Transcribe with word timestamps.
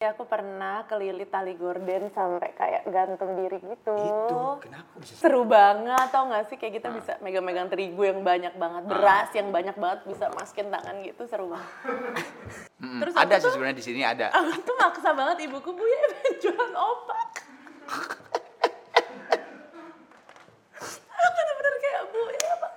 Ya, 0.00 0.16
aku 0.16 0.24
pernah 0.24 0.88
kelilit 0.88 1.28
tali 1.28 1.52
gorden 1.60 2.08
sampai 2.16 2.56
kayak 2.56 2.88
gantung 2.88 3.36
diri 3.36 3.60
gitu. 3.60 4.00
Itu 4.00 4.56
kenapa 4.64 4.96
bisa 4.96 5.12
Seru 5.12 5.44
banget 5.44 6.08
tau 6.08 6.24
gak 6.32 6.48
sih 6.48 6.56
kayak 6.56 6.80
kita 6.80 6.88
bisa 6.88 7.20
megang-megang 7.20 7.68
terigu 7.68 8.08
yang 8.08 8.24
banyak 8.24 8.56
banget, 8.56 8.88
beras 8.88 9.28
yang 9.36 9.52
banyak 9.52 9.76
banget 9.76 10.00
bisa 10.08 10.32
masukin 10.32 10.72
tangan 10.72 11.04
gitu 11.04 11.28
seru 11.28 11.52
banget. 11.52 11.68
Terus 13.04 13.12
ada 13.12 13.34
sih 13.44 13.52
sebenarnya 13.52 13.76
di 13.76 13.84
sini 13.84 14.00
ada. 14.00 14.32
Aku 14.40 14.64
tuh 14.64 14.72
maksa 14.80 15.12
banget 15.12 15.44
ibuku 15.44 15.68
bu 15.68 15.84
ya 15.84 16.00
jualan 16.48 16.74
opak. 16.80 17.28
Aku 21.12 21.28
bener-bener 21.28 21.74
kayak 21.76 22.02
bu 22.08 22.20
ya 22.24 22.52
apa 22.56 22.68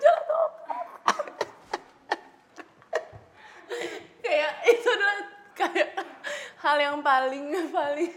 jualan 0.00 0.24
opak. 0.40 0.76
kayak 4.24 4.52
itu 4.72 4.88
adalah 4.88 5.18
kayak 5.52 5.88
hal 6.62 6.78
yang 6.78 7.02
paling 7.02 7.50
paling 7.74 8.14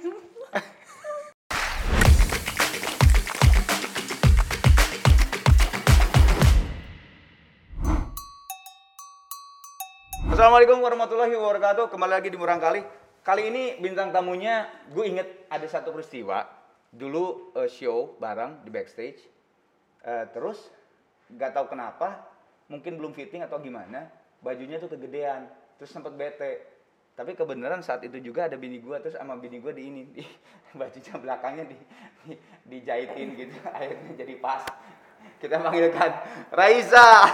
Assalamualaikum 10.35 10.77
warahmatullahi 10.83 11.31
wabarakatuh. 11.31 11.89
Kembali 11.89 12.11
lagi 12.21 12.29
di 12.29 12.37
Murang 12.37 12.61
Kali. 12.61 12.83
Kali 13.25 13.49
ini 13.49 13.79
bintang 13.81 14.13
tamunya, 14.13 14.67
gue 14.93 15.09
inget 15.09 15.47
ada 15.49 15.65
satu 15.65 15.89
peristiwa. 15.95 16.45
Dulu 16.93 17.55
eh, 17.57 17.71
show 17.71 18.13
bareng 18.21 18.61
di 18.61 18.69
backstage. 18.69 19.25
Eh, 20.05 20.25
terus 20.35 20.69
nggak 21.33 21.55
tahu 21.55 21.71
kenapa, 21.71 22.29
mungkin 22.69 22.99
belum 22.99 23.15
fitting 23.15 23.41
atau 23.41 23.57
gimana, 23.57 24.11
bajunya 24.43 24.77
tuh 24.77 24.91
kegedean. 24.91 25.49
Terus 25.79 25.89
sempet 25.89 26.13
bete. 26.13 26.74
Tapi 27.15 27.31
kebenaran 27.31 27.79
saat 27.79 28.03
itu 28.03 28.19
juga 28.19 28.45
ada 28.45 28.59
bini 28.59 28.77
gue, 28.77 28.95
terus 28.99 29.15
sama 29.15 29.39
bini 29.39 29.63
gue 29.63 29.71
di 29.71 29.83
ini, 29.87 30.01
di, 30.11 30.19
bajunya 30.79 31.15
belakangnya 31.15 31.63
di, 31.65 31.77
di, 32.27 32.35
dijahitin 32.67 33.27
gitu, 33.33 33.55
akhirnya 33.71 34.11
jadi 34.17 34.35
pas. 34.37 34.63
Kita 35.35 35.59
panggilkan 35.59 36.11
Raisa. 36.49 37.07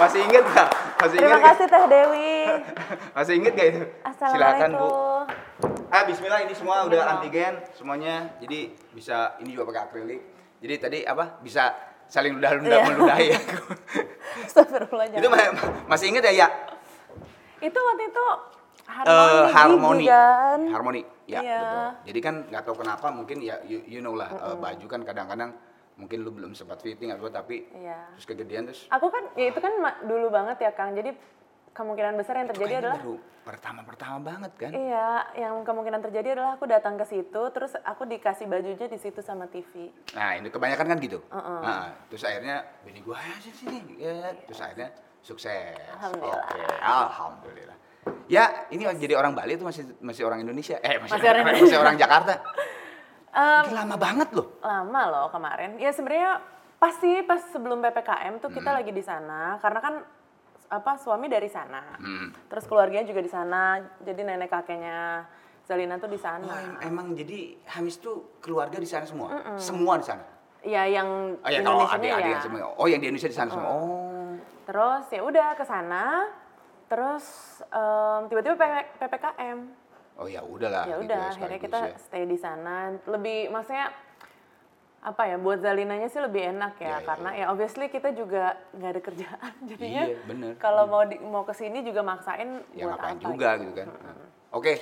Masih 0.00 0.20
inget 0.24 0.44
gak? 0.48 0.68
Masih 0.96 1.16
Terima 1.20 1.28
inget 1.28 1.40
gak? 1.40 1.48
kasih 1.52 1.66
Teh 1.68 1.84
Dewi. 1.86 2.32
Masih 3.12 3.34
inget 3.36 3.52
gak 3.52 3.68
itu? 3.68 3.82
Silakan. 4.16 4.70
Bu. 4.72 4.88
Ah, 5.90 6.02
bismillah 6.08 6.40
ini 6.40 6.54
semua 6.56 6.88
udah 6.88 7.18
antigen 7.18 7.60
semuanya. 7.76 8.32
Jadi 8.40 8.72
bisa 8.96 9.36
ini 9.38 9.52
juga 9.52 9.68
pakai 9.68 9.82
akrilik. 9.84 10.20
Jadi 10.60 10.74
tadi 10.80 10.98
apa? 11.04 11.36
Bisa 11.40 11.76
saling 12.08 12.32
ludah-ludah 12.34 12.70
Iya. 12.70 12.88
meludahi 12.88 13.26
ya. 13.28 13.40
Itu 15.20 15.28
ma- 15.28 15.52
masih 15.86 16.06
inget 16.08 16.24
ya, 16.24 16.32
ya? 16.32 16.48
Itu 17.60 17.78
waktu 17.78 18.04
itu 18.06 18.26
Eh, 18.90 18.96
harmoni, 18.96 19.54
harmoni. 19.54 20.02
gigi 20.02 20.10
kan? 20.10 20.60
Harmoni. 20.72 21.02
Ya, 21.24 21.40
Iya. 21.40 21.58
betul. 21.62 21.86
Jadi 22.10 22.18
kan 22.20 22.34
nggak 22.50 22.62
tahu 22.64 22.76
kenapa 22.76 23.06
mungkin 23.14 23.38
ya 23.38 23.60
you, 23.62 23.78
you 23.86 24.00
know 24.00 24.12
lah 24.12 24.26
eh, 24.26 24.56
baju 24.56 24.86
kan 24.88 25.00
kadang-kadang 25.04 25.54
mungkin 25.94 26.18
lu 26.20 26.32
belum 26.32 26.52
sempat 26.52 26.80
fitting 26.80 27.12
atau 27.12 27.28
tapi 27.28 27.70
Iya. 27.70 28.10
terus 28.16 28.26
kegedean 28.26 28.66
terus 28.66 28.88
Aku 28.90 29.06
kan, 29.06 29.30
ya 29.36 29.46
itu 29.46 29.60
kan 29.60 29.70
dulu 30.02 30.26
banget 30.28 30.58
ya 30.58 30.72
Kang. 30.72 30.96
Jadi 30.96 31.12
kemungkinan 31.70 32.18
besar 32.18 32.34
yang 32.34 32.48
itu 32.48 32.56
terjadi 32.56 32.74
adalah 32.82 32.98
baru 32.98 33.14
pertama-pertama 33.40 34.16
banget 34.20 34.52
kan? 34.58 34.70
Iya, 34.74 35.08
yang 35.38 35.54
kemungkinan 35.62 36.00
terjadi 36.02 36.28
adalah 36.34 36.52
aku 36.54 36.66
datang 36.66 36.98
ke 36.98 37.06
situ, 37.06 37.42
terus 37.54 37.72
aku 37.80 38.04
dikasih 38.04 38.44
bajunya 38.44 38.86
di 38.86 38.98
situ 38.98 39.22
sama 39.22 39.46
TV. 39.46 39.86
Nah, 40.12 40.34
ini 40.34 40.50
kebanyakan 40.50 40.86
kan 40.88 40.98
gitu. 40.98 41.22
Nah, 41.30 41.94
terus 42.10 42.26
akhirnya 42.26 42.64
bini 42.82 43.00
gua 43.00 43.16
ayo 43.16 43.38
sini 43.38 43.56
sini. 43.70 43.94
Ya, 43.96 44.34
terus 44.44 44.58
akhirnya 44.58 44.90
sukses. 45.20 45.76
Alhamdulillah. 45.92 46.44
Oke, 46.44 46.62
alhamdulillah. 46.80 47.76
Ya, 48.26 48.44
ini 48.68 48.86
jadi 48.94 49.14
orang 49.14 49.34
Bali 49.34 49.54
itu 49.54 49.62
masih 49.62 49.84
masih 50.00 50.24
orang 50.24 50.40
Indonesia. 50.40 50.80
Eh, 50.80 50.96
masih, 50.98 51.12
Masih 51.14 51.28
orang 51.28 51.42
masih 51.46 51.56
Indonesia. 51.58 51.78
orang 51.78 51.96
Jakarta. 51.96 52.34
Ini 53.30 53.74
lama 53.76 53.96
banget 53.96 54.28
loh. 54.32 54.58
lama 54.60 55.00
loh 55.06 55.26
kemarin. 55.28 55.78
Ya 55.78 55.90
sebenarnya 55.90 56.42
pasti 56.76 57.22
pas 57.22 57.38
sebelum 57.46 57.78
ppkm 57.80 58.40
tuh 58.40 58.48
Hmm. 58.48 58.56
kita 58.56 58.70
lagi 58.72 58.90
di 58.90 59.00
sana, 59.00 59.54
karena 59.58 59.78
kan 59.78 59.94
apa 60.66 60.92
suami 60.96 61.26
dari 61.26 61.46
sana, 61.46 61.82
Hmm. 61.96 62.30
terus 62.46 62.64
keluarganya 62.64 63.04
juga 63.04 63.20
di 63.20 63.28
sana, 63.28 63.78
jadi 64.00 64.22
nenek 64.24 64.48
kakeknya 64.48 65.26
Zalina 65.62 65.98
tuh 65.98 66.08
di 66.08 66.18
sana. 66.18 66.42
Oh, 66.42 66.56
em- 66.56 66.80
emang 66.84 67.06
jadi 67.12 67.54
Hamis 67.68 67.98
tuh 67.98 68.34
keluarga 68.40 68.74
di 68.74 68.86
sana 68.86 69.04
semua. 69.04 69.54
Semua 69.56 69.94
di 69.94 70.04
sana. 70.04 70.24
Ya 70.60 70.82
yang 70.84 71.36
Oh 71.36 71.48
ya, 71.48 71.60
kalau 71.60 71.86
Indonesia 71.86 72.18
ya. 72.18 72.40
semua. 72.40 72.66
Oh, 72.74 72.86
yang 72.86 72.98
di 72.98 73.06
Indonesia 73.06 73.30
di 73.30 73.36
sana 73.36 73.48
semua. 73.48 73.70
Oh. 73.70 74.19
Terus 74.70 75.04
ya 75.10 75.22
udah 75.26 75.48
ke 75.58 75.64
sana, 75.66 76.30
terus 76.86 77.26
em, 77.74 78.30
tiba-tiba 78.30 78.54
ppkm. 79.02 79.58
Oh 80.14 80.30
ya 80.30 80.46
udahlah. 80.46 80.86
ya 80.86 80.94
gitu 81.02 81.10
udah 81.10 81.22
akhirnya 81.26 81.58
sekaligus 81.58 81.64
kita 81.66 81.78
ya. 81.90 81.96
stay 81.98 82.24
di 82.28 82.38
sana 82.38 82.92
lebih 83.08 83.48
maksudnya 83.48 83.88
apa 85.00 85.22
ya 85.32 85.40
buat 85.40 85.64
Zalinanya 85.64 86.12
sih 86.12 86.20
lebih 86.20 86.54
enak 86.54 86.76
ya, 86.76 86.84
Ya, 86.84 86.92
ya, 86.92 86.98
karena 87.08 87.30
ya 87.32 87.44
obviously 87.48 87.88
kita 87.88 88.12
juga 88.12 88.52
nggak 88.76 88.90
ada 88.92 89.00
kerjaan 89.00 89.52
jadinya 89.72 90.04
Iya, 90.12 90.18
bener. 90.28 90.52
kalau 90.60 90.84
mau 90.92 91.08
di, 91.08 91.16
mau 91.24 91.40
ke 91.48 91.56
sini 91.56 91.80
juga 91.80 92.04
maksain 92.04 92.62
ya 92.76 92.92
buat 92.92 93.00
apa 93.00 93.16
juga 93.16 93.48
gitu 93.64 93.72
kan. 93.74 93.88
Oke, 94.52 94.72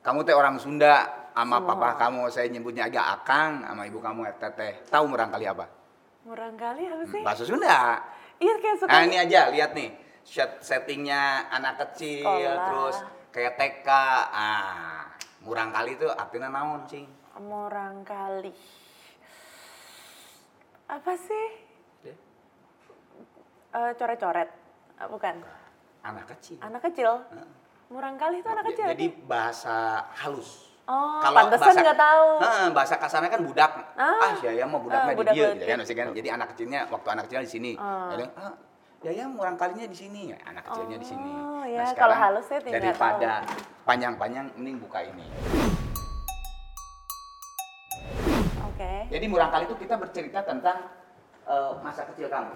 kamu 0.00 0.18
teh 0.24 0.32
orang 0.34 0.56
Sunda, 0.56 1.28
sama 1.36 1.60
papa 1.60 2.00
kamu 2.00 2.32
saya 2.32 2.48
nyebutnya 2.48 2.88
agak 2.88 3.20
akang, 3.20 3.62
sama 3.68 3.84
ibu 3.84 4.00
kamu 4.00 4.32
teteh. 4.40 4.80
Tahu 4.88 5.04
merangkali 5.06 5.44
apa? 5.44 5.66
murah 6.20 6.52
kali 6.52 6.84
apa 6.84 7.04
sih 7.08 7.22
Bahasa 7.24 7.44
Sunda. 7.48 8.00
Iya 8.40 8.54
kayak 8.56 8.76
suka 8.76 8.88
Nah 8.88 9.00
ini 9.04 9.16
aja, 9.16 9.48
lihat 9.48 9.70
nih. 9.72 9.90
Set 10.20 10.60
settingnya 10.60 11.48
anak 11.48 11.76
kecil, 11.78 12.24
Sekolah. 12.24 12.64
terus 12.66 12.96
kayak 13.30 13.54
TK. 13.54 13.88
Ah, 14.30 15.08
murang 15.40 15.70
kali 15.70 15.94
itu 15.94 16.08
artinya 16.08 16.48
naon, 16.48 16.84
cing? 16.84 17.06
murah 17.38 17.88
kali 18.02 18.52
apa 20.84 21.12
sih 21.16 21.46
Deh, 22.02 22.16
Eh, 23.70 23.92
coret-coret 23.94 24.50
Eh, 24.98 25.08
bukan 25.08 25.40
Anak 26.02 26.28
kecil. 26.28 26.60
anak 26.60 26.82
kecil 26.82 27.22
murah 27.86 28.12
kali 28.14 28.38
itu 28.38 28.48
anak 28.48 28.64
kecil 28.66 28.86
Jadi 28.88 29.06
bahasa 29.24 30.04
halus. 30.14 30.69
Oh 30.90 31.22
Kalau 31.22 31.36
pantesan 31.38 31.62
bahasa- 31.64 31.82
nggak 31.82 31.98
tahu 31.98 32.26
Heeh, 32.40 32.66
bahasa 32.74 32.94
kasarnya 32.98 33.30
kan 33.30 33.40
budak. 33.40 33.70
Ah. 33.94 34.18
Ah, 34.18 34.32
Yaya 34.42 34.64
mau 34.66 34.82
budaknya 34.82 35.06
Ah, 35.06 35.14
di 35.14 35.24
dia 35.30 35.46
gitu 35.54 35.64
kan. 35.64 35.78
Kan 35.86 36.06
jadi 36.12 36.28
anak 36.34 36.46
kecilnya 36.52 36.80
waktu 36.90 37.08
anak 37.08 37.22
kecilnya 37.24 37.44
di 37.46 37.52
sini. 37.52 37.72
Ah. 37.78 38.10
Kadang, 38.10 38.30
ah, 38.34 38.54
Yaya 39.00 39.24
murang 39.24 39.56
kalinya 39.56 39.86
di 39.86 39.96
sini, 39.96 40.28
ya, 40.28 40.36
anak 40.44 40.66
kecilnya 40.66 40.98
di 40.98 41.06
sini. 41.06 41.32
Oh, 41.32 41.62
Nah, 41.62 41.64
ya, 41.64 41.88
sekarang 41.88 41.96
kalau 41.96 42.16
halus 42.18 42.44
saya 42.44 42.60
tidak 42.60 42.82
Daripada 42.84 43.32
panjang-panjang 43.86 44.46
mending 44.54 44.76
buka 44.76 45.00
ini. 45.00 45.24
oke 48.60 48.92
Jadi 49.08 49.24
murang 49.24 49.48
kali 49.48 49.64
itu 49.64 49.76
kita 49.78 49.94
bercerita 49.96 50.44
tentang 50.44 50.78
eh, 51.46 51.72
masa 51.80 52.04
kecil 52.06 52.28
kamu. 52.28 52.52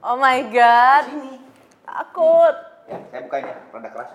oh 0.00 0.16
my 0.16 0.38
god 0.48 1.02
Di 1.04 1.10
sini. 1.10 1.34
takut 1.82 2.54
Ya, 2.86 2.98
saya 3.06 3.22
bukain 3.22 3.46
ya, 3.46 3.54
keras. 3.88 4.10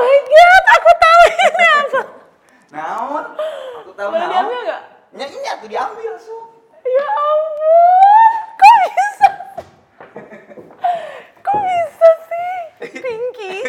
My 0.00 0.16
god, 0.24 0.64
aku 0.70 0.90
tahu 0.96 1.20
ini 1.26 1.46
apa. 1.76 2.00
Naon? 2.70 3.24
Aku 3.80 3.90
tahu 3.92 4.08
Boleh 4.08 4.20
naon. 4.20 4.32
diambil 4.32 4.60
nggak? 4.64 4.82
Ya 5.12 5.26
ini 5.26 5.48
aku 5.50 5.64
diambil, 5.66 6.12
Su. 6.16 6.36
Ya 6.80 7.06
ampun, 7.06 8.32
kok 8.54 8.74
bisa? 8.80 9.28
Kok 11.40 11.56
bisa 11.58 12.08
sih? 12.24 12.54
Pinky. 12.96 13.54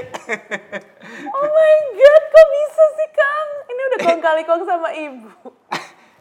Oh 1.11 1.45
my 1.45 1.75
god, 1.91 2.23
kok 2.25 2.47
bisa 2.49 2.83
sih 2.93 3.09
Kang? 3.11 3.49
Ini 3.65 3.81
udah 3.83 3.99
kong 4.01 4.21
kali 4.21 4.41
kong 4.41 4.63
sama 4.63 4.89
ibu. 4.91 5.27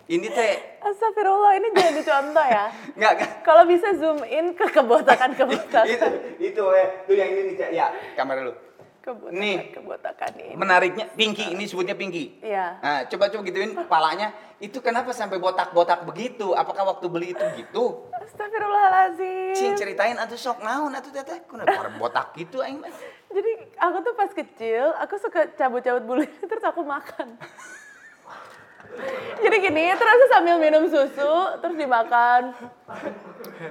Ini 0.09 0.27
teh 0.27 0.53
Astagfirullah, 0.81 1.55
ini 1.55 1.71
jangan 1.71 1.95
dicontoh 1.95 2.43
ya. 2.45 2.67
enggak 2.91 3.13
enggak 3.15 3.31
Kalau 3.41 3.63
bisa 3.63 3.95
zoom 3.95 4.19
in 4.25 4.51
ke 4.53 4.67
kebotakan 4.67 5.31
itu 5.31 5.39
kebotakan. 5.39 5.87
itu 6.41 6.63
ya 6.67 6.87
tuh 7.01 7.15
yang 7.15 7.31
ini 7.31 7.41
nih 7.45 7.55
Cak. 7.55 7.71
ya 7.71 7.87
kamera 8.15 8.43
dulu 8.43 8.55
Kebotakan 9.11 9.35
Nih. 9.37 9.59
kebotakan 9.71 10.33
ini. 10.37 10.55
menariknya 10.55 11.05
pinky 11.11 11.45
ini 11.49 11.65
sebutnya 11.65 11.93
pinky 11.93 12.39
Iya. 12.41 12.79
nah 12.79 12.99
coba 13.05 13.27
coba 13.27 13.43
gituin 13.43 13.75
kepalanya 13.75 14.29
itu 14.57 14.79
kenapa 14.79 15.11
sampai 15.11 15.37
botak-botak 15.37 16.05
begitu 16.05 16.53
apakah 16.53 16.87
waktu 16.87 17.07
beli 17.07 17.33
itu 17.33 17.45
gitu 17.57 18.07
Astagfirullahaladzim. 18.15 19.53
cing 19.53 19.75
ceritain 19.75 20.15
atuh 20.15 20.37
sok 20.37 20.61
naon 20.61 20.93
atuh 20.93 21.11
teteh 21.11 21.43
kenapa 21.43 21.91
botak 21.97 22.31
gitu 22.35 22.61
aing 22.61 22.79
mah 22.79 22.93
Jadi 23.31 23.51
aku 23.77 23.97
tuh 24.01 24.15
pas 24.15 24.27
kecil, 24.29 24.91
aku 24.97 25.15
suka 25.17 25.55
cabut-cabut 25.55 26.03
bulu 26.05 26.23
terus 26.43 26.63
aku 26.63 26.83
makan. 26.83 27.39
Jadi 29.41 29.57
gini, 29.59 29.89
terus 29.95 30.29
sambil 30.29 30.61
minum 30.61 30.85
susu, 30.85 31.33
terus 31.59 31.75
dimakan. 31.75 32.53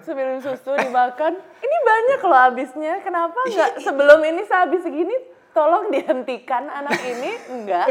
Sambil 0.02 0.34
minum 0.34 0.42
susu, 0.42 0.74
dimakan. 0.74 1.38
Ini 1.38 1.78
banyak 1.86 2.20
loh 2.22 2.40
habisnya. 2.40 2.94
Kenapa 3.00 3.38
nggak 3.38 3.78
sebelum 3.80 4.20
ini 4.24 4.42
sehabis 4.44 4.82
segini 4.82 5.14
tolong 5.52 5.90
dihentikan 5.90 6.66
anak 6.66 6.98
ini? 7.04 7.32
Enggak. 7.48 7.86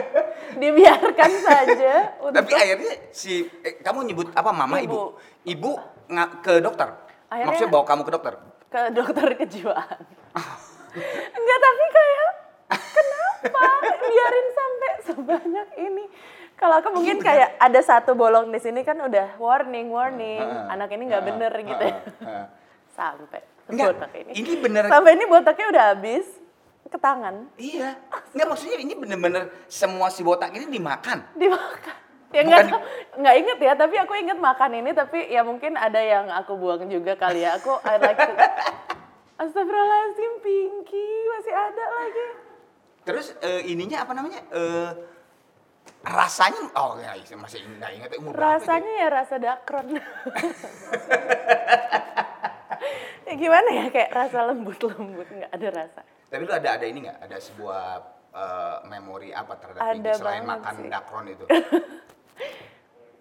Dibiarkan 0.57 1.33
saja 1.39 1.95
untuk 2.19 2.35
tapi 2.35 2.53
akhirnya 2.53 2.93
si 3.11 3.47
eh, 3.63 3.79
kamu 3.79 4.11
nyebut 4.11 4.35
apa 4.35 4.51
mama 4.51 4.79
Ibu. 4.79 5.15
ibu 5.47 5.71
ibu 5.71 5.73
ke 6.41 6.59
dokter 6.59 6.89
Akhirnya- 7.29 7.47
maksudnya 7.47 7.71
bawa 7.71 7.85
kamu 7.85 8.03
ke 8.03 8.13
dokter 8.13 8.35
ke 8.69 8.81
dokter 8.91 9.27
kejiwaan. 9.39 9.99
Enggak, 11.31 11.59
tapi 11.59 11.85
kayak 11.89 12.31
kenapa 12.69 13.65
biarin 14.03 14.49
sampai 14.51 14.91
sebanyak 15.01 15.69
ini? 15.79 16.05
Kalau 16.59 16.75
aku 16.77 16.89
mungkin 16.91 17.19
kayak 17.19 17.55
ada 17.57 17.81
satu 17.81 18.13
bolong 18.13 18.51
di 18.51 18.59
sini 18.59 18.83
kan 18.83 18.99
udah 18.99 19.39
warning, 19.39 19.89
warning. 19.89 20.43
Heeh. 20.43 20.67
Anak 20.69 20.91
ini 20.91 21.07
nggak 21.07 21.25
bener 21.25 21.53
gitu 21.57 21.79
ya. 21.81 21.95
Heeh. 21.95 22.19
Heeh. 22.21 22.45
Sampai 22.91 23.41
Enggak, 23.67 23.95
botak 23.95 24.11
ini. 24.17 24.33
ini 24.35 24.53
bener. 24.59 24.83
Sampai 24.85 25.11
ini 25.13 25.25
botaknya 25.25 25.67
udah 25.69 25.85
habis 25.93 26.27
ke 26.85 26.97
tangan, 26.97 27.47
Iya. 27.55 28.01
Enggak 28.33 28.49
maksudnya 28.49 28.77
ini 28.77 28.97
bener-bener 28.97 29.53
semua 29.69 30.09
si 30.09 30.25
botak 30.25 30.51
ini 30.51 30.67
dimakan. 30.67 31.21
dimakan. 31.37 31.97
Ya 32.29 32.41
nggak 32.43 32.61
Bukan- 32.61 32.73
tahu- 32.75 32.87
nggak 33.19 33.35
inget 33.39 33.59
ya, 33.59 33.73
tapi 33.75 33.95
aku 33.97 34.13
inget 34.15 34.37
makan 34.37 34.71
ini. 34.75 34.91
Tapi 34.93 35.19
ya 35.29 35.41
mungkin 35.41 35.77
ada 35.77 35.97
yang 35.97 36.27
aku 36.29 36.57
buang 36.57 36.89
juga 36.89 37.13
kali 37.15 37.41
ya. 37.41 37.55
Aku 37.55 37.77
I 37.83 37.97
like 37.97 38.17
to. 38.17 38.33
Astagfirullahaladzim, 39.39 40.33
Pinky 40.41 41.07
masih 41.31 41.55
ada 41.55 41.85
lagi. 41.95 42.27
Terus 43.05 43.27
eh, 43.39 43.63
ininya 43.67 44.03
apa 44.03 44.13
namanya? 44.13 44.41
Eh, 44.51 44.91
rasanya 46.03 46.63
oh 46.75 46.95
ya 46.97 47.13
masih 47.37 47.61
enggak 47.67 47.91
ingat 47.95 48.11
umur? 48.17 48.33
Rasanya 48.33 48.93
ya 48.97 49.09
rasa 49.11 49.35
dakron. 49.37 49.87
ya 53.29 53.35
gimana 53.35 53.69
ya 53.75 53.85
kayak 53.91 54.11
rasa 54.15 54.39
lembut-lembut 54.49 55.29
nggak 55.29 55.53
ada 55.53 55.69
rasa. 55.75 56.01
Tapi 56.29 56.43
lu 56.45 56.53
ada 56.53 56.69
ada 56.77 56.87
ini 56.87 57.05
nggak? 57.05 57.19
Ada 57.29 57.37
sebuah 57.43 57.85
eh, 58.33 58.77
memori 58.89 59.31
apa 59.33 59.53
terhadap 59.59 59.83
Ada 59.83 59.93
Pinky 59.93 60.13
selain 60.17 60.45
makan 60.47 60.73
sih. 60.77 60.89
dakron 60.89 61.27
itu? 61.29 61.45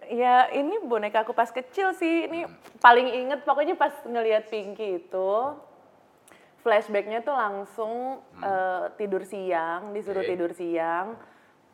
Ya 0.08 0.48
ini 0.56 0.80
boneka 0.80 1.20
aku 1.20 1.36
pas 1.36 1.52
kecil 1.52 1.92
sih. 1.92 2.24
Ini 2.24 2.48
paling 2.80 3.12
inget 3.12 3.44
pokoknya 3.44 3.76
pas 3.76 3.92
ngelihat 4.08 4.48
Pinky 4.48 5.04
itu 5.04 5.30
flashbacknya 6.64 7.20
tuh 7.20 7.36
langsung 7.36 7.92
eh, 8.40 8.88
tidur 8.96 9.28
siang, 9.28 9.92
disuruh 9.92 10.24
Hmm. 10.24 10.32
Oke. 10.32 10.32
tidur 10.32 10.50
siang. 10.56 11.06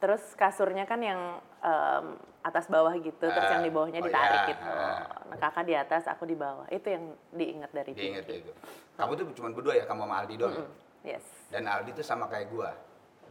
Terus 0.04 0.20
kasurnya 0.36 0.84
kan 0.84 1.00
yang 1.00 1.40
em, 1.64 2.06
atas 2.44 2.68
bawah 2.68 2.92
gitu, 2.92 3.24
terus 3.24 3.40
Ah, 3.40 3.56
yang 3.56 3.64
di 3.64 3.72
bawahnya 3.72 4.04
oh 4.04 4.04
ditarik 4.04 4.40
ya, 4.44 4.48
gitu. 4.52 4.64
ah. 4.68 5.00
Nah, 5.32 5.38
kakak 5.40 5.64
di 5.64 5.72
atas, 5.72 6.04
aku 6.04 6.28
di 6.28 6.36
bawah. 6.36 6.68
Itu 6.68 6.92
yang 6.92 7.04
diingat 7.32 7.72
dari 7.72 7.96
Dia 7.96 8.20
Pinky. 8.20 8.44
itu. 8.44 8.52
Kamu 9.00 9.16
tuh 9.16 9.24
cuma 9.32 9.48
berdua 9.48 9.72
ya, 9.72 9.88
kamu 9.88 10.04
sama 10.04 10.14
Aldi 10.20 10.34
doang. 10.36 10.52
ya? 10.52 10.60
Mm, 10.60 10.72
Yes. 11.04 11.24
Dan 11.48 11.64
Aldi 11.64 11.96
tuh 11.96 12.04
sama 12.04 12.28
kayak 12.28 12.52
gua. 12.52 12.68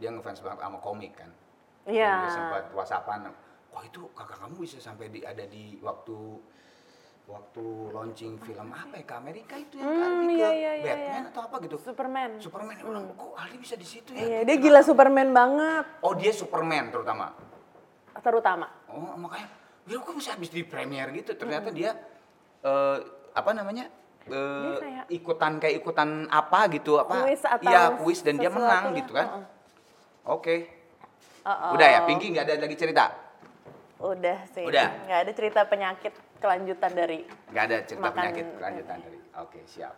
Dia 0.01 0.09
ngefans 0.09 0.41
banget 0.41 0.65
sama 0.65 0.81
komik 0.81 1.13
kan. 1.13 1.29
Iya. 1.85 2.09
Dia 2.25 2.31
sempat 2.33 2.63
whatsappan, 2.73 3.29
wah 3.69 3.83
itu 3.85 4.09
kakak 4.09 4.41
kamu 4.41 4.55
bisa 4.57 4.81
sampai 4.81 5.13
di 5.13 5.21
ada 5.21 5.45
di 5.45 5.77
waktu 5.77 6.17
waktu 7.23 7.63
launching 7.89 8.35
film 8.37 8.67
apa 8.69 8.93
ya 8.93 9.05
ke 9.05 9.15
Amerika 9.15 9.55
itu 9.55 9.79
yang 9.79 9.87
Hmm, 9.87 10.03
Aldi 10.21 10.35
iya, 10.35 10.49
iya, 10.51 10.71
iya, 10.73 10.83
Batman 10.85 11.07
iya. 11.17 11.31
atau 11.31 11.41
apa 11.41 11.55
gitu. 11.61 11.75
Superman. 11.79 12.29
Superman 12.37 12.73
ya 12.73 12.83
bilang, 12.83 13.05
kok 13.09 13.31
Aldi 13.33 13.57
bisa 13.57 13.75
di 13.75 13.87
situ 13.87 14.11
ya? 14.11 14.21
Iya, 14.21 14.39
dia 14.43 14.55
gila 14.57 14.81
Superman 14.81 15.29
banget, 15.31 15.85
Oh 15.99 16.13
dia 16.13 16.31
Superman 16.31 16.89
terutama. 16.89 17.31
terutama. 18.15 18.67
Oh 18.85 19.17
makanya, 19.17 19.49
ya 19.83 19.97
kok 19.97 20.13
bisa 20.13 20.31
habis 20.31 20.47
di 20.47 20.63
premier 20.63 21.09
gitu. 21.11 21.33
Ternyata 21.33 21.69
dia 21.69 21.95
eh, 22.61 22.97
apa 23.31 23.51
namanya? 23.51 23.89
Dia 24.23 24.79
kayak- 24.79 25.07
ikutan 25.09 25.51
kayak 25.57 25.75
ikutan 25.77 26.09
apa 26.29 26.59
gitu 26.69 26.95
apa? 26.97 27.23
Kuis 27.23 27.41
atau 27.41 27.67
Iya 27.67 27.81
kuis 27.97 28.19
dan 28.19 28.35
dia 28.37 28.47
menang 28.47 28.85
lah. 28.85 28.95
gitu 28.95 29.11
kan? 29.11 29.27
Heeh. 29.29 29.45
Oke. 30.25 30.55
Uh-oh. 31.43 31.75
Udah 31.75 31.87
ya, 31.89 31.99
Pinky 32.05 32.31
nggak 32.31 32.45
ada 32.45 32.55
lagi 32.57 32.75
cerita? 32.75 33.11
Udah 33.97 34.37
sih. 34.49 34.63
Udah. 34.63 34.87
Nggak 35.03 35.19
ada 35.19 35.31
cerita 35.33 35.59
penyakit 35.63 36.13
kelanjutan 36.43 36.91
dari 36.91 37.19
Nggak 37.49 37.63
ada 37.63 37.77
cerita 37.81 38.03
Makan- 38.03 38.15
penyakit 38.19 38.45
kelanjutan 38.53 38.97
dari. 38.99 39.19
Oke 39.39 39.59
siap. 39.63 39.95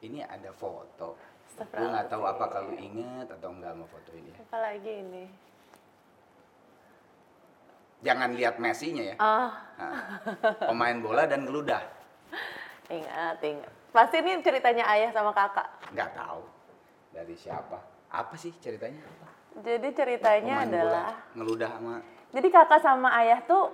Ini 0.00 0.26
ada 0.26 0.50
foto. 0.50 1.14
Gue 1.54 1.86
nggak 1.86 2.08
tahu 2.08 2.24
apa 2.24 2.44
kalau 2.48 2.72
inget 2.74 3.28
atau 3.28 3.48
enggak 3.50 3.70
sama 3.70 3.86
foto 3.86 4.10
ini. 4.12 4.32
apa 4.34 4.56
lagi 4.58 4.92
ini? 4.98 5.24
Jangan 8.00 8.32
lihat 8.32 8.56
Messi-nya 8.56 9.12
ya. 9.12 9.16
Ah, 9.20 9.50
Nah, 9.76 9.92
pemain 10.64 10.96
bola 10.98 11.28
dan 11.28 11.44
geludah. 11.44 11.84
ingat, 12.88 13.36
ingat. 13.40 13.70
Pasti 13.92 14.18
ini 14.18 14.40
ceritanya 14.40 14.88
ayah 14.88 15.12
sama 15.12 15.30
kakak. 15.30 15.68
Nggak 15.92 16.10
tahu 16.16 16.42
dari 17.12 17.36
siapa. 17.36 17.76
Apa 18.08 18.34
sih 18.34 18.56
ceritanya? 18.56 19.04
Jadi 19.52 19.88
ceritanya 19.92 20.54
Pemain 20.56 20.70
adalah, 20.72 21.06
bola, 21.12 21.34
ngeludah 21.36 21.70
sama 21.70 21.94
jadi 22.30 22.48
kakak 22.48 22.78
sama 22.78 23.08
ayah 23.18 23.42
tuh 23.42 23.66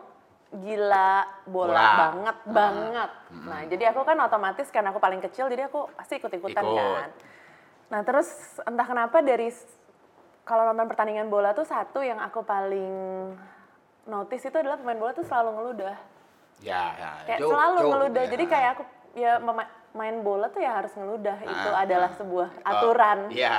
gila 0.55 1.27
bola, 1.45 1.75
Bola. 1.75 1.89
banget, 1.99 2.37
banget. 2.47 3.11
Nah, 3.35 3.63
jadi 3.67 3.85
aku 3.91 4.07
kan 4.07 4.15
otomatis 4.23 4.71
karena 4.71 4.95
aku 4.95 5.03
paling 5.03 5.19
kecil, 5.19 5.51
jadi 5.51 5.67
aku 5.67 5.91
pasti 5.93 6.17
ikut-ikutan 6.17 6.63
Ikut. 6.63 6.79
kan. 6.79 7.11
Nah, 7.91 8.01
terus 8.07 8.29
entah 8.63 8.87
kenapa 8.87 9.21
dari 9.21 9.51
kalau 10.47 10.63
nonton 10.71 10.87
pertandingan 10.87 11.27
bola 11.27 11.51
tuh 11.51 11.67
satu 11.67 11.99
yang 12.03 12.23
aku 12.23 12.47
paling 12.47 13.35
notice 14.07 14.47
itu 14.47 14.55
adalah 14.55 14.79
pemain 14.79 14.99
bola 14.99 15.13
tuh 15.13 15.27
selalu 15.27 15.51
ngeludah. 15.59 15.97
Ya, 16.63 16.83
ya. 16.95 17.11
Kayak 17.27 17.41
joke, 17.43 17.51
selalu 17.53 17.79
ngeludah. 17.91 18.25
ya. 18.25 18.31
Jadi 18.31 18.45
kayak 18.47 18.71
aku 18.79 18.83
ya 19.19 19.33
mema- 19.43 19.73
main 19.97 20.21
bola 20.21 20.47
tuh 20.47 20.61
ya 20.61 20.77
harus 20.77 20.93
ngeludah. 20.93 21.37
Itu 21.41 21.71
Ah, 21.73 21.83
adalah 21.83 22.11
ah. 22.13 22.17
sebuah 22.17 22.49
Oh, 22.55 22.69
aturan. 22.69 23.19
Iya. 23.33 23.55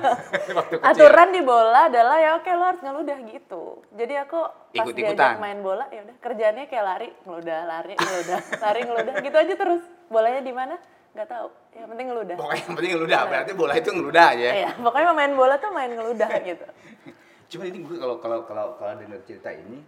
Waktu 0.60 0.74
kecil. 0.76 0.86
Aturan 0.86 1.28
di 1.32 1.40
bola 1.40 1.88
adalah 1.88 2.16
ya 2.16 2.30
oke 2.36 2.50
lo 2.50 2.64
harus 2.66 2.80
ngeludah 2.80 3.16
gitu. 3.26 3.62
Jadi 3.90 4.14
aku 4.14 4.38
pas 4.44 4.84
Ikut-ikutan. 4.84 5.16
diajak 5.16 5.40
main 5.40 5.58
bola 5.58 5.84
ya 5.88 6.04
udah 6.04 6.16
kerjaannya 6.20 6.64
kayak 6.66 6.84
lari, 6.84 7.08
ngeludah, 7.24 7.58
lari, 7.64 7.92
ngeludah, 7.94 8.38
lari, 8.64 8.80
ngeludah 8.84 9.14
gitu 9.18 9.36
aja 9.36 9.54
terus. 9.56 9.82
Bolanya 10.06 10.40
di 10.40 10.52
mana? 10.52 10.76
Nggak 11.10 11.26
tahu. 11.26 11.48
Yang 11.72 11.88
penting 11.88 12.06
ngeludah. 12.06 12.36
Pokoknya 12.36 12.62
yang 12.62 12.76
penting 12.76 12.92
ngeludah. 12.94 13.18
Berarti 13.26 13.52
bola 13.56 13.72
itu 13.74 13.90
ngeludah 13.90 14.24
aja. 14.30 14.48
Iya, 14.52 14.70
pokoknya 14.78 15.10
main 15.10 15.32
bola 15.34 15.54
tuh 15.56 15.70
main 15.72 15.90
ngeludah 15.90 16.30
gitu. 16.44 16.66
Cuma 17.50 17.62
ini 17.66 17.82
gue 17.82 17.96
kalau 17.98 18.16
kalau 18.22 18.38
kalau 18.44 18.78
kalau 18.78 18.94
dengar 18.94 19.18
cerita 19.24 19.50
ini 19.50 19.82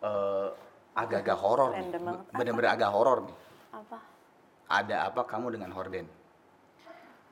eh, 0.00 0.48
agak-agak 0.92 1.34
horor 1.34 1.72
nih. 1.72 1.88
Bener-bener 2.30 2.70
agak 2.70 2.90
horor 2.92 3.24
nih. 3.24 3.36
Apa? 3.72 3.98
Ada 4.68 5.08
apa 5.10 5.24
kamu 5.26 5.58
dengan 5.58 5.70
horden? 5.74 6.06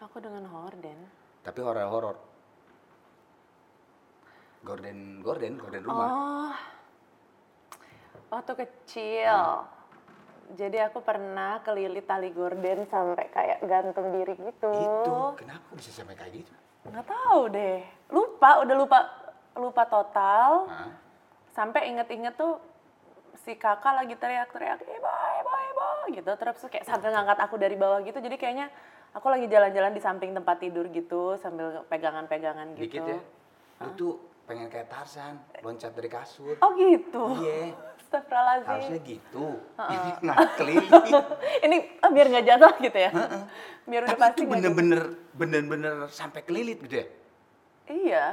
Aku 0.00 0.16
dengan 0.18 0.48
horden. 0.48 0.98
Tapi 1.44 1.58
horor-horor. 1.60 2.16
Gorden, 4.60 5.24
gorden, 5.24 5.56
gorden 5.56 5.82
rumah. 5.84 6.08
Oh, 6.08 6.54
waktu 8.28 8.52
kecil. 8.64 9.64
Jadi 10.50 10.82
aku 10.82 10.98
pernah 11.00 11.62
kelilit 11.62 12.10
tali 12.10 12.34
gorden 12.34 12.84
sampai 12.90 13.30
kayak 13.30 13.62
gantung 13.64 14.10
diri 14.10 14.34
gitu. 14.34 14.72
Itu 14.74 15.14
kenapa 15.38 15.68
bisa 15.78 15.94
sampai 15.94 16.18
kayak 16.18 16.42
gitu? 16.42 16.52
Nggak 16.90 17.06
tahu 17.06 17.40
deh. 17.54 17.80
Lupa, 18.10 18.60
udah 18.66 18.74
lupa 18.76 18.98
lupa 19.54 19.82
total. 19.86 20.66
Sampai 21.54 21.92
inget-inget 21.92 22.34
tuh 22.34 22.58
si 23.46 23.56
kakak 23.56 23.94
lagi 23.94 24.14
teriak-teriak, 24.18 24.80
ibu, 24.84 25.10
ibu, 25.40 25.49
gitu. 26.14 26.30
Terus 26.36 26.62
kayak 26.66 26.84
sambil 26.86 27.10
ngangkat 27.14 27.38
aku 27.40 27.54
dari 27.56 27.76
bawah 27.78 28.00
gitu. 28.02 28.18
Jadi 28.18 28.36
kayaknya 28.36 28.68
aku 29.14 29.26
lagi 29.26 29.46
jalan-jalan 29.50 29.92
di 29.94 30.02
samping 30.02 30.30
tempat 30.34 30.56
tidur 30.62 30.86
gitu 30.90 31.34
sambil 31.38 31.82
pegangan-pegangan 31.90 32.78
gitu. 32.78 32.84
Dikit 32.86 33.02
ya. 33.06 33.18
Lu 33.82 33.90
tuh 33.96 34.12
pengen 34.50 34.66
kayak 34.66 34.90
Tarzan, 34.90 35.38
loncat 35.62 35.94
dari 35.94 36.10
kasur. 36.10 36.58
Oh 36.58 36.70
gitu. 36.74 37.24
Iya. 37.42 37.74
Astagfirullahaladzim. 38.02 38.70
Harusnya 38.70 39.00
gitu. 39.06 39.46
Ini 39.94 40.10
nggak 40.18 40.38
keliling. 40.58 41.12
Ini 41.62 41.76
ah, 42.02 42.10
biar 42.10 42.26
nggak 42.26 42.46
jatuh 42.46 42.74
gitu 42.82 42.98
ya. 42.98 43.10
biar 43.86 44.00
udah 44.06 44.12
Tapi 44.14 44.22
pasti 44.22 44.42
itu 44.42 44.50
bener-bener 44.50 45.02
bener-bener 45.34 45.94
sampai 46.10 46.42
kelilit 46.42 46.78
gitu 46.82 47.02
ya. 47.02 47.06
Iya. 47.90 48.24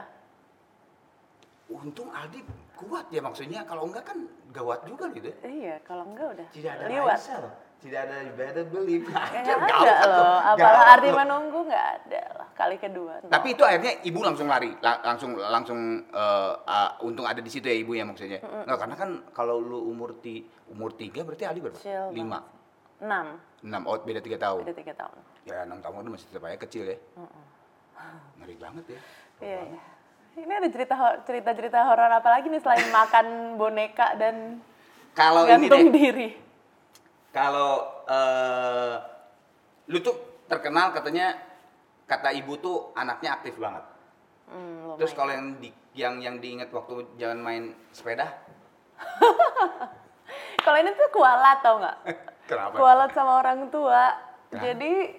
Untung 1.67 2.09
Aldi 2.13 2.39
kuat 2.77 3.09
ya 3.09 3.21
maksudnya 3.25 3.65
kalau 3.65 3.89
enggak 3.89 4.05
kan 4.05 4.17
gawat 4.53 4.85
juga 4.85 5.09
gitu 5.13 5.33
ya. 5.33 5.37
Iya, 5.45 5.75
kalau 5.83 6.05
enggak 6.05 6.27
udah 6.37 6.47
Tidak 6.53 6.71
ada 6.71 6.85
liwat. 6.85 7.17
Raisa 7.17 7.35
loh. 7.41 7.53
Tidak 7.77 7.99
ada 7.99 8.15
better 8.33 8.65
believe. 8.67 9.05
Nggak 9.05 9.43
gawat 9.47 9.69
ada 9.69 9.93
loh. 10.03 10.37
Apalah 10.41 10.57
Gawat 10.57 10.85
arti 10.91 11.07
loh. 11.07 11.15
menunggu 11.15 11.59
nggak 11.63 11.85
ada 11.95 12.21
lah. 12.35 12.47
Kali 12.51 12.75
kedua. 12.75 13.21
no. 13.21 13.29
Tapi 13.29 13.53
itu 13.53 13.61
akhirnya 13.61 13.93
ibu 14.01 14.19
langsung 14.19 14.45
lari, 14.45 14.73
La- 14.79 14.97
langsung 14.99 15.37
langsung 15.37 15.79
eh, 16.03 16.53
ah, 16.65 16.97
untung 16.99 17.23
ada 17.23 17.37
di 17.37 17.47
situ 17.47 17.63
ya 17.63 17.75
ibu 17.75 17.93
ya 17.93 18.01
maksudnya. 18.01 18.41
Nggak, 18.41 18.77
karena 18.77 18.95
kan 18.95 19.09
kalau 19.29 19.57
lu 19.57 19.77
umur 19.83 20.17
ti 20.17 20.41
umur 20.67 20.89
tiga 20.91 21.21
berarti 21.21 21.45
Ali 21.45 21.61
berapa? 21.61 21.77
Kecil 21.77 22.11
Lima, 22.11 22.41
enam, 22.97 23.37
enam, 23.61 23.81
oh 23.85 23.95
beda 23.99 24.19
tiga 24.19 24.35
tahun. 24.37 24.61
ada 24.63 24.73
tiga 24.73 24.93
tahun. 24.93 25.17
Ya 25.45 25.63
enam 25.63 25.77
tahun 25.77 26.01
itu 26.01 26.11
masih 26.11 26.27
tetap 26.27 26.43
aja 26.43 26.57
kecil 26.59 26.83
ya. 26.83 26.97
Ngeri 28.37 28.55
banget 28.57 28.85
ya. 28.89 29.01
Iya, 29.37 29.61
iya. 29.69 29.81
Ini 30.35 30.49
ada 30.51 30.65
cerita 30.67 30.93
ho- 30.93 31.19
cerita-cerita 31.23 31.77
horor 31.83 32.09
apa 32.11 32.25
lagi 32.27 32.49
nih 32.49 32.57
selain 32.57 32.89
makan 32.89 33.25
boneka 33.53 34.17
dan 34.17 34.57
Kalau 35.13 35.45
ini 35.45 35.65
gantung 35.65 35.87
deh, 35.87 35.93
diri. 35.93 36.29
Kalau 37.37 37.71
eh, 38.03 38.93
lu 39.87 40.01
tuh 40.01 40.15
terkenal 40.49 40.89
katanya 40.89 41.37
kata 42.03 42.33
ibu 42.33 42.57
tuh 42.57 42.89
anaknya 42.93 43.37
aktif 43.37 43.53
banget. 43.55 43.85
Hmm, 44.47 44.95
Terus 44.97 45.13
kalau 45.13 45.29
yang 45.29 45.59
di, 45.59 45.69
yang 45.93 46.17
yang 46.17 46.35
diingat 46.39 46.71
waktu 46.71 47.05
jangan 47.15 47.37
main 47.37 47.63
sepeda, 47.91 48.31
kalau 50.65 50.77
ini 50.79 50.91
tuh 50.93 51.09
kualat 51.11 51.59
tau 51.61 51.77
nggak? 51.77 51.97
kenapa? 52.49 52.73
Kualat 52.73 53.11
sama 53.13 53.39
orang 53.39 53.67
tua. 53.69 54.15
Jadi 54.47 55.11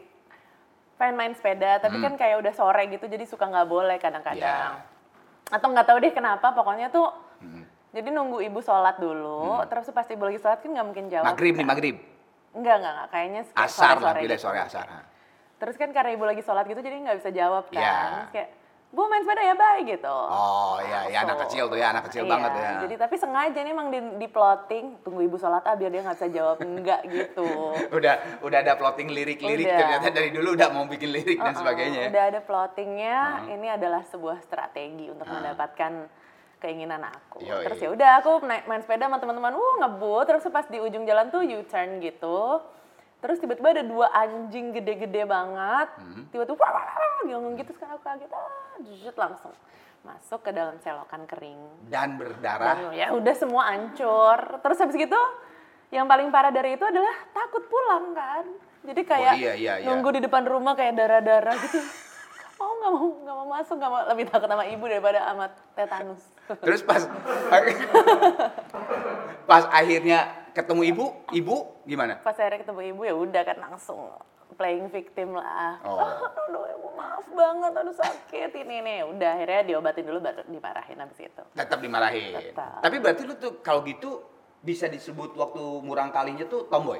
pengen 0.98 1.14
main 1.14 1.30
sepeda 1.30 1.78
tapi 1.78 2.02
kan 2.02 2.18
kayak 2.18 2.42
udah 2.42 2.50
sore 2.50 2.90
gitu 2.90 3.06
jadi 3.06 3.22
suka 3.22 3.46
nggak 3.46 3.70
boleh 3.70 4.02
kadang-kadang 4.02 4.42
Ya. 4.42 4.82
atau 5.46 5.70
nggak 5.70 5.86
tahu 5.86 6.02
deh 6.02 6.10
kenapa 6.10 6.50
pokoknya 6.50 6.90
tuh 6.90 7.06
jadi 7.94 8.10
nunggu 8.10 8.42
ibu 8.42 8.58
sholat 8.58 8.98
dulu 8.98 9.62
terus 9.70 9.86
pas 9.94 10.02
ibu 10.10 10.26
lagi 10.26 10.42
sholat 10.42 10.58
kan 10.58 10.74
nggak 10.74 10.86
mungkin 10.90 11.06
jawab 11.06 11.30
Maghrib 11.30 11.54
nih, 11.54 11.62
kan. 11.62 11.70
maghrib. 11.70 11.96
Enggak, 12.56 12.74
enggak, 12.80 12.92
enggak. 12.94 13.08
Kayaknya 13.12 13.40
kayak 13.44 13.66
Asar 13.68 13.84
lah, 13.84 13.92
sore-sore 14.00 14.20
bila 14.24 14.34
gitu. 14.36 14.44
sore 14.44 14.58
asar. 14.60 14.86
ha. 14.88 15.00
Terus 15.58 15.74
kan 15.74 15.90
karena 15.90 16.10
ibu 16.14 16.24
lagi 16.24 16.42
sholat 16.46 16.64
gitu 16.70 16.80
jadi 16.80 16.96
nggak 17.02 17.18
bisa 17.18 17.30
jawab 17.34 17.64
kan. 17.68 17.82
Iya. 17.82 17.96
Terus 18.14 18.30
kayak, 18.32 18.48
Bu 18.88 19.04
main 19.04 19.20
sepeda 19.20 19.44
ya, 19.44 19.52
bye 19.52 19.84
gitu. 19.84 20.08
Oh 20.08 20.80
iya, 20.80 21.12
ya 21.12 21.18
anak 21.28 21.44
kecil 21.44 21.68
tuh 21.68 21.76
ya, 21.76 21.92
anak 21.92 22.08
kecil 22.08 22.24
iya, 22.24 22.32
banget 22.32 22.52
ya. 22.56 22.70
Jadi 22.88 22.94
tapi 22.96 23.14
sengaja 23.20 23.60
nih 23.60 23.72
emang 23.76 23.92
di, 23.92 24.00
di 24.16 24.28
plotting, 24.32 25.04
tunggu 25.04 25.28
ibu 25.28 25.36
sholat 25.36 25.60
ah 25.68 25.76
biar 25.76 25.92
dia 25.92 26.00
nggak 26.08 26.16
bisa 26.16 26.28
jawab 26.32 26.56
enggak 26.64 27.04
gitu. 27.04 27.76
Udah 28.00 28.40
udah 28.40 28.58
ada 28.64 28.80
plotting 28.80 29.12
lirik-lirik 29.12 29.68
ternyata 29.68 30.08
dari 30.08 30.32
dulu 30.32 30.56
udah 30.56 30.72
mau 30.72 30.88
bikin 30.88 31.12
lirik 31.12 31.36
dan 31.36 31.52
Uh-uh, 31.52 31.60
sebagainya. 31.60 32.00
ya. 32.00 32.08
Udah 32.08 32.24
ada 32.32 32.40
plottingnya, 32.40 33.18
ini 33.52 33.68
adalah 33.68 34.08
sebuah 34.08 34.40
strategi 34.40 35.12
untuk 35.12 35.28
mendapatkan 35.28 35.92
keinginan 36.58 37.02
aku. 37.06 37.42
Yoi. 37.42 37.64
Terus 37.70 37.78
ya 37.78 37.88
udah 37.94 38.10
aku 38.22 38.32
naik 38.44 38.64
main 38.66 38.82
sepeda 38.82 39.06
sama 39.06 39.18
teman-teman, 39.22 39.54
uh 39.54 39.74
ngebut, 39.86 40.24
terus 40.26 40.42
pas 40.50 40.66
di 40.66 40.78
ujung 40.82 41.06
jalan 41.06 41.30
tuh 41.30 41.42
U-turn 41.42 42.02
gitu. 42.02 42.62
Terus 43.18 43.42
tiba-tiba 43.42 43.74
ada 43.74 43.82
dua 43.82 44.06
anjing 44.14 44.70
gede-gede 44.70 45.26
banget, 45.26 45.90
Hmm. 45.98 46.30
tiba-tiba 46.30 46.62
ngomong 47.26 47.58
gitu 47.58 47.74
sekarang 47.74 47.98
aku 47.98 48.04
kaget, 48.06 48.30
ah, 48.30 48.74
jujut 48.78 49.16
langsung 49.18 49.54
masuk 50.06 50.40
ke 50.46 50.50
dalam 50.54 50.78
selokan 50.78 51.26
kering. 51.26 51.60
Dan 51.90 52.14
berdarah. 52.16 52.78
Dan 52.78 52.78
ya 52.94 53.10
udah 53.12 53.34
semua 53.34 53.74
hancur. 53.74 54.62
Terus 54.62 54.78
habis 54.78 54.96
gitu 54.96 55.20
yang 55.90 56.06
paling 56.06 56.30
parah 56.30 56.54
dari 56.54 56.78
itu 56.78 56.84
adalah 56.86 57.16
takut 57.34 57.66
pulang 57.66 58.14
kan. 58.14 58.44
Jadi 58.86 59.02
kayak 59.04 59.34
iya, 59.36 59.52
iya, 59.58 59.74
iya. 59.82 59.86
nunggu 59.90 60.14
di 60.16 60.20
depan 60.22 60.46
rumah 60.46 60.78
kayak 60.78 60.94
darah-darah 60.96 61.54
gitu. 61.66 61.82
Nggak 62.78 62.92
mau 62.94 63.06
nggak 63.10 63.36
mau 63.36 63.48
masuk 63.50 63.74
nggak 63.76 63.90
mau 63.90 64.00
lebih 64.06 64.24
takut 64.30 64.48
sama 64.48 64.64
ibu 64.70 64.84
daripada 64.86 65.18
sama 65.26 65.46
tetanus. 65.74 66.22
Terus 66.66 66.82
pas 66.86 67.02
pas 69.50 69.64
akhirnya 69.74 70.18
ketemu 70.54 70.82
ibu, 70.94 71.04
ibu 71.34 71.56
gimana? 71.86 72.22
Pas 72.22 72.34
akhirnya 72.38 72.62
ketemu 72.62 72.82
ibu 72.94 73.00
ya 73.06 73.14
udah 73.14 73.42
kan 73.42 73.58
langsung 73.58 73.98
playing 74.58 74.90
victim 74.90 75.34
lah. 75.38 75.78
Oh. 75.86 76.02
aduh 76.48 76.64
ibu 76.78 76.88
maaf 76.98 77.26
banget, 77.30 77.72
aduh 77.74 77.94
sakit 77.94 78.50
ini 78.54 78.76
nih. 78.82 78.98
Udah 79.06 79.28
akhirnya 79.38 79.62
diobatin 79.74 80.04
dulu 80.06 80.18
baru 80.22 80.42
dimarahin 80.46 80.98
habis 80.98 81.18
itu. 81.22 81.42
Tetap 81.54 81.78
dimarahin. 81.78 82.54
Tetap. 82.54 82.82
Tapi 82.82 82.96
berarti 82.98 83.22
lu 83.26 83.34
tuh 83.38 83.62
kalau 83.62 83.82
gitu 83.86 84.22
bisa 84.58 84.90
disebut 84.90 85.38
waktu 85.38 85.62
murang 85.86 86.10
kalinya 86.10 86.46
tuh 86.46 86.66
tomboy. 86.66 86.98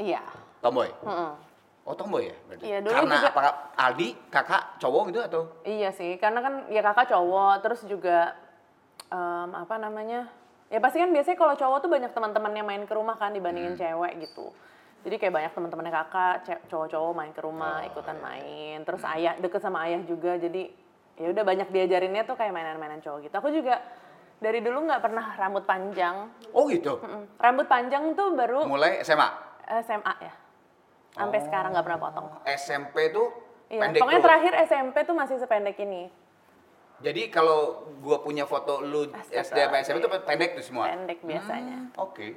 Iya. 0.00 0.22
Tomboy. 0.64 0.88
Mm-mm. 1.04 1.47
Oh 1.88 1.96
tomboy 1.96 2.28
ya 2.28 2.36
berarti. 2.44 2.64
Iya, 2.68 2.78
dulu 2.84 2.92
Karena 2.92 3.16
juga- 3.16 3.32
apa 3.32 3.40
Aldi 3.74 4.08
kakak 4.28 4.62
cowok 4.76 5.02
gitu 5.08 5.20
atau? 5.24 5.42
Iya 5.64 5.88
sih, 5.88 6.20
karena 6.20 6.44
kan 6.44 6.68
ya 6.68 6.84
kakak 6.84 7.08
cowok, 7.08 7.64
terus 7.64 7.80
juga 7.82 8.36
em, 9.08 9.50
apa 9.56 9.80
namanya? 9.80 10.28
Ya 10.68 10.78
pasti 10.78 11.00
kan 11.00 11.08
biasanya 11.08 11.34
kalau 11.34 11.56
cowok 11.56 11.78
tuh 11.80 11.88
banyak 11.88 12.12
teman-temannya 12.12 12.60
main 12.60 12.84
ke 12.84 12.92
rumah 12.92 13.16
kan 13.16 13.32
dibandingin 13.32 13.72
Hmm. 13.72 13.80
cewek 13.80 14.20
gitu. 14.20 14.52
Jadi 15.00 15.16
kayak 15.16 15.32
banyak 15.32 15.52
teman-temannya 15.56 15.94
kakak, 15.94 16.34
cowok-cowok 16.68 17.12
main 17.16 17.32
ke 17.32 17.40
rumah, 17.40 17.80
Oh, 17.80 17.88
ikutan 17.88 18.14
iya. 18.14 18.22
main. 18.22 18.78
Terus 18.84 19.02
ayah 19.08 19.32
deket 19.40 19.64
sama 19.64 19.88
ayah 19.88 20.04
juga, 20.04 20.36
jadi 20.36 20.68
ya 21.16 21.32
udah 21.32 21.40
banyak 21.42 21.72
diajarinnya 21.72 22.22
tuh 22.22 22.36
kayak 22.36 22.52
mainan-mainan 22.52 23.00
cowok 23.00 23.24
gitu. 23.24 23.34
Aku 23.34 23.48
juga 23.48 23.80
dari 24.36 24.60
dulu 24.60 24.84
nggak 24.84 25.00
pernah 25.00 25.24
rambut 25.34 25.64
panjang. 25.64 26.28
Oh 26.52 26.68
gitu. 26.68 27.00
Rambut 27.38 27.64
panjang 27.64 28.12
tuh 28.12 28.36
baru 28.36 28.68
Mulai 28.68 29.00
SMA. 29.00 29.28
SMA 29.80 30.14
ya. 30.20 30.34
Sampai 31.18 31.40
sekarang 31.42 31.70
nggak 31.74 31.84
pernah 31.84 32.00
potong. 32.00 32.26
SMP 32.46 33.10
tuh 33.10 33.28
Iya, 33.68 33.76
Oh. 33.76 33.82
pendek 33.84 34.00
pokoknya 34.00 34.22
terakhir 34.22 34.52
SMP 34.64 34.96
tuh 35.02 35.12
masih 35.12 35.36
sependek 35.36 35.76
ini. 35.78 36.08
Jadi 36.98 37.28
kalau 37.28 37.84
gua 38.00 38.18
punya 38.18 38.42
foto 38.42 38.80
lu 38.80 39.12
Astaga. 39.12 39.44
SD 39.44 39.58
apa 39.60 39.76
SMP 39.78 39.98
itu 39.98 40.08
pendek 40.24 40.50
tuh 40.54 40.64
semua. 40.64 40.88
Pendek 40.88 41.18
biasanya. 41.20 41.78
Hmm, 41.86 42.00
Oke. 42.00 42.32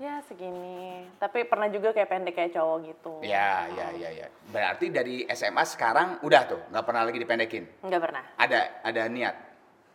Ya 0.00 0.18
segini. 0.24 1.04
Tapi 1.16 1.44
pernah 1.44 1.68
juga 1.68 1.92
kayak 1.92 2.08
pendek 2.08 2.34
kayak 2.34 2.50
cowok 2.50 2.78
gitu. 2.82 3.12
Ya, 3.22 3.70
ya, 3.70 3.92
ya, 3.92 4.10
ya. 4.10 4.26
Berarti 4.48 4.88
dari 4.88 5.22
SMA 5.28 5.62
sekarang 5.64 6.18
udah 6.22 6.42
tuh, 6.44 6.60
nggak 6.72 6.82
pernah 6.82 7.02
lagi 7.04 7.18
dipendekin. 7.18 7.64
Enggak 7.82 8.00
pernah. 8.02 8.24
Ada, 8.34 8.60
ada 8.82 9.02
niat. 9.06 9.36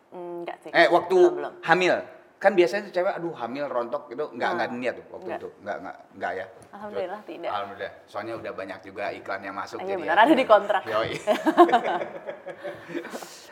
Enggak 0.08 0.56
sih. 0.62 0.70
Eh, 0.70 0.88
waktu 0.88 1.12
Belum, 1.18 1.36
belum. 1.36 1.52
hamil, 1.60 1.96
kan 2.38 2.54
biasanya 2.54 2.94
cewek, 2.94 3.10
aduh 3.18 3.34
hamil 3.34 3.66
rontok 3.66 4.14
gitu, 4.14 4.30
nggak 4.30 4.50
nggak 4.54 4.68
niat 4.78 4.94
tuh 4.94 5.06
waktu 5.10 5.26
Nggak. 5.26 5.40
itu, 5.42 5.48
nggak 5.58 5.76
nggak 5.82 5.96
nggak 6.14 6.32
ya. 6.38 6.46
Alhamdulillah 6.70 7.20
tidak. 7.26 7.50
Alhamdulillah. 7.50 7.94
Soalnya 8.06 8.34
udah 8.38 8.52
banyak 8.54 8.78
juga 8.86 9.04
iklan 9.10 9.42
yang 9.42 9.56
masuk. 9.58 9.78
Iya 9.82 9.86
jadi 9.90 10.02
benar, 10.06 10.16
ya. 10.16 10.22
ada 10.22 10.34
di 10.38 10.46
kontrak. 10.46 10.82
Yoi. 10.86 11.10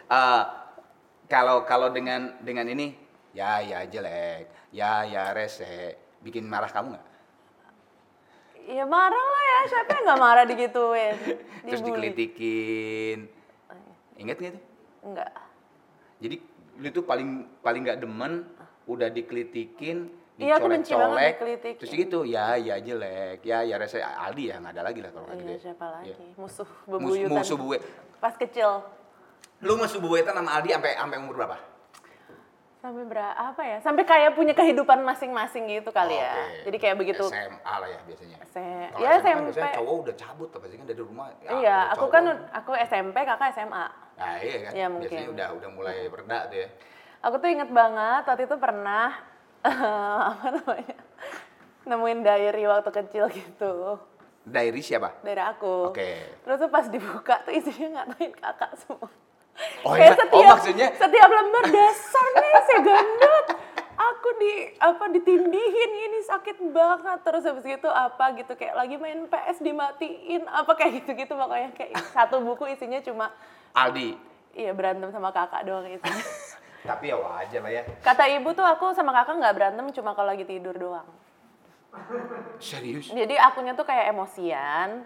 Eh, 0.06 0.42
kalau 1.34 1.66
kalau 1.66 1.88
dengan 1.90 2.38
dengan 2.46 2.66
ini, 2.70 2.94
ya 3.34 3.58
ya 3.58 3.82
jelek, 3.90 4.70
ya 4.70 5.02
ya 5.02 5.34
rese, 5.34 5.98
bikin 6.22 6.46
marah 6.46 6.70
kamu 6.70 6.94
nggak? 6.94 7.06
Ya 8.70 8.82
marah 8.86 9.24
lah 9.26 9.44
ya, 9.46 9.60
siapa 9.66 9.90
yang 9.98 10.04
nggak 10.06 10.22
marah 10.22 10.44
digituin? 10.46 11.16
Terus 11.66 11.82
Dibully. 11.82 12.14
dikelitikin, 12.14 13.18
inget 14.14 14.36
nggak 14.38 14.52
tuh? 14.54 14.64
Enggak. 15.10 15.30
Jadi 16.22 16.36
lu 16.76 16.88
tuh 16.92 17.02
paling 17.02 17.50
paling 17.64 17.82
nggak 17.82 17.98
demen 17.98 18.46
udah 18.86 19.08
dikelitikin, 19.08 19.98
Iya, 20.36 20.60
aku 20.60 20.68
benci 20.68 20.92
banget 20.92 21.00
dicolek-colek, 21.08 21.34
dikelitikin. 21.34 21.78
terus 21.80 21.92
gitu 21.96 22.18
ya 22.22 22.54
ya 22.54 22.76
jelek, 22.76 23.40
ya 23.40 23.58
ya 23.60 23.76
rese 23.76 23.98
Aldi 23.98 24.44
ya 24.46 24.60
nggak 24.60 24.72
ada 24.72 24.82
lagi 24.84 25.00
lah 25.00 25.10
kalau 25.10 25.26
kayak 25.26 25.38
gitu. 25.38 25.46
Iya, 25.46 25.54
ya. 25.54 25.62
siapa 25.64 25.86
lagi? 25.90 26.12
Iya. 26.12 26.16
Musuh 26.36 26.68
Mus- 26.68 26.90
bebuyutan. 26.92 27.34
musuh 27.34 27.56
buwe. 27.56 27.76
Pas 28.16 28.34
kecil. 28.34 28.70
Lu 29.58 29.72
musuh 29.74 29.98
buwetan 29.98 30.32
sama 30.32 30.50
Aldi 30.52 30.68
sampai 30.70 30.92
sampai 30.94 31.16
umur 31.16 31.34
berapa? 31.34 31.56
Sampai 32.76 33.02
berapa 33.02 33.32
apa 33.34 33.62
ya? 33.64 33.78
Sampai 33.80 34.04
kayak 34.04 34.36
punya 34.36 34.52
kehidupan 34.52 35.00
masing-masing 35.02 35.66
gitu 35.66 35.90
kali 35.90 36.14
ya. 36.14 36.30
Oke. 36.30 36.70
Jadi 36.70 36.76
kayak 36.78 36.96
begitu. 36.96 37.24
SMA 37.24 37.56
lah 37.74 37.88
ya 37.88 38.00
biasanya. 38.04 38.38
Se- 38.46 38.60
Kalau 38.92 39.00
ya 39.00 39.10
SMA 39.10 39.24
kan 39.24 39.32
SMP. 39.40 39.46
biasanya 39.48 39.74
cowok 39.74 39.94
udah 39.96 40.14
cabut 40.14 40.48
sih 40.62 40.76
kan 40.76 40.86
dari 40.86 41.00
rumah. 41.00 41.26
ya, 41.40 41.50
Iya, 41.56 41.76
aku 41.90 42.06
kan 42.06 42.24
aku 42.52 42.72
SMP, 42.78 43.16
kakak 43.18 43.48
SMA. 43.50 43.86
Nah 44.16 44.32
iya 44.38 44.56
kan, 44.60 44.72
Iya, 44.76 44.86
biasanya 44.86 44.88
mungkin. 44.92 45.34
udah 45.34 45.48
udah 45.56 45.70
mulai 45.72 45.96
berda 46.06 46.38
tuh 46.46 46.58
ya. 46.60 46.68
Aku 47.26 47.36
tuh 47.36 47.50
inget 47.50 47.66
banget 47.68 48.22
waktu 48.22 48.46
itu 48.46 48.56
pernah 48.56 49.10
apa 50.30 50.46
namanya 50.52 50.94
nemuin 51.82 52.20
diary 52.20 52.64
waktu 52.64 52.90
kecil 52.92 53.26
gitu 53.28 53.98
Diary 54.42 54.78
siapa? 54.78 55.10
dari 55.20 55.42
aku. 55.42 55.90
Oke. 55.90 56.38
Terus 56.38 56.56
tuh 56.56 56.70
pas 56.70 56.86
dibuka 56.86 57.42
tuh 57.42 57.50
isinya 57.50 58.06
ngatain 58.06 58.30
kakak 58.32 58.78
semua. 58.78 59.10
Oh, 59.82 59.90
Kayak 59.90 60.06
iya? 60.06 60.14
setiap, 60.16 60.38
Oh, 60.38 60.50
maksudnya- 60.54 60.92
setiap 60.94 61.28
lembar 61.28 61.64
dasar 61.66 62.26
nih 62.32 62.52
saya 62.62 62.78
gendut. 62.80 63.46
Aku 63.96 64.28
di 64.36 64.52
apa 64.76 65.04
ditindihin 65.08 65.90
ini 66.00 66.18
sakit 66.22 66.62
banget 66.68 67.18
terus 67.22 67.42
habis 67.42 67.64
gitu 67.64 67.88
apa 67.88 68.36
gitu 68.36 68.52
kayak 68.52 68.76
lagi 68.76 68.94
main 68.94 69.24
PS 69.24 69.58
dimatiin 69.58 70.46
apa 70.46 70.72
kayak 70.74 71.02
gitu-gitu 71.02 71.32
pokoknya 71.32 71.72
kayak 71.72 71.96
satu 72.12 72.38
buku 72.38 72.70
isinya 72.70 73.00
cuma 73.00 73.34
Aldi. 73.72 74.14
iya 74.52 74.70
berantem 74.70 75.10
sama 75.10 75.32
kakak 75.32 75.64
doang 75.64 75.88
isinya. 75.88 76.22
Tapi 76.86 77.04
ya 77.06 77.16
wajar 77.18 77.60
lah 77.60 77.72
ya. 77.72 77.82
Kata 78.00 78.24
ibu 78.26 78.48
tuh 78.50 78.62
aku 78.62 78.94
sama 78.94 79.10
kakak 79.12 79.36
nggak 79.36 79.54
berantem 79.54 79.86
cuma 79.92 80.14
kalau 80.14 80.30
lagi 80.30 80.46
tidur 80.46 80.72
doang. 80.72 81.08
Serius? 82.58 83.08
Jadi 83.08 83.34
akunya 83.34 83.72
tuh 83.72 83.82
kayak 83.82 84.12
emosian, 84.12 85.04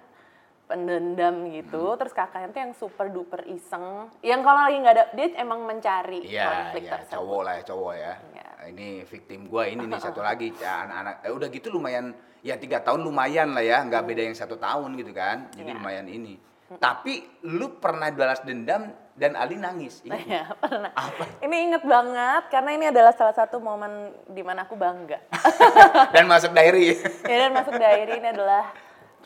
pendendam 0.67 1.47
gitu. 1.49 1.95
Terus 1.95 2.13
kakaknya 2.13 2.49
tuh 2.51 2.61
yang 2.61 2.73
super 2.75 3.07
duper 3.09 3.47
iseng. 3.47 4.11
Yang 4.21 4.41
kalau 4.43 4.61
lagi 4.63 4.77
nggak 4.77 4.95
ada, 4.95 5.05
dia 5.13 5.27
emang 5.37 5.61
mencari 5.63 6.21
Iya, 6.23 6.45
konflik 6.45 6.83
iya, 6.85 6.93
tersebut. 6.99 7.15
cowok 7.15 7.41
lah 7.41 7.53
ya, 7.53 7.63
cowok 7.65 7.95
ya. 7.95 8.13
Iya. 8.35 8.49
Ini 8.71 8.89
victim 9.05 9.41
gua 9.47 9.65
ini 9.65 9.83
nih 9.87 9.99
satu 9.99 10.21
lagi 10.29 10.53
ya, 10.53 10.85
anak-anak. 10.85 11.15
Eh, 11.25 11.33
udah 11.33 11.49
gitu 11.49 11.69
lumayan, 11.71 12.13
ya 12.41 12.55
tiga 12.55 12.79
tahun 12.81 13.01
lumayan 13.01 13.55
lah 13.55 13.63
ya, 13.63 13.83
nggak 13.83 14.03
beda 14.05 14.23
yang 14.27 14.37
satu 14.37 14.59
tahun 14.59 14.95
gitu 14.95 15.11
kan. 15.11 15.49
Jadi 15.55 15.71
Iya. 15.71 15.79
lumayan 15.79 16.07
ini. 16.07 16.35
Tapi 16.79 17.27
lu 17.43 17.83
pernah 17.83 18.07
balas 18.15 18.47
dendam 18.47 18.95
dan 19.19 19.35
Ali 19.35 19.59
nangis. 19.59 20.07
Ingat? 20.07 20.23
Iya, 20.31 20.45
pernah. 20.55 20.91
Apa? 20.95 21.25
Ini 21.43 21.57
inget 21.67 21.83
banget 21.83 22.43
karena 22.47 22.71
ini 22.79 22.85
adalah 22.95 23.11
salah 23.19 23.35
satu 23.35 23.59
momen 23.59 24.15
di 24.31 24.47
mana 24.47 24.63
aku 24.63 24.79
bangga. 24.79 25.19
dan 26.15 26.31
masuk 26.31 26.55
diary. 26.55 26.95
ya 27.31 27.37
dan 27.49 27.51
masuk 27.51 27.75
diary 27.75 28.23
ini 28.23 28.29
adalah 28.31 28.71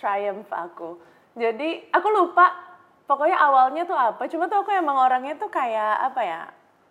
triumph 0.01 0.49
aku. 0.49 0.97
Jadi 1.37 1.93
aku 1.93 2.09
lupa 2.09 2.49
pokoknya 3.05 3.37
awalnya 3.37 3.83
tuh 3.85 3.99
apa. 3.99 4.25
Cuma 4.33 4.49
tuh 4.49 4.65
aku 4.65 4.73
emang 4.73 4.97
orangnya 4.97 5.37
tuh 5.37 5.53
kayak 5.53 6.01
apa 6.01 6.21
ya 6.25 6.41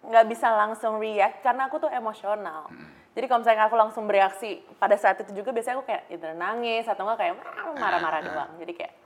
nggak 0.03 0.25
bisa 0.29 0.51
langsung 0.51 0.99
react 0.99 1.41
karena 1.41 1.65
aku 1.65 1.81
tuh 1.81 1.89
emosional. 1.89 2.69
Jadi 3.13 3.25
kalau 3.29 3.45
misalnya 3.45 3.69
aku 3.69 3.77
langsung 3.77 4.03
bereaksi 4.09 4.61
pada 4.81 4.97
saat 4.97 5.21
itu 5.21 5.31
juga 5.37 5.53
biasanya 5.53 5.79
aku 5.81 5.85
kayak 5.85 6.03
either 6.09 6.33
nangis 6.33 6.85
atau 6.89 7.05
enggak 7.05 7.19
kayak 7.25 7.33
marah-marah 7.77 8.21
doang. 8.25 8.51
Jadi 8.57 8.73
kayak 8.73 9.02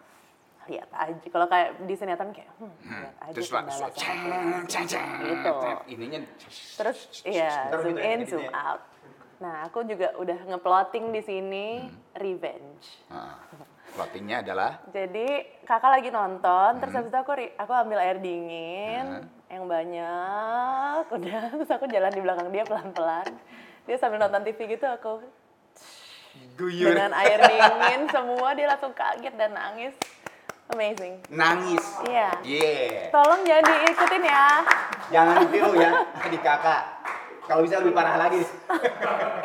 lihat 0.67 0.89
aja. 0.91 1.25
Kalau 1.25 1.47
kayak 1.47 1.81
di 1.83 1.93
sinetron 1.93 2.31
kayak 2.31 2.51
hmm, 2.55 2.73
lihat 2.83 3.15
aja 3.21 3.33
Terus 3.33 3.49
balasannya. 3.49 4.41
Gitu. 5.23 5.53
Ininya 5.89 6.19
Terus 6.77 6.97
iya 7.23 7.67
Ntar 7.67 7.79
zoom 7.81 7.89
gitu 7.89 7.99
ya, 7.99 8.07
in 8.07 8.19
zoom 8.23 8.45
ya. 8.45 8.51
out. 8.53 8.81
Nah 9.37 9.55
aku 9.63 9.79
juga 9.83 10.13
udah 10.15 10.39
ngeplotting 10.45 11.05
di 11.11 11.21
sini 11.21 11.65
Hmm. 11.83 11.93
revenge. 12.15 12.85
Ah. 13.07 13.37
plottingnya 13.87 14.43
adalah 14.43 14.83
Jadi 14.97 15.27
kakak 15.63 15.89
lagi 15.89 16.09
nonton, 16.09 16.77
terus 16.77 16.91
Hmm. 16.91 16.99
habis 17.01 17.09
itu 17.09 17.17
aku 17.17 17.31
aku 17.55 17.71
ambil 17.73 17.97
air 17.97 18.17
dingin 18.17 19.23
yang 19.47 19.63
banyak, 19.65 21.01
udah 21.15 21.41
terus 21.55 21.71
aku 21.71 21.87
jalan 21.87 22.11
di 22.11 22.19
belakang 22.19 22.51
dia 22.51 22.61
pelan-pelan. 22.61 23.31
Dia 23.87 23.95
sambil 23.95 24.19
nonton 24.19 24.43
TV 24.43 24.59
gitu 24.69 24.83
aku 24.83 25.23
guyur 26.53 26.93
dengan 26.93 27.13
air 27.15 27.39
dingin 27.39 28.05
semua 28.09 28.53
dia 28.53 28.67
langsung 28.67 28.91
kaget 28.91 29.33
dan 29.33 29.53
nangis. 29.53 29.93
Amazing. 30.67 31.23
nangis. 31.31 31.83
Iya. 32.03 32.29
Yeah. 32.43 33.07
Tolong 33.15 33.41
jangan 33.47 33.63
diikutin 33.71 34.23
ya. 34.27 34.45
Jangan 35.07 35.35
tiru 35.47 35.71
ya 35.79 35.91
adik 36.27 36.41
kakak. 36.43 36.81
Kalau 37.47 37.63
bisa 37.63 37.79
lebih 37.79 37.95
parah 37.95 38.19
lagi. 38.19 38.43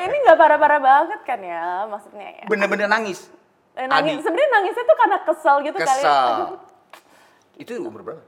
Ini 0.02 0.16
nggak 0.26 0.38
parah-parah 0.38 0.80
banget 0.82 1.20
kan 1.22 1.38
ya 1.38 1.86
maksudnya 1.86 2.42
ya. 2.42 2.44
Bener-bener 2.50 2.90
nangis. 2.90 3.30
Eh, 3.72 3.86
nangis, 3.88 4.20
sebenarnya 4.20 4.50
nangisnya 4.52 4.84
tuh 4.84 4.96
karena 4.98 5.18
kesel 5.24 5.56
gitu 5.64 5.78
kali. 5.78 6.02
Kesel. 6.02 6.36
Itu 7.62 7.72
umur 7.78 8.02
berapa? 8.02 8.22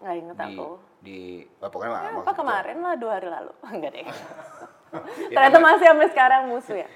Nggak 0.00 0.14
inget 0.22 0.36
Di, 0.36 0.44
aku. 0.54 0.68
di 1.00 1.18
oh, 1.64 1.68
pokoknya 1.72 1.90
Ya, 1.98 2.10
apa 2.20 2.32
kemarin 2.36 2.76
lah 2.84 2.94
dua 3.00 3.12
hari 3.16 3.28
lalu 3.32 3.52
enggak 3.74 3.90
deh 3.96 4.06
Ya, 5.28 5.34
ternyata 5.34 5.58
masih 5.60 5.86
sampai 5.92 6.08
sekarang 6.08 6.40
musuh 6.48 6.76
ya 6.78 6.88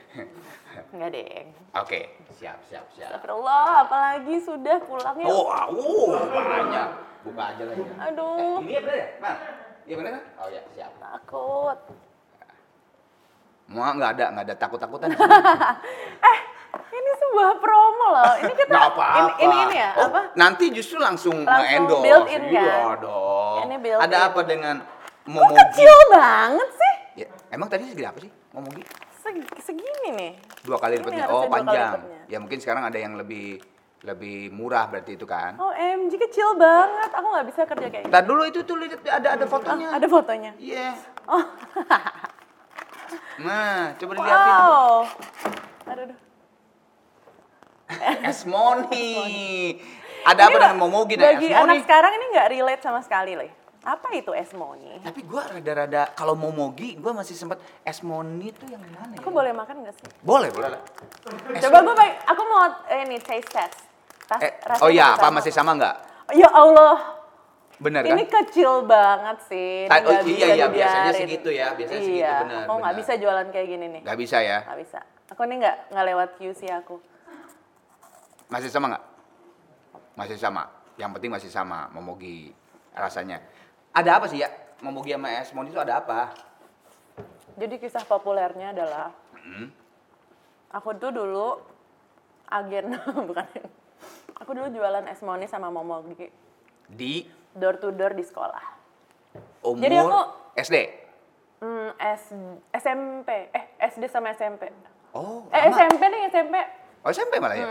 enggak 0.90 1.10
deh 1.10 1.42
Oke, 1.72 2.00
siap, 2.32 2.58
siap, 2.64 2.86
siap. 2.90 3.10
Astagfirullah 3.10 3.84
apalagi 3.84 4.36
sudah 4.38 4.76
pulangnya 4.80 5.26
Oh, 5.26 5.46
oh, 5.70 6.14
banyak. 6.30 6.88
Buka 7.20 7.42
aja 7.46 7.62
lagi. 7.64 7.82
aduh 8.00 8.58
Ini 8.60 8.72
ya 8.72 8.80
bener 8.80 8.96
ya? 8.96 9.08
Mal? 9.18 9.34
Iya 9.82 9.94
bener 9.96 10.10
kan? 10.10 10.22
Oh 10.36 10.48
ya, 10.48 10.62
siap. 10.70 10.92
takut 10.96 11.78
Mau 13.66 13.86
nggak 13.86 14.10
ada, 14.12 14.24
nggak 14.30 14.44
ada 14.44 14.54
takut-takutan. 14.56 15.08
ini 16.90 17.10
sebuah 17.16 17.52
promo 17.56 18.06
loh 18.10 18.34
ini 18.36 18.52
kita 18.52 18.66
Nggak 18.68 18.82
apa-apa. 18.90 19.14
ini, 19.16 19.30
ini 19.40 19.56
ini 19.64 19.76
ya 19.76 19.90
Oh, 19.94 20.06
apa 20.06 20.20
Nanti 20.34 20.64
justru 20.70 20.98
langsung, 20.98 21.36
Langsung 21.40 21.54
nge-endorse. 21.60 22.02
built-in 22.02 22.42
kan? 22.42 22.50
Iya 22.52 22.82
dong. 22.98 23.58
Ini 23.62 23.74
built-in. 23.78 24.04
Ada 24.04 24.16
apa 24.26 24.40
dengan 24.42 24.76
kok 24.80 25.28
Momogi? 25.28 25.54
kecil 25.56 25.94
banget 26.10 26.68
sih 26.72 26.94
Ya, 27.16 27.28
emang 27.50 27.68
tadi 27.68 27.86
segede 27.86 28.06
apa 28.06 28.18
sih 28.18 28.30
Momogi? 28.50 28.82
Seg- 29.32 29.62
segini 29.64 30.08
nih 30.12 30.32
Dua 30.60 30.76
kali 30.76 30.94
Ini 30.94 31.00
lipatnya. 31.00 31.24
Oh, 31.26 31.42
kali 31.42 31.52
panjang. 31.56 31.90
lipatnya. 31.94 32.20
Ya 32.26 32.36
mungkin 32.36 32.58
sekarang 32.58 32.82
ada 32.84 32.96
yang 32.96 33.14
lebih 33.14 33.62
lebih 34.00 34.48
murah 34.50 34.86
berarti 34.86 35.12
itu 35.12 35.24
kan. 35.24 35.54
oh 35.56 35.70
MG 35.70 36.16
kecil 36.18 36.56
banget 36.56 37.10
aku 37.10 37.26
nggak 37.28 37.46
bisa 37.46 37.60
kerja 37.64 37.86
kayak 37.86 38.02
gitu 38.02 38.08
Ntar 38.08 38.22
dulu 38.24 38.42
itu 38.44 38.60
tuh 38.62 38.76
lihat 38.76 38.96
ada 39.04 39.28
ada 39.34 39.44
fotonya. 39.44 39.88
ada 39.90 40.06
fotonya 40.06 40.52
Iya. 40.56 40.88
oh 41.26 41.44
Nah, 43.38 43.92
coba 43.94 44.12
dilihatin. 44.14 44.52
wow 44.52 44.96
aduh 45.86 46.02
aduh. 46.06 46.18
Esmoni. 48.22 49.76
Ada 50.22 50.46
apa 50.46 50.56
dengan 50.58 50.78
Momogi 50.78 51.14
dan 51.14 51.34
Bagi 51.34 51.48
Esmoni? 51.48 51.64
anak 51.66 51.76
sekarang 51.82 52.12
ini 52.14 52.24
nggak 52.30 52.48
relate 52.50 52.82
sama 52.82 53.00
sekali, 53.00 53.32
Le. 53.34 53.48
Apa 53.80 54.12
itu 54.12 54.36
Esmoni? 54.36 55.00
Tapi 55.00 55.24
gua 55.24 55.48
rada-rada 55.48 56.12
kalau 56.12 56.36
Momogi 56.36 57.00
gua 57.00 57.16
masih 57.16 57.32
sempat 57.32 57.56
Esmoni 57.80 58.52
tuh 58.52 58.68
yang 58.68 58.82
mana 58.84 59.16
ya? 59.16 59.24
Aku 59.24 59.32
boleh 59.32 59.56
makan 59.56 59.88
nggak 59.88 59.94
sih? 59.96 60.04
Boleh, 60.20 60.52
boleh 60.52 60.68
lah. 60.76 60.82
Coba 61.64 61.78
gue 61.80 61.94
baik, 61.96 62.14
aku 62.28 62.42
mau 62.44 62.60
eh, 62.92 63.08
ini 63.08 63.16
taste 63.24 63.48
test. 63.48 63.78
Tas, 64.28 64.40
Eh, 64.44 64.52
oh 64.84 64.92
iya, 64.92 65.16
apa 65.16 65.32
sama. 65.32 65.36
masih 65.40 65.52
sama 65.56 65.70
nggak? 65.80 65.96
Ya 66.36 66.46
Allah, 66.52 67.18
Bener 67.80 68.04
ini 68.04 68.28
kan? 68.28 68.44
kecil 68.44 68.84
banget 68.84 69.38
sih. 69.48 69.88
Ini 69.88 69.98
oh, 70.06 70.22
iya, 70.28 70.46
iya, 70.54 70.66
biasanya 70.68 71.10
dibiarin. 71.10 71.20
segitu 71.24 71.48
ya, 71.50 71.66
biasanya 71.72 72.00
iya. 72.04 72.04
segitu, 72.04 72.44
benar, 72.44 72.64
Aku 72.68 72.74
nggak 72.84 72.96
bisa 73.00 73.12
jualan 73.16 73.46
kayak 73.48 73.66
gini 73.72 73.86
nih. 73.96 74.02
Gak 74.04 74.18
bisa 74.20 74.36
ya? 74.44 74.58
Nggak 74.68 74.78
bisa. 74.84 75.00
Aku 75.32 75.40
nih 75.48 75.56
nggak 75.64 75.76
nggak 75.88 76.06
lewat 76.12 76.28
QC 76.36 76.60
aku. 76.68 76.96
Masih 78.52 78.68
sama 78.68 78.86
nggak? 78.92 79.04
Masih 80.20 80.36
sama. 80.36 80.62
Yang 81.00 81.10
penting 81.16 81.30
masih 81.32 81.48
sama 81.50 81.88
Momogi 81.96 82.52
rasanya. 82.92 83.40
Ada 83.90 84.10
apa 84.16 84.26
sih 84.26 84.38
ya? 84.38 84.48
Momogi 84.80 85.12
sama 85.12 85.28
Esmoni 85.34 85.68
itu 85.68 85.76
ada 85.76 85.98
apa? 85.98 86.32
Jadi 87.54 87.76
kisah 87.76 88.02
populernya 88.02 88.70
adalah 88.70 89.12
Hmm. 89.34 89.72
aku 90.70 90.94
tuh 90.94 91.10
dulu 91.10 91.58
agen 92.46 92.94
bukan. 93.28 93.46
Aku 94.38 94.50
dulu 94.50 94.68
jualan 94.70 95.04
Esmoni 95.06 95.44
sama 95.44 95.68
Momogi 95.68 96.30
Di 96.86 97.24
door 97.52 97.76
to 97.76 97.90
door 97.90 98.12
di 98.12 98.22
sekolah. 98.22 98.62
umur 99.60 99.82
Jadi 99.82 99.96
aku- 99.96 100.28
SD. 100.56 100.76
Hmm, 101.60 101.92
S, 101.94 102.32
SMP, 102.72 103.28
eh 103.50 103.64
SD 103.78 104.08
sama 104.08 104.32
SMP. 104.32 104.72
Oh, 105.12 105.44
Eh. 105.50 105.68
SMP 105.68 106.00
nih 106.02 106.20
SMP. 106.26 106.56
Oh, 107.02 107.10
SMP 107.10 107.36
malah 107.36 107.52
ya? 107.54 107.66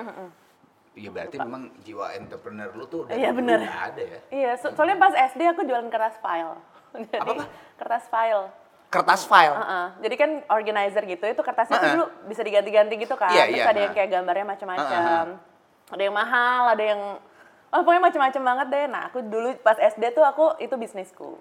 Iya 0.97 1.09
berarti 1.13 1.37
memang 1.37 1.69
jiwa 1.85 2.11
entrepreneur 2.17 2.69
lu 2.73 2.85
tuh 2.85 3.05
dari 3.05 3.21
Iya, 3.21 3.29
bener. 3.31 3.61
udah 3.61 3.81
ada 3.87 4.03
ya. 4.03 4.19
Iya, 4.29 4.51
so- 4.57 4.73
soalnya 4.73 4.97
pas 4.97 5.13
SD 5.13 5.41
aku 5.47 5.61
jualan 5.63 5.87
kertas 5.87 6.17
file. 6.19 6.57
Jadi, 7.13 7.17
Apa-apa? 7.21 7.45
Kertas 7.77 8.05
file. 8.09 8.45
Kertas 8.89 9.21
file. 9.29 9.53
Heeh. 9.53 9.85
Jadi 10.01 10.15
kan 10.17 10.31
organizer 10.49 11.03
gitu, 11.05 11.23
itu 11.23 11.41
kertasnya 11.45 11.77
tuh 11.77 11.83
Heeh. 11.85 11.95
dulu 11.95 12.05
bisa 12.25 12.41
diganti-ganti 12.41 12.95
gitu 12.97 13.13
kan. 13.15 13.29
Iya, 13.29 13.43
Terus 13.47 13.61
iya, 13.61 13.65
ada 13.69 13.79
yang 13.79 13.91
nah. 13.93 13.95
kayak 13.95 14.09
gambarnya 14.09 14.45
macam-macam. 14.49 14.89
Heeh, 14.89 15.25
Ada 15.89 16.01
yang 16.05 16.15
mahal, 16.15 16.63
ada 16.69 16.83
yang 16.85 17.01
Oh, 17.69 17.85
pokoknya 17.85 18.01
macam-macam 18.01 18.41
banget 18.41 18.67
deh. 18.73 18.85
Nah, 18.89 19.01
aku 19.13 19.21
dulu 19.21 19.53
pas 19.61 19.77
SD 19.77 20.09
tuh 20.09 20.25
aku 20.25 20.57
itu 20.57 20.73
bisnisku. 20.73 21.37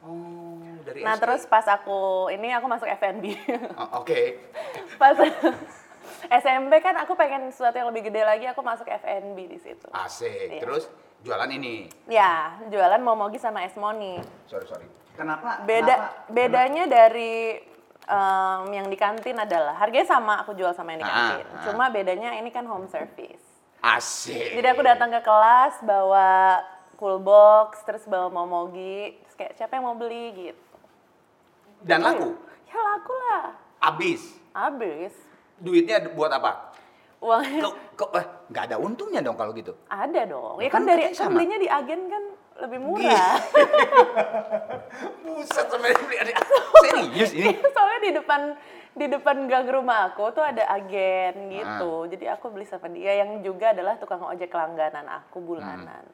Oh, 0.00 0.56
dari 0.88 1.04
Nah, 1.04 1.12
SD. 1.16 1.20
terus 1.20 1.42
pas 1.44 1.68
aku 1.68 2.32
ini 2.32 2.48
aku 2.56 2.64
masuk 2.64 2.88
FNB. 2.88 3.36
Oh, 3.76 4.00
Oke. 4.00 4.40
pas 5.00 5.12
SMP 6.28 6.78
kan 6.78 6.96
aku 6.96 7.12
pengen 7.12 7.48
sesuatu 7.48 7.76
yang 7.76 7.88
lebih 7.88 8.06
gede 8.06 8.22
lagi, 8.22 8.44
aku 8.44 8.60
masuk 8.60 8.84
FNB 8.84 9.38
di 9.46 9.58
situ. 9.58 9.86
Asik. 9.88 10.28
Iya. 10.50 10.60
Terus 10.60 10.88
jualan 11.20 11.48
ini. 11.48 11.88
Ya, 12.06 12.56
jualan 12.66 12.98
Momogi 12.98 13.36
sama 13.36 13.62
Esmoni. 13.62 14.20
Sorry, 14.44 14.64
sorry. 14.64 14.86
Kenapa? 15.12 15.62
Beda 15.62 15.94
kenapa- 15.96 16.12
bedanya 16.28 16.84
dari 16.84 17.56
em, 18.02 18.62
yang 18.70 18.86
di 18.86 18.94
kantin 18.94 19.34
adalah 19.34 19.74
harganya 19.74 20.06
sama 20.06 20.38
aku 20.38 20.52
jual 20.52 20.70
sama 20.70 20.92
yang 20.92 21.00
di 21.00 21.04
Ah, 21.04 21.10
kantin. 21.10 21.46
ah. 21.48 21.62
Cuma 21.64 21.84
bedanya 21.88 22.30
ini 22.34 22.48
kan 22.48 22.62
home 22.62 22.86
service. 22.86 23.42
Asik. 23.78 24.54
Jadi 24.54 24.66
aku 24.66 24.82
datang 24.82 25.08
ke 25.08 25.20
kelas 25.20 25.78
bawa 25.80 26.62
cool 26.94 27.18
box, 27.18 27.82
terus 27.82 28.04
bawa 28.04 28.28
Momogi, 28.28 29.18
terus 29.20 29.34
kayak 29.34 29.52
siapa 29.54 29.74
yang 29.74 29.84
mau 29.84 29.94
beli 29.94 30.26
gitu. 30.34 30.62
Dan 31.82 32.00
laku. 32.00 32.34
Ya 32.64 32.78
laku 32.78 33.12
lah. 33.12 33.44
Abis. 33.84 34.22
Habis. 34.52 35.12
Duitnya 35.60 36.12
buat 36.12 36.32
apa? 36.32 36.76
Uangnya 37.16 37.64
Kok, 37.64 37.74
kok 37.96 38.10
eh, 38.20 38.26
nggak 38.52 38.64
ada 38.70 38.76
untungnya 38.76 39.24
dong 39.24 39.40
kalau 39.40 39.56
gitu. 39.56 39.72
ada 39.88 40.22
dong. 40.28 40.60
Ya 40.60 40.68
Kan 40.68 40.84
kan 40.84 40.92
dari 40.92 41.02
kan 41.16 41.32
belinya 41.32 41.58
di 41.58 41.68
agen 41.68 42.00
kan 42.12 42.24
lebih 42.60 42.78
murah. 42.80 43.36
Buset 45.24 45.66
sebenarnya 45.68 46.04
beli 46.04 46.16
ada. 46.20 46.32
Serius 46.84 47.32
ini? 47.32 47.52
Soalnya 47.72 48.00
di 48.04 48.12
depan 48.20 48.40
di 48.96 49.06
depan 49.12 49.36
gang 49.44 49.68
rumah 49.68 50.12
aku 50.12 50.32
tuh 50.32 50.44
ada 50.44 50.64
agen 50.72 51.52
gitu. 51.52 51.92
Ah. 52.04 52.08
Jadi 52.08 52.24
aku 52.32 52.52
beli 52.52 52.64
sama 52.68 52.88
dia 52.92 53.24
yang 53.24 53.40
juga 53.44 53.76
adalah 53.76 53.96
tukang 54.00 54.24
ojek 54.24 54.52
langganan 54.52 55.04
aku 55.08 55.40
bulanan. 55.40 56.04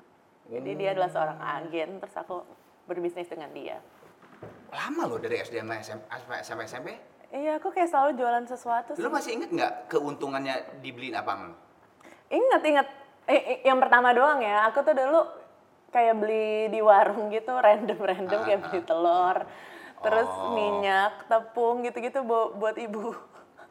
Jadi 0.50 0.70
dia 0.74 0.94
adalah 0.94 1.10
seorang 1.10 1.38
agen 1.38 2.02
terus 2.02 2.14
aku 2.18 2.42
berbisnis 2.86 3.30
dengan 3.30 3.50
dia. 3.54 3.78
Lama 4.72 5.06
loh 5.06 5.18
dari 5.22 5.38
SD 5.38 5.62
sama 5.62 5.78
SMP, 5.78 6.06
sampai 6.42 6.64
SMP. 6.66 6.88
Iya, 7.32 7.56
aku 7.56 7.72
kayak 7.72 7.88
selalu 7.88 8.10
jualan 8.14 8.44
sesuatu. 8.44 8.92
Lu 8.94 9.08
masih 9.08 9.32
inget 9.34 9.48
nggak 9.48 9.88
keuntungannya 9.88 10.52
dibeliin 10.78 11.16
apaan? 11.16 11.56
Ingat, 12.28 12.60
ingat. 12.62 12.86
Eh, 13.24 13.40
eh, 13.56 13.58
yang 13.64 13.80
pertama 13.80 14.12
doang 14.12 14.38
ya. 14.38 14.68
Aku 14.68 14.84
tuh 14.84 14.92
dulu 14.92 15.24
kayak 15.88 16.14
beli 16.14 16.68
di 16.68 16.80
warung 16.80 17.32
gitu, 17.32 17.56
random-random 17.64 18.40
kayak 18.42 18.60
Ah, 18.60 18.64
beli 18.68 18.80
telur. 18.84 19.36
Terus 20.02 20.28
Oh. 20.28 20.52
minyak, 20.52 21.24
tepung 21.24 21.80
gitu-gitu 21.80 22.20
bu- 22.20 22.52
buat 22.52 22.76
ibu. 22.76 23.16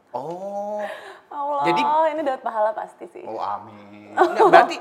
Oh, 0.10 0.82
Allah, 1.30 1.63
Jadi- 1.63 1.86
ini 2.12 2.21
dapat 2.26 2.41
pahala 2.41 2.71
pasti 2.74 3.06
sih. 3.06 3.24
oh 3.24 3.38
amin. 3.38 4.17
Nggak, 4.17 4.47
berarti 4.47 4.78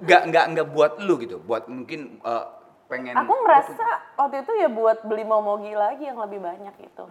nggak 0.00 0.22
nggak 0.26 0.44
nggak 0.50 0.68
buat 0.70 0.92
lu 0.98 1.20
gitu, 1.20 1.38
buat 1.38 1.68
mungkin 1.68 2.18
eh, 2.18 2.44
pengen. 2.88 3.14
Aku 3.14 3.34
merasa 3.42 3.74
waktu 4.16 4.42
itu 4.42 4.52
ya 4.56 4.66
buat 4.66 5.02
beli 5.02 5.22
momogi 5.22 5.76
lagi 5.76 6.08
yang 6.08 6.16
lebih 6.18 6.40
banyak 6.40 6.72
gitu. 6.80 7.04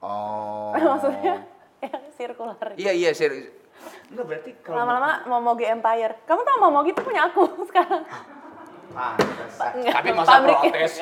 Oh. 0.00 0.72
Maksudnya 0.76 1.44
yang 1.80 2.02
sirkular. 2.12 2.56
Iya 2.76 2.92
iya 2.92 3.10
serius. 3.12 3.52
Enggak 4.12 4.24
berarti 4.26 4.50
kalau 4.60 4.76
Lama-lama 4.84 5.10
momogi 5.26 5.64
empire. 5.64 6.24
Kamu 6.24 6.40
tahu 6.42 6.56
momogi 6.60 6.90
itu 6.92 7.00
punya 7.00 7.28
aku 7.28 7.44
sekarang. 7.70 8.04
Enggak, 8.90 9.94
Tapi 9.94 10.08
masa 10.10 10.42
protes? 10.42 10.92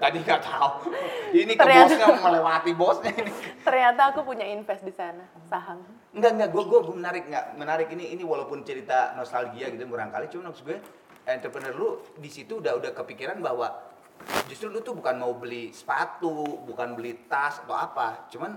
Tadi 0.00 0.16
nggak 0.24 0.40
tahu. 0.40 0.88
Ini 1.30 1.52
ke 1.52 1.60
Ternyata- 1.60 1.92
bosnya 1.92 2.06
melewati 2.18 2.70
bosnya 2.72 3.12
ini. 3.12 3.30
Ternyata 3.60 4.02
aku 4.08 4.24
punya 4.24 4.46
invest 4.46 4.82
di 4.82 4.90
sana, 4.90 5.20
saham. 5.44 5.84
Enggak 6.16 6.32
enggak, 6.32 6.48
gue 6.48 6.62
gue 6.64 6.80
menarik 6.96 7.24
nggak 7.28 7.46
menarik 7.54 7.88
ini 7.92 8.16
ini 8.16 8.24
walaupun 8.24 8.64
cerita 8.64 9.12
nostalgia 9.14 9.68
gitu 9.68 9.84
barangkali 9.84 10.32
cuma 10.32 10.48
maksud 10.48 10.64
gue 10.64 10.80
entrepreneur 11.28 11.74
lu 11.76 11.88
di 12.16 12.30
situ 12.32 12.56
udah 12.56 12.72
udah 12.72 12.96
kepikiran 12.96 13.36
bahwa 13.38 13.68
justru 14.50 14.70
lu 14.70 14.80
tuh 14.82 14.94
bukan 14.96 15.14
mau 15.18 15.32
beli 15.34 15.70
sepatu, 15.70 16.62
bukan 16.66 16.94
beli 16.98 17.26
tas 17.26 17.62
atau 17.62 17.76
apa, 17.76 18.26
cuman 18.30 18.56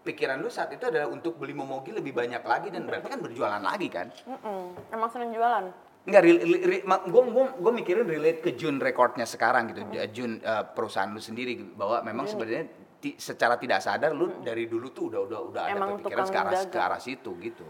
pikiran 0.00 0.40
lu 0.40 0.48
saat 0.48 0.72
itu 0.72 0.88
adalah 0.88 1.10
untuk 1.12 1.36
beli 1.36 1.52
momogi 1.52 1.92
lebih 1.92 2.16
banyak 2.16 2.40
lagi 2.40 2.68
dan 2.72 2.88
berarti 2.88 3.06
kan 3.08 3.20
berjualan 3.20 3.62
lagi 3.62 3.88
kan? 3.92 4.08
Mm-mm. 4.24 4.92
Emang 4.92 5.08
seneng 5.12 5.30
jualan. 5.36 5.64
Enggak, 6.00 6.22
gue 6.24 7.22
gue 7.28 7.44
gue 7.60 7.72
mikirin 7.76 8.08
relate 8.08 8.40
ke 8.40 8.56
Jun 8.56 8.80
recordnya 8.80 9.28
sekarang 9.28 9.68
gitu, 9.68 9.84
hmm. 9.84 10.08
Jun 10.16 10.40
uh, 10.40 10.64
perusahaan 10.64 11.12
lu 11.12 11.20
sendiri 11.20 11.60
gitu, 11.60 11.76
bahwa 11.76 12.00
memang 12.00 12.24
sebenarnya 12.24 12.72
ti, 13.04 13.20
secara 13.20 13.60
tidak 13.60 13.84
sadar 13.84 14.16
lu 14.16 14.32
hmm. 14.32 14.40
dari 14.40 14.64
dulu 14.64 14.96
tuh 14.96 15.12
udah 15.12 15.20
udah 15.28 15.40
udah 15.52 15.62
Emang 15.68 16.00
ada 16.00 16.00
pikiran 16.00 16.26
ke 16.26 16.38
arah, 16.40 16.62
ke 16.72 16.78
arah 16.80 17.00
situ 17.04 17.36
gitu. 17.44 17.68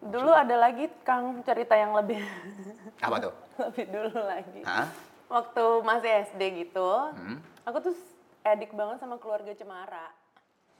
Dulu 0.00 0.28
so. 0.28 0.36
ada 0.36 0.56
lagi 0.60 0.92
Kang 1.00 1.40
cerita 1.40 1.72
yang 1.72 1.96
lebih 1.96 2.20
apa 3.00 3.16
tuh? 3.16 3.34
lebih 3.72 3.84
dulu 3.88 4.18
lagi. 4.28 4.60
Hah? 4.60 4.86
Waktu 5.30 5.64
masih 5.86 6.10
SD 6.26 6.42
gitu, 6.66 6.90
hmm? 7.14 7.38
aku 7.62 7.78
tuh 7.78 7.94
edik 8.42 8.74
banget 8.74 8.98
sama 8.98 9.14
keluarga 9.22 9.54
Cemara. 9.54 10.10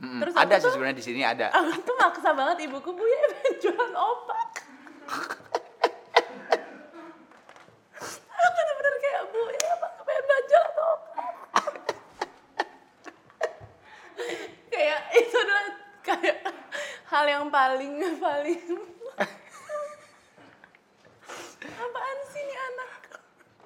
Hmm, 0.02 0.18
Terus 0.18 0.34
ada 0.34 0.58
sih 0.58 0.74
sebenarnya 0.74 0.98
di 0.98 1.06
sini 1.06 1.22
ada. 1.22 1.54
Aku 1.54 1.70
tuh 1.86 1.94
maksa 1.94 2.34
banget 2.34 2.66
ibuku 2.66 2.90
bu 2.90 3.04
ya 3.04 3.22
jualan 3.62 3.94
opak. 3.94 4.50
bener-bener 8.40 8.94
kayak 8.98 9.22
bu 9.30 9.40
ya 9.54 9.70
apa 9.76 9.86
pengen 10.02 10.50
atau 10.50 10.92
kayak 14.72 15.00
itu 15.14 15.36
adalah 15.36 15.66
kayak 16.02 16.38
hal 17.06 17.24
yang 17.28 17.46
paling 17.52 17.94
paling 18.18 18.62
anak 21.84 22.09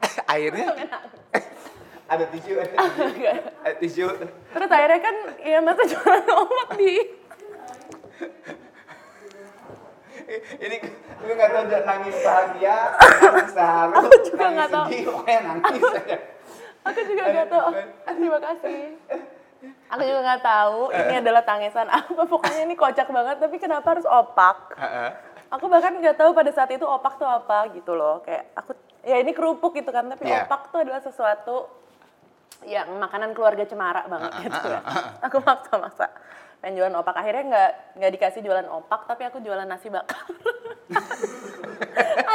akhirnya 0.33 0.67
ada 2.15 2.25
tisu. 2.31 2.53
Ada 2.61 2.91
tisu, 2.93 3.25
ada 3.65 3.75
tisu. 3.81 4.07
terus 4.53 4.71
akhirnya 4.71 5.01
kan 5.01 5.17
ya 5.41 5.59
masa 5.65 5.83
jualan 5.89 6.25
obat 6.37 6.69
di? 6.77 6.95
Ini 10.61 10.77
gue 11.25 11.35
nggak 11.37 11.51
tahu 11.53 11.65
nangis 11.85 12.17
bahagia? 12.21 12.77
Nangis 13.01 13.57
haru 13.57 13.93
aku 13.99 14.17
juga 14.29 14.47
nggak 14.53 14.71
tahu. 14.71 14.87
pokoknya 15.11 15.41
nangis 15.49 15.83
aja. 15.97 16.17
Aku 16.85 17.01
juga 17.09 17.23
nggak 17.25 17.49
tahu. 17.49 17.69
Terima 18.05 18.39
kasih. 18.53 18.81
aku 19.89 20.03
juga 20.05 20.21
nggak 20.29 20.43
tahu 20.45 20.81
ini 20.93 21.15
adalah 21.25 21.43
tangisan 21.43 21.89
apa. 21.89 22.23
Pokoknya 22.29 22.63
ini 22.69 22.77
kocak 22.77 23.09
banget 23.09 23.37
tapi 23.41 23.57
kenapa 23.57 23.97
harus 23.97 24.05
opak? 24.05 24.77
Aku 25.57 25.73
bahkan 25.73 25.97
nggak 25.97 26.21
tahu 26.21 26.37
pada 26.37 26.53
saat 26.53 26.69
itu 26.69 26.85
opak 26.85 27.17
tuh 27.17 27.29
apa 27.29 27.73
gitu 27.73 27.97
loh. 27.97 28.21
Kayak 28.21 28.53
aku 28.53 28.77
ya 29.05 29.21
ini 29.21 29.37
kerupuk 29.37 29.77
gitu 29.77 29.93
kan 29.93 30.09
tapi 30.09 30.29
yeah. 30.29 30.49
opak 30.49 30.73
tuh 30.73 30.81
adalah 30.83 31.01
sesuatu 31.05 31.69
yang 32.65 32.89
makanan 32.97 33.37
keluarga 33.37 33.69
cemara 33.69 34.09
banget 34.09 34.33
gitu 34.49 34.69
ya. 34.73 34.81
aku 35.21 35.37
maksa-maksa 35.45 36.09
pengen 36.65 36.81
jualan 36.81 36.97
opak. 37.05 37.21
Akhirnya 37.21 37.45
nggak 37.45 38.01
nggak 38.01 38.13
dikasih 38.17 38.41
jualan 38.41 38.65
opak 38.65 39.05
tapi 39.05 39.29
aku 39.29 39.45
jualan 39.45 39.69
nasi 39.69 39.93
bakar. 39.93 40.25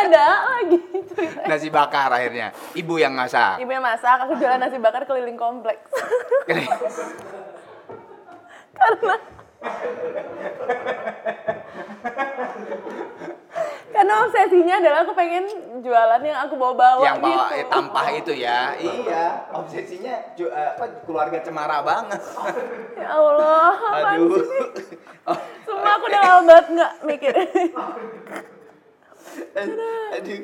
Ada 0.05 0.25
lagi 0.53 0.77
ceritanya. 1.09 1.49
nasi 1.49 1.73
bakar 1.73 2.13
akhirnya. 2.13 2.53
Ibu 2.77 3.01
yang 3.01 3.17
masak. 3.17 3.57
Ibu 3.57 3.73
yang 3.73 3.81
masak 3.81 4.29
aku 4.29 4.37
jualan 4.37 4.61
nasi 4.61 4.77
bakar 4.77 5.09
keliling 5.09 5.33
kompleks. 5.33 5.89
Karena 8.77 9.17
karena 13.99 14.15
obsesinya 14.23 14.75
adalah 14.79 14.99
aku 15.03 15.11
pengen 15.11 15.43
jualan 15.83 16.21
yang 16.23 16.39
aku 16.47 16.55
bawa-bawa 16.55 17.03
yang 17.03 17.19
bawa 17.19 17.51
gitu. 17.51 17.59
eh, 17.59 17.65
tampah 17.67 18.07
itu 18.15 18.31
ya. 18.31 18.71
Iya 18.79 19.25
obsesinya 19.51 20.15
ju, 20.39 20.47
uh, 20.47 20.71
apa 20.79 21.03
keluarga 21.03 21.43
cemara 21.43 21.83
banget. 21.83 22.21
Ya 22.95 23.11
Allah 23.11 23.75
aduh. 24.15 24.39
semua 25.67 25.91
aku 25.99 26.05
udah 26.07 26.21
lama 26.23 26.41
banget 26.47 26.65
nggak 26.79 26.93
mikir. 27.03 27.33
Aduh. 30.15 30.39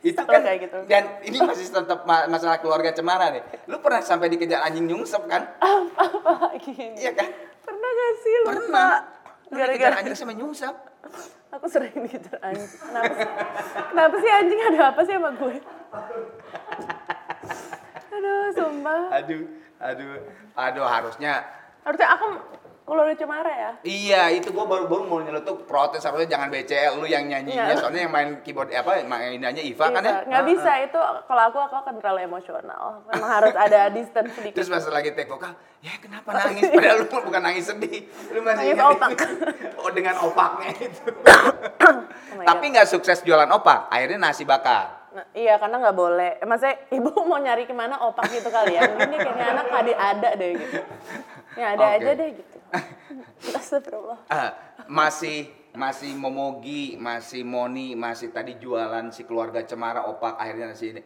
Itu 0.00 0.20
kan 0.24 0.40
kayak 0.40 0.58
gitu. 0.64 0.78
dan 0.88 1.20
ini 1.28 1.36
masih 1.44 1.68
tetap 1.68 2.08
masalah 2.08 2.56
keluarga 2.64 2.88
cemara 2.96 3.36
nih. 3.36 3.44
Lu 3.68 3.84
pernah 3.84 4.00
sampai 4.00 4.32
dikejar 4.32 4.64
anjing 4.64 4.88
nyungsep 4.88 5.28
kan? 5.28 5.44
Apa, 5.60 6.08
apa 6.08 6.56
lagi 6.56 6.72
iya 6.96 7.12
kan? 7.12 7.28
Pernah 7.68 7.90
gak 7.92 8.12
sih? 8.24 8.32
Lu 8.32 8.50
pernah 8.64 8.88
gara-gara 9.52 9.94
anjing 10.00 10.16
sama 10.16 10.32
nyungsep 10.32 10.72
aku 11.52 11.66
sering 11.70 11.94
dikejar 11.94 12.38
anjing. 12.42 12.68
Kenapa 12.68 13.12
sih? 13.14 13.28
Kenapa 13.92 14.14
sih 14.20 14.30
anjing 14.30 14.60
ada 14.60 14.80
apa 14.92 15.00
sih 15.04 15.14
sama 15.14 15.30
gue? 15.34 15.56
Aduh 18.16 18.48
sumpah. 18.56 19.02
Aduh 19.12 19.42
aduh 19.76 20.16
aduh 20.56 20.86
harusnya 20.88 21.44
harusnya 21.84 22.08
aku 22.16 22.26
kalau 22.86 23.02
udah 23.02 23.18
cemara 23.18 23.50
ya? 23.50 23.70
Iya, 23.82 24.22
itu 24.38 24.54
gua 24.54 24.62
baru 24.70 24.86
baru 24.86 25.10
mau 25.10 25.18
nyeletuk 25.18 25.66
protes 25.66 26.06
harusnya 26.06 26.38
jangan 26.38 26.54
BCL 26.54 27.02
lu 27.02 27.06
yang 27.10 27.26
nyanyinya, 27.26 27.74
ya. 27.74 27.76
soalnya 27.82 28.06
yang 28.06 28.14
main 28.14 28.38
keyboard 28.46 28.70
apa 28.70 29.02
mainannya 29.02 29.58
Iva, 29.66 29.90
Iva. 29.90 29.94
kan 29.98 30.02
ya? 30.06 30.14
Nggak 30.22 30.44
bisa 30.54 30.70
itu 30.86 31.00
kalau 31.26 31.42
aku 31.50 31.58
aku 31.58 31.76
akan 31.82 31.94
terlalu 31.98 32.30
emosional. 32.30 33.02
Memang 33.10 33.30
harus 33.42 33.54
ada 33.58 33.90
distance 33.90 34.30
sedikit. 34.38 34.62
Terus 34.62 34.70
pas 34.70 34.86
lagi 34.86 35.10
take 35.18 35.26
vokal, 35.26 35.58
ya 35.82 35.98
kenapa 35.98 36.30
nangis? 36.38 36.62
Padahal 36.70 36.96
lu 37.02 37.06
bukan 37.10 37.42
nangis 37.42 37.64
sedih, 37.66 38.06
lu 38.30 38.38
masih 38.46 38.70
nangis 38.70 38.78
opak. 38.78 39.10
oh 39.82 39.90
dengan 39.90 40.14
opaknya 40.22 40.70
itu. 40.78 41.10
oh 41.90 42.44
Tapi 42.46 42.64
nggak 42.70 42.86
sukses 42.86 43.18
jualan 43.26 43.50
opak, 43.50 43.90
akhirnya 43.90 44.30
nasi 44.30 44.46
bakar. 44.46 45.10
Nah, 45.10 45.26
iya 45.34 45.58
karena 45.58 45.82
nggak 45.82 45.96
boleh. 45.96 46.38
Eh, 46.38 46.46
maksudnya 46.46 46.76
ibu 46.92 47.10
mau 47.26 47.40
nyari 47.42 47.66
ke 47.66 47.74
mana 47.74 47.98
opak 47.98 48.30
gitu 48.30 48.46
kali 48.52 48.78
ya. 48.78 48.84
Ini 48.84 49.16
kayaknya 49.16 49.46
anak 49.58 49.66
tadi 49.74 49.92
ada 49.96 50.30
deh 50.38 50.50
gitu. 50.54 50.76
Ya 51.56 51.72
ada 51.72 51.84
okay. 51.88 51.98
aja 52.04 52.10
deh 52.12 52.30
gitu. 52.36 52.58
Astagfirullah. 53.58 54.20
Uh, 54.28 54.50
masih 54.92 55.48
masih 55.72 56.12
Momogi, 56.16 56.96
masih 57.00 57.44
Moni, 57.44 57.96
masih 57.96 58.32
tadi 58.32 58.56
jualan 58.60 59.12
si 59.12 59.24
keluarga 59.24 59.64
Cemara 59.64 60.04
opak 60.04 60.36
akhirnya 60.36 60.72
nasi 60.72 60.92
ini. 60.92 61.02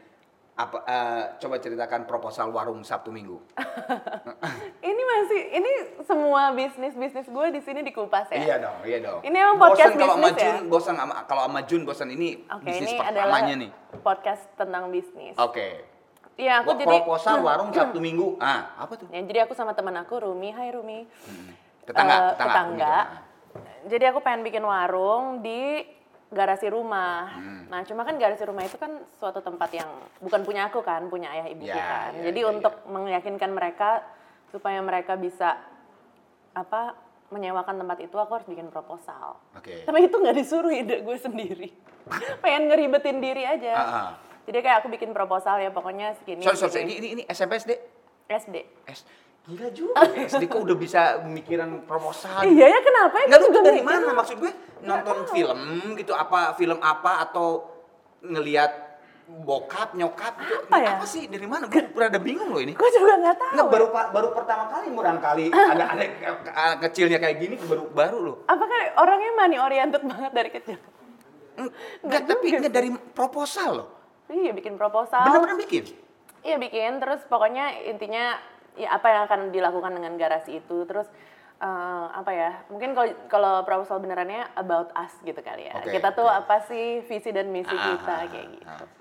Apa 0.59 0.77
uh, 0.85 1.25
coba 1.41 1.57
ceritakan 1.57 2.05
proposal 2.05 2.53
warung 2.53 2.83
Sabtu 2.83 3.15
Minggu. 3.15 3.41
ini 4.91 5.03
masih 5.07 5.41
ini 5.57 5.73
semua 6.05 6.53
bisnis 6.53 6.93
bisnis 6.99 7.27
gue 7.31 7.47
di 7.55 7.61
sini 7.63 7.81
dikupas 7.87 8.29
ya. 8.35 8.37
Iya 8.37 8.57
dong, 8.59 8.79
iya 8.85 8.99
dong. 9.01 9.21
Ini 9.25 9.37
emang 9.41 9.57
podcast 9.57 9.95
bosan 9.95 10.03
kalau 10.03 10.17
bisnis 10.19 10.37
ya. 10.37 10.45
Jun, 10.45 10.59
bosan 10.69 10.95
kalau 11.25 11.43
sama 11.49 11.61
Jun 11.65 11.83
bosan 11.87 12.09
ini 12.13 12.29
okay, 12.45 12.67
bisnis 12.67 12.91
ini 12.93 13.01
pertamanya 13.01 13.55
nih. 13.57 13.71
Podcast 14.03 14.43
tentang 14.59 14.91
bisnis. 14.91 15.35
Oke. 15.39 15.55
Okay. 15.55 16.00
Iya, 16.41 16.53
aku 16.65 16.73
Wah, 16.73 16.79
jadi 16.81 16.97
proposal 17.05 17.37
warung 17.45 17.71
Sabtu 17.71 18.01
Minggu. 18.07 18.41
Ah, 18.41 18.73
apa 18.81 18.97
tuh? 18.97 19.07
Ya, 19.13 19.21
jadi 19.21 19.45
aku 19.45 19.53
sama 19.53 19.77
teman 19.77 19.93
aku 20.01 20.17
Rumi, 20.17 20.49
Hai 20.57 20.73
Rumi. 20.73 21.05
Hmm. 21.05 21.53
Tetangga, 21.85 22.17
uh, 22.17 22.21
tetangga. 22.33 22.49
tetangga. 22.49 22.97
Jadi 23.93 24.05
aku 24.09 24.19
pengen 24.25 24.41
bikin 24.47 24.65
warung 24.65 25.45
di 25.45 25.85
garasi 26.33 26.73
rumah. 26.73 27.29
Hmm. 27.37 27.63
Nah, 27.69 27.85
cuma 27.85 28.09
kan 28.09 28.17
garasi 28.17 28.47
rumah 28.49 28.65
itu 28.65 28.81
kan 28.81 29.05
suatu 29.21 29.45
tempat 29.45 29.69
yang 29.77 29.91
bukan 30.23 30.41
punya 30.47 30.73
aku 30.73 30.81
kan, 30.81 31.05
punya 31.13 31.29
ayah 31.37 31.47
ibuku 31.51 31.77
ya, 31.77 31.85
kan. 31.85 32.11
Ya, 32.17 32.33
Jadi 32.33 32.41
ya, 32.41 32.47
untuk 32.49 32.75
ya. 32.81 32.89
meyakinkan 32.89 33.51
mereka 33.53 34.01
supaya 34.49 34.81
mereka 34.81 35.19
bisa 35.21 35.61
apa 36.51 36.97
menyewakan 37.31 37.79
tempat 37.79 37.99
itu 38.03 38.17
aku 38.19 38.33
harus 38.41 38.49
bikin 38.49 38.71
proposal. 38.75 39.39
Okay. 39.55 39.87
Tapi 39.87 40.11
itu 40.11 40.17
nggak 40.19 40.35
disuruh 40.35 40.73
ide 40.75 41.03
gue 41.03 41.17
sendiri. 41.19 41.71
Pengen 42.43 42.71
ngeribetin 42.71 43.19
diri 43.23 43.47
aja. 43.47 43.75
Uh 43.75 43.87
-huh. 43.87 44.11
Jadi 44.51 44.67
kayak 44.67 44.83
aku 44.83 44.91
bikin 44.91 45.15
proposal 45.15 45.63
ya 45.63 45.71
pokoknya 45.71 46.11
segini. 46.19 46.43
Sorry, 46.43 46.59
sorry, 46.59 46.83
ini, 46.83 46.95
ini, 46.99 47.09
ini 47.15 47.23
SMP 47.31 47.63
SD? 47.63 47.71
SD. 48.27 48.57
S 48.91 49.07
Gila 49.47 49.71
juga, 49.71 49.95
SD 50.27 50.51
kok 50.51 50.59
udah 50.67 50.75
bisa 50.75 51.23
mikiran 51.23 51.87
proposal. 51.87 52.43
Iya 52.43 52.67
ya 52.67 52.79
kenapa 52.83 53.15
ya? 53.23 53.27
Nggak 53.31 53.41
lu 53.47 53.49
dari 53.63 53.83
mana? 53.87 54.11
maksud 54.11 54.37
gue? 54.43 54.53
Nonton 54.83 55.19
film 55.31 55.61
gitu 55.95 56.13
apa 56.19 56.59
film 56.59 56.83
apa 56.83 57.31
atau 57.31 57.63
ngelihat 58.27 58.91
bokap 59.47 59.95
nyokap 59.95 60.35
gitu. 60.43 60.67
Apa 60.67 60.77
ya? 60.83 60.99
apa 60.99 61.07
sih? 61.07 61.31
Dari 61.31 61.47
mana? 61.47 61.71
Gue 61.71 61.87
ada 62.03 62.19
bingung 62.19 62.51
loh 62.51 62.59
ini. 62.59 62.75
Gue 62.75 62.91
juga 62.91 63.23
nggak 63.23 63.37
tahu 63.39 63.53
nggak 63.55 63.69
baru 63.71 63.87
baru 63.95 64.29
pertama 64.35 64.67
kali 64.67 64.87
murang 64.91 65.23
kali. 65.23 65.47
Ada 65.79 65.85
ada 65.95 66.75
kecilnya 66.91 67.23
kayak 67.23 67.39
gini 67.39 67.55
baru 67.55 67.87
baru 67.87 68.19
loh. 68.19 68.37
Apakah 68.51 68.99
orangnya 68.99 69.31
money 69.39 69.63
oriented 69.63 70.03
banget 70.03 70.33
dari 70.35 70.51
kecil? 70.51 70.79
Enggak, 72.03 72.27
tapi 72.27 72.47
enggak 72.51 72.75
dari 72.75 72.91
proposal 73.15 73.71
loh 73.79 74.00
iya 74.31 74.53
bikin 74.55 74.79
proposal 74.79 75.27
benar-benar 75.27 75.59
bikin 75.59 75.85
iya 76.47 76.57
bikin 76.57 77.03
terus 77.03 77.21
pokoknya 77.27 77.85
intinya 77.91 78.39
ya 78.79 78.97
apa 78.97 79.07
yang 79.11 79.23
akan 79.27 79.41
dilakukan 79.51 79.93
dengan 79.93 80.15
garasi 80.17 80.63
itu 80.63 80.87
terus 80.87 81.11
uh, 81.61 82.07
apa 82.15 82.31
ya 82.33 82.51
mungkin 82.73 82.95
kalau 82.97 83.11
kalau 83.29 83.55
proposal 83.67 84.01
benerannya 84.01 84.47
about 84.57 84.95
us 84.97 85.13
gitu 85.27 85.39
kali 85.43 85.69
ya 85.69 85.75
okay, 85.83 85.99
kita 85.99 86.15
tuh 86.15 86.27
okay. 86.27 86.41
apa 86.41 86.57
sih 86.71 86.87
visi 87.05 87.31
dan 87.35 87.51
misi 87.51 87.75
ah, 87.75 87.99
kita 87.99 88.15
ah, 88.15 88.27
kayak 88.31 88.49
gitu 88.57 88.85
ah. 88.87 88.99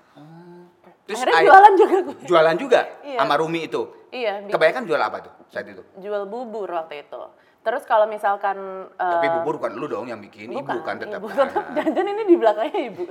Terus 1.10 1.26
Akhirnya 1.26 1.42
jualan 1.42 1.74
juga 1.74 1.96
gue. 2.06 2.16
Jualan 2.22 2.56
juga 2.60 2.80
iya. 3.02 3.18
sama 3.18 3.34
Rumi 3.34 3.66
itu. 3.66 3.82
Iya. 4.14 4.46
Kebanyakan 4.46 4.82
jual 4.86 5.00
apa 5.02 5.18
tuh 5.26 5.34
saat 5.50 5.66
itu? 5.66 5.82
Jual 5.98 6.30
bubur 6.30 6.70
waktu 6.70 7.02
itu. 7.02 7.22
Terus 7.60 7.84
kalau 7.84 8.08
misalkan 8.08 8.56
Tapi 8.96 9.26
uh, 9.28 9.32
bubur 9.40 9.60
bukan 9.60 9.72
lu 9.76 9.84
dong 9.84 10.08
yang 10.08 10.16
bikin, 10.16 10.48
bukan, 10.48 10.64
ibu 10.64 10.78
kan 10.80 10.96
tetap. 10.96 11.20
Ibu 11.20 11.28
tetap 11.28 11.64
jangan 11.76 12.04
ini 12.08 12.22
di 12.24 12.36
belakangnya 12.40 12.80
ibu. 12.88 13.04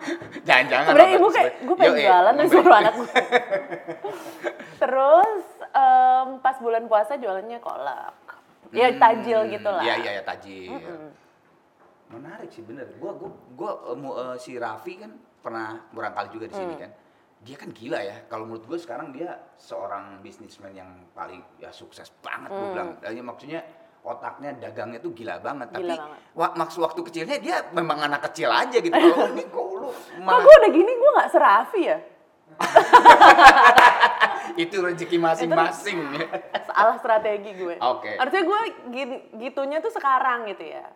Jangan-jangan. 0.46 0.86
Sebenarnya 0.94 1.14
ibu 1.18 1.28
kayak 1.34 1.52
gue 1.66 1.74
pengen 1.74 1.98
jualan 2.06 2.34
dan 2.38 2.46
suruh 2.46 2.74
anak 2.78 2.94
gue. 2.94 3.10
Terus 4.82 5.42
um, 5.74 6.28
pas 6.38 6.56
bulan 6.62 6.86
puasa 6.86 7.18
jualannya 7.18 7.58
kolak. 7.58 8.14
Ya 8.70 8.94
tajil 8.94 9.50
gitu 9.50 9.66
lah. 9.66 9.82
Iya 9.82 9.94
iya 9.98 10.10
ya 10.20 10.22
tajil. 10.22 10.78
Menarik 12.06 12.50
sih 12.54 12.62
bener. 12.62 12.86
Gua 13.02 13.10
gua 13.18 13.30
gua 13.58 13.72
eh, 13.90 13.98
eh, 13.98 14.36
si 14.38 14.54
Raffi 14.54 15.02
kan 15.02 15.18
pernah 15.42 15.82
kali 15.90 16.28
juga 16.30 16.46
di 16.46 16.54
sini 16.54 16.74
Mm. 16.78 16.82
kan. 16.82 16.90
Dia 17.42 17.56
kan 17.58 17.70
gila 17.74 17.98
ya. 18.02 18.16
Kalau 18.30 18.46
menurut 18.46 18.66
gue 18.66 18.78
sekarang 18.78 19.10
dia 19.14 19.34
seorang 19.58 20.18
bisnismen 20.22 20.74
yang 20.74 20.90
paling 21.14 21.42
ya 21.58 21.70
sukses 21.74 22.10
banget 22.22 22.54
gue 22.54 22.68
bilang. 22.74 22.90
Dan 22.98 23.22
maksudnya 23.22 23.62
otaknya 24.06 24.54
dagangnya 24.54 25.02
tuh 25.02 25.10
gila 25.10 25.42
banget. 25.42 25.74
Gila 25.74 25.82
Tapi 25.82 25.98
banget. 25.98 26.54
maksud 26.62 26.80
waktu 26.86 27.00
kecilnya 27.02 27.36
dia 27.42 27.56
memang 27.74 28.06
anak 28.06 28.30
kecil 28.30 28.54
aja 28.54 28.78
gitu. 28.78 28.94
Kalau 28.94 29.34
ini 29.34 29.44
kok 29.50 29.66
lu 29.74 29.90
Kok 30.22 30.38
gue 30.38 30.54
udah 30.62 30.70
gini 30.70 30.92
gue 30.94 31.10
nggak 31.18 31.30
serafi 31.34 31.82
ya? 31.82 31.98
itu 34.62 34.76
rezeki 34.80 35.18
masing-masing. 35.20 35.98
Salah 36.70 36.96
strategi 37.02 37.50
gue. 37.52 37.76
Oke. 37.82 38.16
Harusnya 38.16 38.42
gue 38.46 38.60
gitunya 39.42 39.78
tuh 39.82 39.92
sekarang 39.92 40.48
gitu 40.48 40.64
ya. 40.64 40.86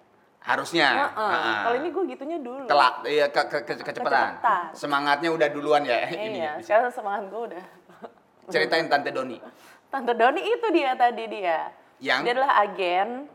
Harusnya. 0.40 1.12
Heeh. 1.12 1.56
Kalau 1.66 1.76
ini 1.76 1.88
gue 1.92 2.04
gitunya 2.16 2.38
dulu. 2.40 2.64
telak 2.64 3.04
iya 3.04 3.28
ke, 3.28 3.42
ke, 3.44 3.58
ke- 3.66 3.84
kecepatan. 3.84 4.40
Kecepatan. 4.40 4.64
Semangatnya 4.72 5.28
udah 5.34 5.48
duluan 5.52 5.84
ya 5.84 6.08
ini. 6.08 6.40
Iya, 6.40 6.56
sekarang 6.64 6.94
semangat 6.94 7.28
gue 7.28 7.42
udah. 7.52 7.64
Ceritain 8.48 8.88
Tante 8.88 9.12
Doni. 9.12 9.36
Tante 9.92 10.12
Doni 10.16 10.40
itu 10.40 10.66
dia 10.72 10.96
tadi 10.96 11.24
dia. 11.28 11.68
Yang? 12.00 12.20
Dia 12.22 12.32
adalah 12.34 12.52
agen. 12.58 13.08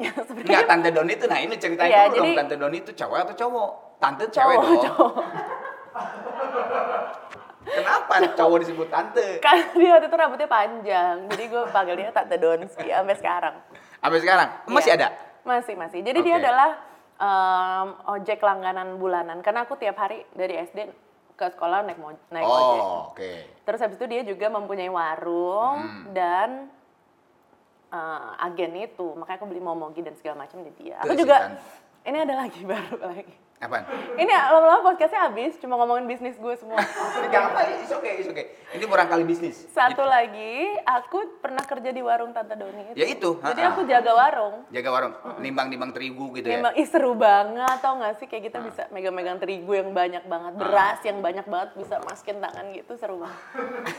Ya 0.00 0.16
sebenarnya 0.16 0.64
Tante 0.64 0.88
Doni 0.90 1.12
itu 1.12 1.28
nah 1.28 1.36
ini 1.36 1.54
ceritain 1.54 1.84
Iya, 1.86 2.08
dulu 2.08 2.16
jadi- 2.16 2.24
dong 2.24 2.38
Tante 2.40 2.56
Doni 2.56 2.76
itu 2.80 2.92
cowok 2.94 3.18
atau 3.20 3.34
cowok? 3.36 3.70
Tante 4.00 4.24
cewek 4.26 4.56
cowok, 4.56 4.64
dong. 4.64 4.80
cowok. 4.80 5.12
Kenapa 7.70 8.14
cowok 8.32 8.56
disebut 8.58 8.88
tante? 8.88 9.26
Karena 9.38 9.64
dia 9.70 9.90
waktu 9.92 10.08
itu 10.08 10.16
rambutnya 10.16 10.48
panjang, 10.48 11.16
jadi 11.28 11.42
gue 11.46 11.62
panggil 11.68 11.94
dia 11.94 12.08
Tante 12.10 12.34
Donski 12.34 12.88
sampai 12.88 13.14
sekarang. 13.14 13.54
Sampai 14.00 14.18
sekarang 14.18 14.48
masih 14.66 14.90
Iya. 14.90 14.96
ada? 14.96 15.08
Masih 15.42 15.74
masih. 15.76 16.00
Jadi 16.00 16.18
dia 16.20 16.34
Oke. 16.34 16.42
adalah 16.42 16.70
em, 17.14 17.88
ojek 18.10 18.40
langganan 18.40 18.96
bulanan. 18.96 19.38
Karena 19.38 19.62
aku 19.62 19.76
tiap 19.76 19.94
hari 19.94 20.24
dari 20.32 20.56
SD 20.58 20.88
ke 21.36 21.46
sekolah 21.46 21.84
naik 21.84 21.96
mo- 21.96 22.16
naik 22.28 22.42
ojek. 22.42 22.80
Oh, 22.80 23.12
oke. 23.12 23.32
Terus 23.62 23.78
habis 23.78 23.96
itu 23.96 24.06
dia 24.08 24.24
juga 24.24 24.48
mempunyai 24.48 24.88
warung 24.88 25.78
Hmm. 25.78 26.04
dan 26.10 26.48
eh, 27.90 28.44
agen 28.46 28.72
itu. 28.78 29.06
Makanya 29.18 29.38
aku 29.42 29.46
beli 29.50 29.62
momogi 29.62 30.00
dan 30.00 30.14
segala 30.16 30.46
macam 30.46 30.62
di 30.62 30.72
dia. 30.78 30.98
Aku 31.02 31.14
juga 31.14 31.58
ini 32.06 32.16
ada 32.16 32.34
lagi 32.34 32.60
baru 32.70 32.96
lagi. 33.02 33.36
Apaan? 33.60 33.84
Ini 34.16 34.32
lama-lama 34.32 34.80
podcastnya 34.88 35.28
habis, 35.28 35.52
cuma 35.60 35.76
ngomongin 35.76 36.08
bisnis 36.08 36.32
gue 36.40 36.54
semua. 36.56 36.80
Jangan 37.28 37.52
apa, 37.52 37.60
it's 37.68 37.92
okay, 37.92 38.16
it's 38.16 38.28
okay. 38.32 38.56
Ini 38.72 38.88
orang 38.88 39.04
kali 39.04 39.28
bisnis. 39.28 39.68
Satu 39.68 40.00
lagi, 40.00 40.80
aku 40.88 41.44
pernah 41.44 41.60
kerja 41.60 41.92
di 41.92 42.00
warung 42.00 42.32
Tante 42.32 42.56
Doni 42.56 42.88
itu. 42.88 42.96
Ya 42.96 43.04
itu, 43.04 43.36
Jadi 43.36 43.60
ha-ha. 43.60 43.76
aku 43.76 43.84
jaga 43.84 44.16
warung. 44.16 44.64
Jaga 44.72 44.88
warung, 44.88 45.14
nimbang-nimbang 45.44 45.92
terigu 45.92 46.32
gitu 46.40 46.48
ya. 46.48 46.56
Memang 46.56 46.72
ih, 46.72 46.88
seru 46.88 47.12
banget 47.12 47.76
tau 47.84 48.00
gak 48.00 48.16
sih 48.16 48.32
kayak 48.32 48.48
kita 48.48 48.64
bisa 48.64 48.88
megang-megang 48.96 49.36
terigu 49.36 49.76
yang 49.76 49.92
banyak 49.92 50.24
banget, 50.24 50.52
beras 50.56 50.98
yang 51.04 51.20
banyak 51.20 51.44
banget 51.44 51.70
bisa 51.76 52.00
masukin 52.00 52.40
tangan 52.40 52.64
gitu 52.72 52.96
seru 52.96 53.20
banget. 53.20 53.40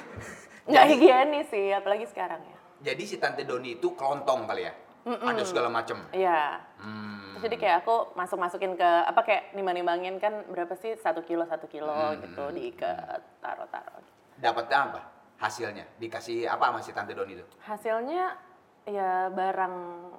Nggak 0.74 0.86
higienis 0.90 1.48
sih, 1.54 1.70
apalagi 1.70 2.10
sekarang 2.10 2.42
ya. 2.42 2.61
Jadi 2.82 3.04
si 3.06 3.22
Tante 3.22 3.46
Doni 3.46 3.78
itu 3.78 3.94
kelontong 3.94 4.50
kali 4.50 4.66
ya? 4.66 4.74
Ada 5.06 5.46
segala 5.46 5.70
macem. 5.70 5.98
Iya. 6.14 6.62
Hmm. 6.78 7.38
Terus 7.38 7.44
jadi 7.46 7.56
kayak 7.58 7.78
aku 7.82 8.14
masuk-masukin 8.14 8.74
ke 8.74 8.86
apa 8.86 9.22
kayak 9.22 9.54
nimbang-nimbangin 9.54 10.18
kan 10.18 10.46
berapa 10.50 10.74
sih 10.78 10.94
satu 10.98 11.26
kilo 11.26 11.46
satu 11.46 11.66
kilo 11.66 11.90
Hmm. 11.90 12.22
gitu 12.22 12.44
diikat 12.54 13.22
taruh-taruh. 13.42 14.02
Dapatnya 14.38 14.78
apa? 14.94 15.02
Hasilnya? 15.42 15.86
Dikasih 15.98 16.46
apa 16.46 16.70
sama 16.70 16.80
si 16.82 16.94
Tante 16.94 17.14
Doni 17.14 17.34
itu? 17.34 17.46
Hasilnya 17.66 18.38
ya 18.86 19.30
barang 19.30 19.76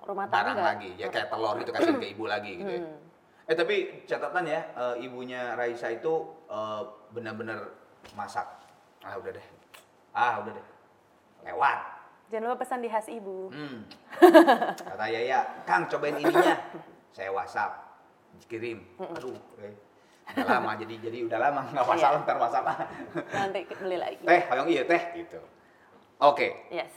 rumah 0.06 0.26
tangga. 0.30 0.54
barang 0.54 0.58
lagi 0.62 0.90
ya 0.94 1.10
kayak 1.10 1.30
telur 1.30 1.58
gitu 1.58 1.70
kasih 1.74 1.98
ke 1.98 2.06
ibu 2.14 2.24
lagi 2.26 2.52
gitu 2.58 2.72
ya. 2.78 2.82
Eh 3.50 3.54
tapi 3.58 4.06
catatan 4.06 4.46
ya 4.46 4.60
eh, 4.74 4.94
ibunya 5.02 5.54
Raisa 5.54 5.90
itu 5.90 6.14
eh, 6.46 6.82
benar-benar 7.10 7.70
masak. 8.14 8.46
Ah 9.02 9.14
udah 9.14 9.30
deh. 9.30 9.46
Ah 10.10 10.42
udah 10.42 10.54
deh. 10.54 10.66
Lewat. 11.46 11.78
Jangan 12.30 12.44
lupa 12.48 12.64
pesan 12.64 12.80
di 12.80 12.88
khas 12.88 13.08
ibu. 13.10 13.50
Hmm. 13.50 13.82
Kata 14.76 15.06
Yaya, 15.10 15.64
Kang 15.66 15.88
cobain 15.88 16.16
ininya. 16.16 16.56
Saya 17.12 17.28
WhatsApp 17.34 17.92
kirim. 18.48 18.84
Aduh, 18.98 19.36
eh. 19.60 19.74
udah 20.32 20.46
lama 20.48 20.72
jadi 20.78 20.94
jadi 21.02 21.18
udah 21.28 21.38
lama 21.40 21.60
nggak 21.72 21.86
masalah 21.88 22.18
ntar 22.24 22.36
masalah. 22.40 22.74
Nanti 23.32 23.68
beli 23.76 23.96
lagi. 24.00 24.22
teh, 24.24 24.40
hoyong 24.48 24.68
iya 24.70 24.82
teh 24.86 25.02
gitu. 25.18 25.40
Oke, 26.22 26.70
Yes. 26.70 26.94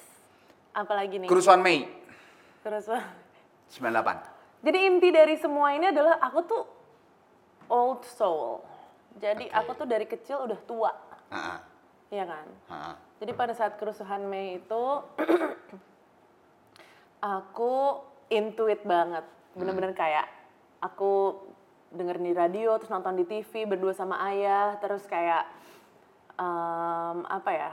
Apalagi 0.75 1.17
nih? 1.23 1.27
kerusuhan 1.31 1.63
Mei 1.63 1.88
Terus 2.61 2.85
98. 3.71 4.65
Jadi 4.65 4.77
inti 4.85 5.09
dari 5.13 5.35
semua 5.38 5.73
ini 5.73 5.89
adalah 5.89 6.19
aku 6.21 6.39
tuh 6.45 6.63
old 7.69 8.01
soul. 8.05 8.61
Jadi 9.15 9.47
Oke. 9.47 9.55
aku 9.55 9.71
tuh 9.83 9.88
dari 9.88 10.05
kecil 10.09 10.43
udah 10.43 10.59
tua, 10.67 10.91
Heeh. 11.31 11.57
Iya 12.13 12.25
kan? 12.25 12.47
heeh. 12.69 12.95
Jadi 13.23 13.31
pada 13.31 13.53
saat 13.55 13.79
kerusuhan 13.79 14.27
Mei 14.27 14.59
itu 14.59 14.83
aku 17.23 17.73
intuit 18.27 18.83
banget, 18.83 19.23
bener-bener 19.55 19.95
kayak 19.95 20.27
aku 20.83 21.39
denger 21.95 22.19
di 22.19 22.31
radio, 22.35 22.75
terus 22.75 22.91
nonton 22.91 23.15
di 23.15 23.23
TV 23.23 23.65
berdua 23.65 23.95
sama 23.95 24.19
ayah, 24.29 24.75
terus 24.83 25.07
kayak 25.07 25.47
em, 26.35 27.23
apa 27.25 27.51
ya? 27.55 27.71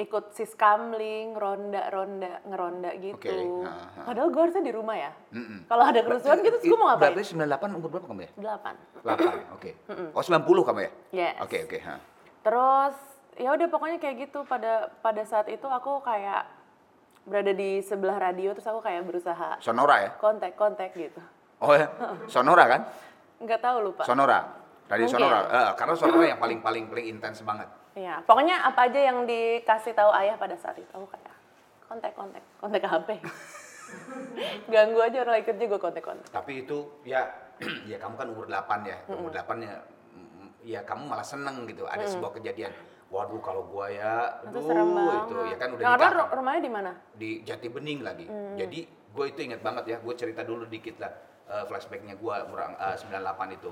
ikut 0.00 0.32
siskamling, 0.32 1.36
ronda-ronda, 1.36 2.40
ngeronda 2.48 2.88
gitu. 3.04 3.20
Oke, 3.20 3.28
ha, 3.68 3.72
ha. 4.00 4.02
Padahal 4.08 4.32
gue 4.32 4.40
harusnya 4.40 4.64
di 4.64 4.72
rumah 4.72 4.96
ya. 4.96 5.12
Kalau 5.68 5.84
ada 5.84 6.00
kerusuhan 6.00 6.40
gitu, 6.40 6.56
gue 6.56 6.78
mau 6.80 6.88
ngapain? 6.88 7.12
Berarti 7.12 7.36
98 7.36 7.76
umur 7.76 7.88
berapa 7.92 8.06
kamu 8.08 8.20
ya? 8.24 8.30
Delapan. 8.32 8.74
8, 9.04 9.60
oke. 9.60 9.70
Oh 10.16 10.24
90 10.24 10.40
kamu 10.72 10.80
ya? 10.80 10.90
Yes. 11.12 11.36
Oke, 11.44 11.68
oke. 11.68 11.78
ha. 11.84 12.00
Terus 12.40 12.96
ya 13.36 13.52
udah 13.56 13.68
pokoknya 13.68 13.98
kayak 14.00 14.28
gitu 14.28 14.44
pada 14.44 14.88
pada 15.00 15.22
saat 15.24 15.48
itu 15.48 15.64
aku 15.64 16.00
kayak 16.04 16.44
berada 17.28 17.52
di 17.52 17.84
sebelah 17.84 18.16
radio 18.16 18.56
terus 18.56 18.66
aku 18.66 18.80
kayak 18.80 19.04
berusaha 19.04 19.60
Sonora 19.60 19.96
ya? 20.08 20.10
kontak-kontak 20.16 20.96
gitu. 20.96 21.20
Oh 21.60 21.76
ya? 21.76 21.88
Sonora 22.32 22.64
kan? 22.66 22.80
Nggak 23.40 23.60
tahu 23.60 23.76
lupa. 23.92 24.02
Sonora. 24.08 24.40
Radio 24.90 25.06
Mungkin. 25.06 25.22
Sonora. 25.22 25.40
Eh, 25.46 25.72
karena 25.76 25.94
Sonora 25.94 26.24
yang 26.26 26.40
paling 26.40 26.58
paling 26.64 26.84
paling 26.90 27.06
intens 27.06 27.44
banget. 27.44 27.68
Iya, 27.94 28.22
pokoknya 28.22 28.62
apa 28.64 28.86
aja 28.86 29.00
yang 29.02 29.26
dikasih 29.26 29.92
tahu 29.98 30.10
ayah 30.14 30.38
pada 30.38 30.54
saat 30.54 30.78
itu 30.78 30.90
aku 30.94 31.10
kayak 31.10 31.34
kontak-kontak, 31.90 32.42
kontak 32.62 32.80
ke 32.82 32.88
HP. 32.88 33.08
Ganggu 34.72 34.98
aja 35.02 35.16
orang 35.26 35.34
lagi 35.42 35.46
kerja 35.50 35.64
gue 35.66 35.80
kontak-kontak. 35.82 36.30
Tapi 36.30 36.52
itu 36.66 36.86
ya 37.02 37.26
ya 37.90 37.98
kamu 37.98 38.14
kan 38.16 38.28
umur 38.30 38.46
8 38.46 38.86
ya. 38.86 38.98
Umur 39.10 39.30
8 39.34 39.58
ya 39.62 39.74
ya 40.62 40.80
kamu 40.80 41.06
malah 41.06 41.22
seneng 41.22 41.64
gitu 41.64 41.84
ada 41.84 42.04
sebuah 42.04 42.32
kejadian. 42.32 42.72
Waduh 43.06 43.42
kalau 43.42 43.66
gua 43.66 43.90
ya, 43.90 44.38
Itu 44.40 44.54
aduh 44.54 44.62
banget. 44.62 45.18
itu 45.20 45.36
ya 45.44 45.56
kan 45.56 45.68
udah 45.68 45.82
Yang 45.82 45.94
nikah. 45.96 46.12
ru- 46.14 46.30
rumahnya 46.32 46.60
di 46.60 46.70
mana? 46.70 46.90
di 47.12 47.30
Jati 47.42 47.66
Bening 47.66 48.00
lagi. 48.00 48.26
Jadi 48.54 48.80
gue 48.86 49.24
itu 49.26 49.40
ingat 49.42 49.60
banget 49.60 49.84
ya, 49.84 49.96
gue 49.98 50.14
cerita 50.14 50.40
dulu 50.40 50.62
dikit 50.64 50.94
lah 50.96 51.10
eh, 51.44 51.64
flashbacknya 51.66 52.14
gue 52.14 52.34
orang 52.46 52.78
eh, 52.78 52.94
98 52.94 53.58
itu. 53.58 53.70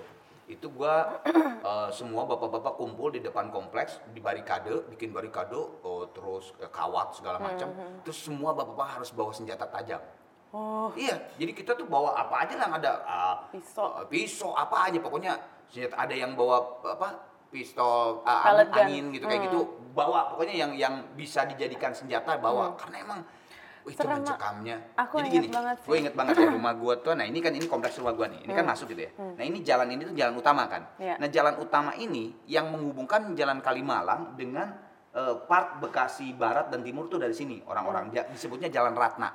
Itu 0.48 0.66
gue 0.68 0.94
eh, 1.70 1.88
semua 1.92 2.26
bapak-bapak 2.26 2.74
kumpul 2.74 3.08
di 3.08 3.20
depan 3.20 3.46
kompleks 3.48 4.02
di 4.10 4.18
barikade, 4.18 4.90
bikin 4.90 5.14
barikade, 5.14 5.54
oh, 5.54 6.10
terus 6.10 6.50
eh, 6.58 6.66
kawat 6.66 7.14
segala 7.14 7.38
macam. 7.38 7.70
Terus 8.02 8.18
semua 8.18 8.50
bapak-bapak 8.50 8.90
harus 8.98 9.14
bawa 9.14 9.30
senjata 9.30 9.70
tajam. 9.70 10.02
Oh, 10.48 10.90
Iya, 10.96 11.14
jadi 11.36 11.52
kita 11.52 11.76
tuh 11.76 11.84
bawa 11.84 12.16
apa 12.16 12.42
aja 12.42 12.56
lah 12.56 12.74
ada 12.74 12.92
ah, 13.04 13.34
Pisau. 13.52 14.02
pisau 14.08 14.50
apa 14.50 14.88
aja 14.88 14.96
pokoknya 14.96 15.36
senjata 15.68 15.94
ada 15.96 16.14
yang 16.16 16.32
bawa 16.34 16.80
apa 16.84 17.08
pistol 17.48 18.20
Pellet 18.24 18.68
angin, 18.72 18.84
angin 18.84 19.04
gitu 19.16 19.24
kayak 19.24 19.42
gitu 19.48 19.60
bawa 19.96 20.32
pokoknya 20.32 20.54
yang 20.56 20.72
yang 20.76 20.94
bisa 21.16 21.48
dijadikan 21.48 21.96
senjata 21.96 22.36
bawa 22.36 22.76
karena 22.76 22.96
emang 23.04 23.20
wih, 23.88 23.96
itu 23.96 24.04
mencekamnya. 24.04 24.76
Aku 25.00 25.16
Jadi 25.24 25.28
gini, 25.32 25.48
banget 25.48 25.76
sih. 25.80 25.88
gue 25.88 25.96
inget 25.96 26.14
banget 26.14 26.34
ya 26.44 26.52
rumah 26.52 26.76
gue 26.76 26.94
tuh. 27.00 27.16
Nah 27.16 27.24
ini 27.24 27.40
kan 27.40 27.56
ini 27.56 27.64
kompleks 27.64 27.96
rumah 27.96 28.12
gue 28.12 28.26
nih. 28.36 28.40
Ini 28.44 28.52
kan 28.52 28.64
masuk 28.68 28.92
gitu 28.92 29.08
ya. 29.08 29.10
Nah 29.16 29.44
ini 29.48 29.64
jalan 29.64 29.88
ini 29.88 30.02
tuh 30.12 30.14
jalan 30.14 30.36
utama 30.36 30.68
kan. 30.68 30.84
Iya. 31.00 31.16
Nah 31.16 31.28
jalan 31.32 31.54
utama 31.56 31.96
ini 31.96 32.36
yang 32.44 32.68
menghubungkan 32.68 33.32
jalan 33.32 33.64
Kalimalang 33.64 34.36
dengan 34.36 34.76
eh, 35.16 35.34
part 35.48 35.80
Bekasi 35.80 36.36
Barat 36.36 36.68
dan 36.68 36.84
Timur 36.84 37.08
tuh 37.08 37.16
dari 37.16 37.32
sini 37.32 37.64
orang-orang 37.64 38.12
Ja- 38.12 38.28
disebutnya 38.28 38.68
Jalan 38.68 38.92
Ratna. 38.92 39.32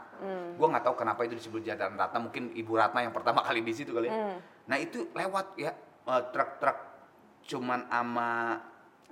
Gue 0.54 0.68
nggak 0.70 0.86
tahu 0.86 0.96
kenapa 1.02 1.26
itu 1.26 1.34
disebut 1.34 1.66
Jalan 1.66 1.98
Ratna. 1.98 2.22
Mungkin 2.22 2.54
Ibu 2.54 2.78
Ratna 2.78 3.02
yang 3.02 3.12
pertama 3.12 3.42
kali 3.42 3.66
di 3.66 3.74
situ 3.74 3.90
kali 3.90 4.06
ya. 4.06 4.38
Nah 4.70 4.78
itu 4.78 5.10
lewat 5.18 5.58
ya 5.58 5.74
eh, 6.08 6.24
truk-truk 6.32 6.78
cuman 7.44 7.92
ama 7.92 8.56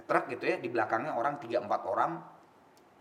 truk 0.08 0.32
gitu 0.32 0.44
ya 0.48 0.56
di 0.58 0.72
belakangnya 0.72 1.14
orang 1.16 1.38
tiga 1.40 1.60
empat 1.60 1.82
orang 1.84 2.12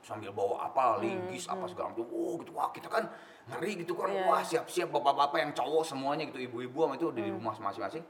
sambil 0.01 0.33
bawa 0.33 0.73
apa 0.73 0.99
linggis 1.01 1.45
apa 1.47 1.69
segala 1.69 1.93
macam. 1.93 2.09
Oh 2.09 2.41
gitu. 2.41 2.53
Wah 2.57 2.73
kita 2.73 2.89
kan 2.89 3.05
ngeri 3.53 3.85
gitu 3.85 3.93
kan. 3.97 4.09
Iya. 4.09 4.25
wah 4.27 4.43
siap-siap 4.43 4.89
bapak-bapak 4.89 5.39
yang 5.45 5.53
cowok 5.53 5.85
semuanya 5.85 6.25
gitu 6.29 6.41
ibu-ibu 6.41 6.89
sama 6.89 6.95
itu 6.97 7.09
di 7.13 7.23
rumah 7.29 7.53
masing-masing. 7.57 8.05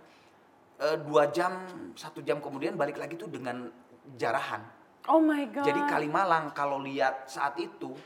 Eh, 0.80 0.96
dua 1.04 1.28
jam 1.28 1.66
satu 1.92 2.24
jam 2.24 2.40
kemudian 2.40 2.78
balik 2.78 2.96
lagi 2.96 3.18
tuh 3.18 3.28
dengan 3.28 3.68
jarahan. 4.16 4.64
Oh 5.08 5.20
my 5.20 5.48
god. 5.50 5.64
jadi 5.66 5.80
Kalimalang 5.88 6.52
kalau 6.52 6.78
lihat 6.80 7.26
saat 7.26 7.56
itu 7.58 7.96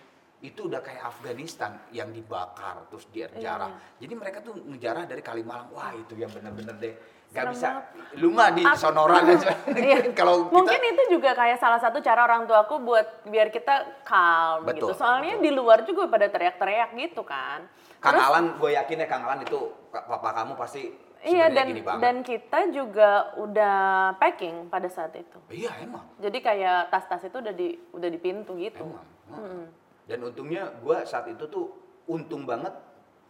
itu 0.45 0.69
udah 0.69 0.85
kayak 0.85 1.09
Afghanistan 1.09 1.81
yang 1.89 2.13
dibakar 2.13 2.85
terus 2.93 3.09
dijarah. 3.09 3.73
Iya. 3.73 4.05
Jadi 4.05 4.13
mereka 4.13 4.39
tuh 4.45 4.61
ngejarah 4.61 5.09
dari 5.09 5.25
Kalimalang. 5.25 5.73
Wah, 5.73 5.97
itu 5.97 6.13
yang 6.21 6.29
bener-bener 6.29 6.77
deh. 6.77 6.95
Gak 7.33 7.51
bisa. 7.51 7.81
banget. 7.81 7.85
Lu 8.21 8.29
mah 8.29 8.53
di 8.53 8.63
sonoran 8.77 9.25
aja. 9.25 9.57
Iya. 9.73 9.99
Kalau 10.21 10.47
kita 10.47 10.53
Mungkin 10.53 10.81
itu 10.85 11.03
juga 11.17 11.33
kayak 11.33 11.57
salah 11.57 11.81
satu 11.81 12.05
cara 12.05 12.29
orang 12.29 12.45
tuaku 12.45 12.77
buat 12.79 13.25
biar 13.25 13.49
kita 13.49 14.05
calm 14.05 14.69
Betul, 14.69 14.93
gitu. 14.93 15.01
Soalnya 15.01 15.41
betul. 15.41 15.45
di 15.49 15.51
luar 15.51 15.79
juga 15.89 16.03
pada 16.13 16.29
teriak-teriak 16.29 16.91
gitu 16.93 17.25
kan. 17.25 17.65
Kang 17.99 18.21
Terus- 18.21 18.27
Alan, 18.29 18.45
gue 18.61 18.71
yakin 18.71 19.01
ya 19.01 19.07
Kang 19.09 19.25
Alan 19.25 19.41
itu 19.41 19.59
papa 19.89 20.31
kamu 20.35 20.61
pasti 20.61 20.93
Iya 21.25 21.49
dan 21.49 21.73
gini 21.73 21.81
banget. 21.81 22.01
dan 22.05 22.17
kita 22.21 22.61
juga 22.69 23.33
udah 23.41 23.77
packing 24.21 24.69
pada 24.69 24.93
saat 24.93 25.17
itu. 25.17 25.41
Iya 25.49 25.73
emang. 25.81 26.05
Jadi 26.21 26.37
kayak 26.39 26.93
tas-tas 26.93 27.25
itu 27.25 27.41
udah 27.41 27.55
di 27.57 27.81
udah 27.97 28.09
di 28.13 28.19
pintu 28.21 28.53
gitu. 28.61 28.85
Emang. 28.85 29.09
Heeh. 29.33 29.65
Dan 30.05 30.19
untungnya 30.23 30.69
gue 30.81 30.97
saat 31.05 31.29
itu 31.29 31.45
tuh 31.49 31.73
untung 32.07 32.45
banget 32.45 32.73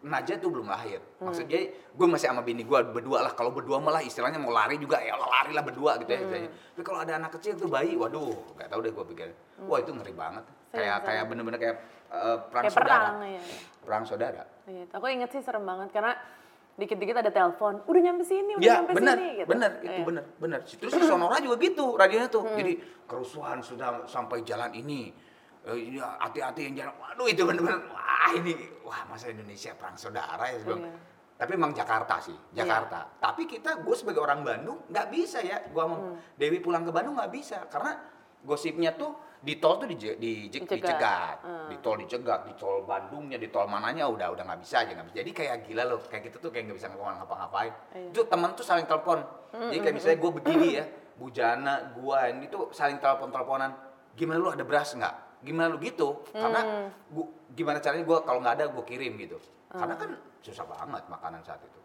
Naja 0.04 0.37
tuh 0.37 0.52
belum 0.52 0.68
lahir. 0.68 1.00
Hmm. 1.16 1.32
Maksudnya 1.32 1.64
gue 1.72 2.06
masih 2.12 2.28
sama 2.28 2.44
bini 2.44 2.60
gue 2.60 2.76
berdua 2.92 3.24
lah. 3.24 3.32
Kalau 3.32 3.48
berdua 3.56 3.80
malah 3.80 4.04
istilahnya 4.04 4.37
mau 4.37 4.52
lari 4.52 4.76
juga 4.76 5.00
ya 5.00 5.16
lari 5.16 5.56
lah 5.56 5.64
berdua 5.64 5.96
gitu 5.96 6.12
ya. 6.12 6.20
Hmm. 6.20 6.24
istilahnya. 6.28 6.50
Tapi 6.76 6.82
kalau 6.84 6.98
ada 7.00 7.12
anak 7.16 7.30
kecil 7.40 7.56
tuh 7.56 7.72
bayi, 7.72 7.96
waduh, 7.96 8.37
gak 8.60 8.68
tahu 8.68 8.84
deh 8.84 8.92
gue 8.92 9.04
pikir. 9.16 9.28
Wah 9.64 9.80
itu 9.80 9.96
ngeri 9.96 10.12
banget. 10.12 10.44
Kayak 10.76 11.00
serem. 11.00 11.06
kayak 11.08 11.24
bener-bener 11.24 11.56
kayak 11.56 11.76
eh, 12.12 12.37
perang 12.52 12.64
Kayak 12.68 12.74
saudara. 12.76 12.96
perang 13.00 13.16
ya. 13.24 13.42
Perang 13.80 14.02
saudara. 14.04 14.42
Gitu. 14.68 14.92
Aku 14.92 15.06
inget 15.08 15.30
sih 15.32 15.40
serem 15.40 15.64
banget 15.64 15.88
karena 15.88 16.12
dikit-dikit 16.74 17.16
ada 17.24 17.30
telepon, 17.32 17.74
udah 17.87 18.00
nyampe 18.04 18.24
sini, 18.28 18.52
udah 18.58 18.66
Ya 18.66 18.74
nyampe 18.82 18.92
benar, 18.98 19.14
sini 19.16 19.28
gitu. 19.40 19.48
benar 19.48 19.70
itu 19.80 19.88
Iya. 19.88 20.04
benar, 20.04 20.24
benar. 20.37 20.60
Terus 20.68 20.92
si 20.92 21.02
Sonora 21.06 21.38
juga 21.40 21.56
gitu 21.56 21.96
radionya 21.96 22.28
tuh. 22.28 22.44
Hmm. 22.44 22.58
Jadi 22.60 22.72
kerusuhan 23.08 23.64
sudah 23.64 24.04
sampai 24.04 24.44
jalan 24.44 24.68
ini. 24.76 25.14
Eh, 25.64 25.96
ya, 25.96 26.20
hati-hati 26.20 26.68
yang 26.68 26.74
jalan. 26.77 26.94
Waduh 26.94 27.27
itu 27.27 27.40
benar-benar 27.42 27.81
wah 27.88 28.29
ini 28.31 28.53
wah 28.81 29.00
masa 29.09 29.33
Indonesia 29.33 29.72
perang 29.72 29.96
saudara 29.96 30.44
ya 30.44 30.61
sebelum. 30.61 30.85
Iya. 30.85 30.92
Tapi 31.35 31.50
emang 31.53 31.72
Jakarta 31.72 32.20
sih, 32.20 32.37
Jakarta. 32.53 33.11
Tapi 33.18 33.42
kita, 33.44 33.81
gue 33.81 33.96
sebagai 33.96 34.20
orang 34.20 34.44
Bandung 34.44 34.85
nggak 34.87 35.07
bisa 35.09 35.40
ya. 35.40 35.64
Gue 35.66 35.83
mau 35.83 35.98
Hmm. 35.98 36.20
Dewi 36.37 36.61
pulang 36.61 36.85
ke 36.85 36.92
Bandung 36.92 37.16
nggak 37.16 37.33
bisa 37.33 37.64
karena 37.66 37.96
gosipnya 38.40 38.92
tuh 38.92 39.16
di 39.40 39.57
tol 39.57 39.77
tuh 39.77 39.85
di, 39.85 39.96
di, 39.96 40.12
di- 40.14 40.48
Dicegat. 40.48 40.68
dicegat, 40.79 41.37
Hmm. 41.40 41.66
di 41.68 41.77
tol 41.81 41.96
dicegat, 41.96 42.40
di 42.44 42.55
tol 42.55 42.85
Bandungnya, 42.85 43.37
di 43.37 43.48
tol 43.48 43.64
mananya 43.66 44.05
udah 44.07 44.31
udah 44.31 44.44
nggak 44.44 44.61
bisa 44.61 44.85
aja 44.85 44.92
nggak 44.92 45.07
bisa. 45.09 45.16
Jadi 45.20 45.31
kayak 45.33 45.57
gila 45.64 45.83
loh, 45.87 45.98
kayak 46.03 46.29
gitu 46.29 46.37
tuh 46.38 46.50
kayak 46.53 46.64
nggak 46.68 46.79
bisa 46.79 46.88
ngapa-ngapain. 46.92 47.72
Iya. 47.92 48.09
Itu 48.12 48.20
teman 48.24 48.53
tuh 48.53 48.62
saling 48.62 48.85
telepon. 48.85 49.24
Jadi 49.50 49.81
kayak 49.81 49.94
misalnya 49.96 50.18
gue 50.20 50.33
begini 50.35 50.68
ya, 50.77 50.85
Bu 51.14 51.31
Jana, 51.31 51.74
gua 51.94 52.29
ini 52.29 52.46
tuh 52.46 52.68
saling 52.70 53.00
telepon-teleponan. 53.00 53.70
Gimana 54.12 54.38
lu 54.38 54.50
ada 54.50 54.62
beras 54.62 54.92
nggak? 54.92 55.14
Gimana 55.44 55.68
lu 55.68 55.78
gitu? 55.78 56.24
Karena 56.30 56.88
gua, 57.07 57.26
gimana 57.52 57.78
caranya 57.78 58.02
gue 58.02 58.18
kalau 58.18 58.40
nggak 58.40 58.54
ada 58.57 58.64
gue 58.66 58.85
kirim 58.85 59.12
gitu. 59.18 59.37
Karena 59.68 59.94
kan 59.94 60.11
susah 60.40 60.64
banget 60.64 61.04
makanan 61.07 61.40
saat 61.42 61.61
itu. 61.61 61.80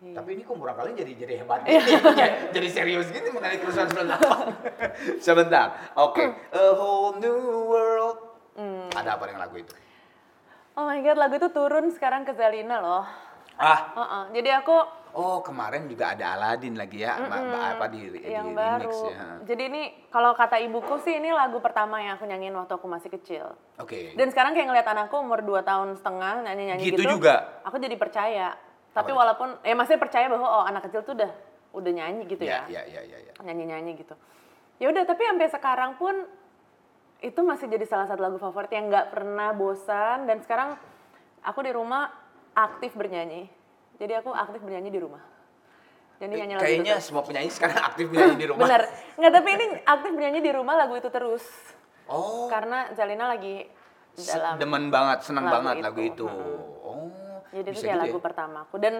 Iya. 0.00 0.14
Tapi 0.14 0.28
ini 0.32 0.42
kok 0.42 0.54
murah 0.54 0.74
kali 0.74 0.94
jadi 0.94 1.10
jadi 1.16 1.34
hebat 1.38 1.62
gini, 1.62 1.74
jadi- 1.78 2.38
jadi 2.54 2.68
serius 2.68 3.10
gini 3.10 3.30
mengenai 3.30 3.58
kerusuhan 3.58 3.90
98. 3.90 4.78
Sebentar, 5.26 5.74
oke. 5.94 6.22
A 6.48 6.64
whole 6.72 7.18
new 7.18 7.38
world. 7.66 8.18
Ada 8.90 9.14
apa 9.14 9.26
dengan 9.26 9.42
lagu 9.42 9.54
itu? 9.56 9.74
Oh 10.74 10.86
my 10.86 10.98
god, 11.00 11.18
lagu 11.18 11.34
itu 11.34 11.50
turun 11.50 11.90
sekarang 11.90 12.22
ke 12.22 12.30
Zalina 12.32 12.78
loh. 12.78 13.02
Ah, 13.54 13.90
Heeh, 13.90 14.22
Jadi 14.38 14.50
aku 14.52 14.74
oh 15.12 15.40
kemarin 15.40 15.86
juga 15.86 16.12
ada 16.12 16.34
Aladin 16.34 16.74
lagi 16.74 17.00
ya, 17.00 17.16
ma- 17.20 17.40
ma- 17.40 17.70
apa 17.74 17.86
di, 17.86 18.08
di 18.08 18.18
yang 18.24 18.50
remix 18.50 18.58
baru. 18.84 19.00
ya. 19.08 19.26
Jadi 19.44 19.62
ini 19.66 19.82
kalau 20.08 20.32
kata 20.32 20.58
ibuku 20.58 20.98
sih 21.00 21.16
ini 21.16 21.30
lagu 21.30 21.58
pertama 21.58 21.98
yang 21.98 22.16
aku 22.16 22.24
nyanyiin 22.24 22.52
waktu 22.52 22.74
aku 22.74 22.84
masih 22.84 23.08
kecil. 23.10 23.56
Oke. 23.76 24.12
Dan 24.14 24.28
sekarang 24.28 24.52
kayak 24.52 24.68
ngeliat 24.68 24.86
anakku 24.86 25.16
umur 25.16 25.40
2 25.40 25.62
tahun 25.62 25.96
setengah 25.96 26.44
nyanyi-nyanyi 26.44 26.82
Gitu 26.84 27.00
gitu. 27.00 27.12
juga? 27.16 27.62
Aku 27.64 27.76
jadi 27.76 27.94
percaya. 27.94 28.58
Tapi 28.90 29.10
Apa? 29.10 29.18
walaupun 29.20 29.48
ya 29.62 29.74
masih 29.74 29.96
percaya 29.96 30.26
bahwa 30.26 30.44
oh 30.44 30.64
anak 30.64 30.88
kecil 30.88 31.04
tuh 31.04 31.14
udah 31.14 31.30
udah 31.70 31.92
nyanyi 31.92 32.24
gitu 32.26 32.42
ya. 32.42 32.64
Ya, 32.66 32.82
ya, 32.82 33.00
ya, 33.00 33.02
ya, 33.06 33.18
ya. 33.28 33.32
Nyanyi-nyanyi 33.40 33.94
gitu. 33.96 34.16
Ya 34.78 34.88
udah, 34.88 35.02
tapi 35.04 35.22
sampai 35.22 35.48
sekarang 35.48 35.98
pun 35.98 36.14
itu 37.18 37.40
masih 37.42 37.66
jadi 37.66 37.82
salah 37.82 38.06
satu 38.06 38.22
lagu 38.22 38.38
favorit 38.38 38.70
yang 38.70 38.86
nggak 38.86 39.10
pernah 39.10 39.50
bosan 39.50 40.30
dan 40.30 40.38
sekarang 40.38 40.78
aku 41.42 41.66
di 41.66 41.74
rumah 41.74 42.10
aktif 42.54 42.94
bernyanyi. 42.94 43.57
Jadi 43.98 44.12
aku 44.14 44.30
aktif 44.30 44.60
bernyanyi 44.60 44.90
di 44.90 45.00
rumah. 45.00 45.22
Jadi 46.18 46.34
nyanyi 46.34 46.54
lagu 46.54 46.60
itu 46.60 46.66
Kayaknya 46.66 46.94
terus. 46.94 47.04
semua 47.04 47.22
penyanyi 47.22 47.50
sekarang 47.50 47.78
aktif 47.84 48.06
menyanyi 48.08 48.36
di 48.36 48.46
rumah. 48.46 48.62
Bener. 48.64 48.82
Nggak, 49.14 49.32
tapi 49.32 49.48
ini 49.52 49.66
aktif 49.80 50.10
bernyanyi 50.12 50.40
di 50.40 50.52
rumah 50.52 50.74
lagu 50.74 50.94
itu 50.94 51.08
terus. 51.08 51.44
Oh, 52.06 52.48
Karena 52.48 52.90
Zalina 52.94 53.28
lagi 53.28 53.68
dalam 54.16 54.56
demen 54.56 54.88
banget, 54.88 55.18
seneng 55.22 55.44
lagu 55.44 55.54
banget 55.60 55.74
itu. 55.76 55.84
lagu 55.84 56.00
itu. 56.00 56.26
Mm-mm. 56.26 56.82
Oh, 56.82 57.06
Jadi 57.52 57.68
itu 57.68 57.80
kayak 57.80 57.86
gitu 57.86 58.02
lagu 58.02 58.18
ya? 58.18 58.24
pertamaku 58.24 58.74
dan 58.76 58.94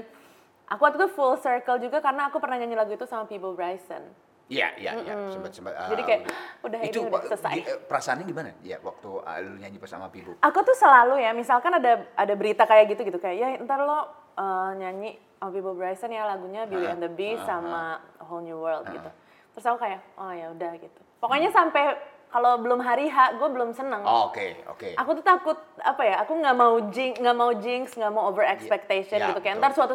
aku 0.68 0.80
waktu 0.80 0.96
itu 0.96 1.08
full 1.10 1.34
circle 1.36 1.78
juga 1.80 1.98
karena 1.98 2.28
aku 2.28 2.36
pernah 2.38 2.56
nyanyi 2.56 2.76
lagu 2.76 2.92
itu 2.92 3.02
sama 3.02 3.24
People 3.24 3.52
Bryson. 3.52 4.04
Iya, 4.48 4.72
iya, 4.80 4.96
iya, 4.96 5.12
sempat 5.28 5.52
sempat. 5.52 5.76
ah, 5.76 5.92
Jadi 5.92 6.02
kayak, 6.02 6.20
udah 6.64 6.78
ini 6.80 6.88
itu 6.88 7.04
udah 7.04 7.12
Pak, 7.12 7.22
selesai. 7.28 7.56
eh, 7.60 7.78
perasaannya 7.84 8.24
gimana? 8.24 8.48
Ya 8.62 8.80
waktu 8.80 9.08
ah, 9.20 9.36
lu 9.40 9.60
nyanyi 9.60 9.76
pas 9.76 9.90
sama 9.90 10.08
Pibu. 10.08 10.40
Aku 10.40 10.58
tuh 10.62 10.72
selalu 10.72 11.20
ya, 11.20 11.36
misalkan 11.36 11.68
ada 11.70 12.08
ada 12.16 12.32
berita 12.32 12.64
kayak 12.64 12.88
gitu 12.88 13.04
gitu 13.04 13.18
kayak 13.18 13.36
ya 13.36 13.48
ntar 13.60 13.84
lo 13.84 14.08
uh, 14.38 14.70
nyanyi 14.72 15.18
sama 15.36 15.50
People 15.50 15.74
Bryson 15.74 16.10
ya 16.10 16.22
lagunya 16.24 16.62
Beauty 16.64 16.86
Ah, 16.86 16.94
and 16.94 17.02
the 17.02 17.10
Beast 17.10 17.42
ah, 17.44 17.58
sama 17.58 17.82
A 18.18 18.24
Whole 18.24 18.42
New 18.42 18.58
World 18.58 18.86
gitu. 18.86 19.10
Terus 19.54 19.64
aku 19.66 19.78
kayak 19.78 20.00
oh 20.14 20.30
ya 20.30 20.50
udah 20.50 20.72
gitu. 20.78 21.00
Pokoknya 21.18 21.50
sampai 21.50 21.98
kalau 22.28 22.60
belum 22.60 22.78
hari 22.78 23.08
H 23.08 23.40
gue 23.40 23.48
belum 23.48 23.72
seneng. 23.72 24.04
Oh, 24.04 24.28
Oke, 24.28 24.60
oke. 24.68 24.92
Aku 24.94 25.16
tuh 25.16 25.24
takut 25.24 25.56
apa 25.80 26.02
ya? 26.04 26.20
Aku 26.22 26.36
nggak 26.36 26.54
mau 26.54 26.76
jinx, 26.92 27.16
nggak 27.16 27.36
mau 27.36 27.50
jinx, 27.56 27.96
nggak 27.96 28.12
mau 28.12 28.28
over 28.28 28.44
expectation 28.44 29.18
Ya, 29.18 29.32
gitu. 29.32 29.40
Kayak 29.40 29.58
betul. 29.58 29.64
ntar 29.64 29.72
suatu 29.74 29.94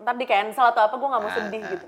ntar 0.00 0.14
di 0.16 0.26
cancel 0.28 0.66
atau 0.70 0.82
apa 0.86 0.94
gue 0.94 1.08
nggak 1.08 1.22
mau 1.22 1.32
Ah, 1.32 1.36
sedih 1.40 1.62
ah. 1.62 1.70
gitu. 1.72 1.86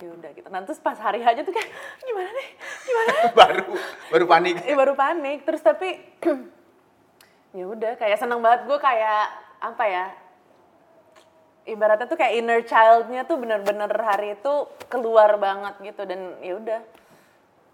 Ya 0.00 0.10
udah 0.12 0.30
gitu. 0.32 0.48
Nanti 0.48 0.66
terus 0.70 0.80
pas 0.80 0.96
hari 0.96 1.20
H 1.20 1.26
aja 1.28 1.40
tuh 1.40 1.52
kayak 1.52 1.70
gimana 2.02 2.30
nih? 2.30 2.48
Gimana? 2.84 3.12
baru 3.40 3.64
baru 4.10 4.24
panik. 4.26 4.54
Eh 4.64 4.76
baru 4.76 4.94
panik. 4.94 5.38
Terus 5.44 5.62
tapi 5.62 5.88
ya 7.58 7.64
udah 7.66 7.92
kayak 7.94 8.18
seneng 8.18 8.38
banget 8.40 8.66
gue 8.66 8.78
kayak 8.78 9.22
apa 9.58 9.84
ya? 9.86 10.04
Ibaratnya 11.62 12.06
tuh 12.06 12.16
kayak 12.16 12.34
inner 12.34 12.60
childnya 12.62 13.22
tuh 13.22 13.36
bener-bener 13.36 13.90
hari 13.94 14.34
itu 14.34 14.54
keluar 14.86 15.36
banget 15.36 15.76
gitu 15.84 16.02
dan 16.04 16.40
ya 16.40 16.56
udah 16.56 16.80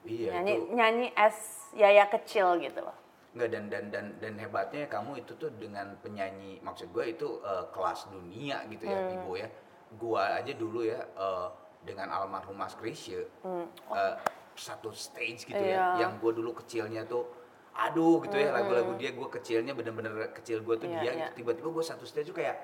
Iya 0.03 0.31
nyanyi 0.33 0.55
itu. 0.55 0.65
nyanyi 0.73 1.07
as 1.15 1.37
Yaya 1.73 2.07
kecil 2.07 2.59
gitu 2.59 2.79
loh. 2.79 2.95
Enggak 3.33 3.49
dan 3.51 3.65
dan 3.69 3.85
dan 3.91 4.05
dan 4.17 4.33
hebatnya 4.37 4.87
kamu 4.87 5.21
itu 5.21 5.35
tuh 5.35 5.51
dengan 5.53 5.99
penyanyi 5.99 6.59
maksud 6.61 6.89
gue 6.89 7.05
itu 7.09 7.41
eh, 7.41 7.65
kelas 7.69 8.09
dunia 8.09 8.63
gitu 8.67 8.85
ya 8.85 8.97
Hmm. 8.97 9.15
Ibu 9.19 9.33
ya. 9.37 9.49
Gua 9.93 10.23
aja 10.37 10.53
dulu 10.53 10.83
ya 10.83 10.99
eh, 10.99 11.49
dengan 11.83 12.09
almarhum 12.09 12.55
Mas 12.55 12.75
Krisye 12.75 13.23
eh, 13.23 14.15
satu 14.55 14.91
stage 14.91 15.45
gitu 15.45 15.55
Hmm. 15.55 15.69
Iya. 15.69 15.79
ya 15.95 16.03
yang 16.03 16.17
gue 16.17 16.33
dulu 16.33 16.55
kecilnya 16.55 17.05
tuh 17.05 17.27
aduh 17.73 18.25
gitu 18.25 18.35
ya 18.35 18.51
lagu-lagu 18.51 18.97
dia 18.97 19.13
gue 19.13 19.29
kecilnya 19.29 19.75
bener-bener 19.75 20.33
kecil 20.33 20.61
gue 20.61 20.75
tuh 20.77 20.87
Hmm. 20.87 20.97
Iya, 20.97 21.03
dia 21.03 21.13
iya. 21.13 21.27
gitu. 21.29 21.45
tiba-tiba 21.45 21.69
gue 21.69 21.85
satu 21.85 22.03
stage 22.03 22.31
tuh 22.31 22.37
kayak 22.37 22.57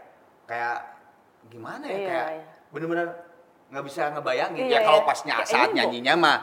kayak 0.47 0.79
gimana 1.45 1.85
ya 1.85 1.93
Iya, 1.93 2.07
kayak 2.07 2.29
iya. 2.31 2.45
bener-bener 2.69 3.07
nggak 3.69 3.85
bisa 3.85 4.03
ngebayangin 4.11 4.63
Iya, 4.63 4.73
ya 4.73 4.81
kalau 4.83 5.01
iya. 5.01 5.09
pas 5.09 5.19
ny- 5.21 5.33
Ya, 5.33 5.45
saat 5.45 5.71
nyanyinya 5.73 6.15
mah 6.15 6.39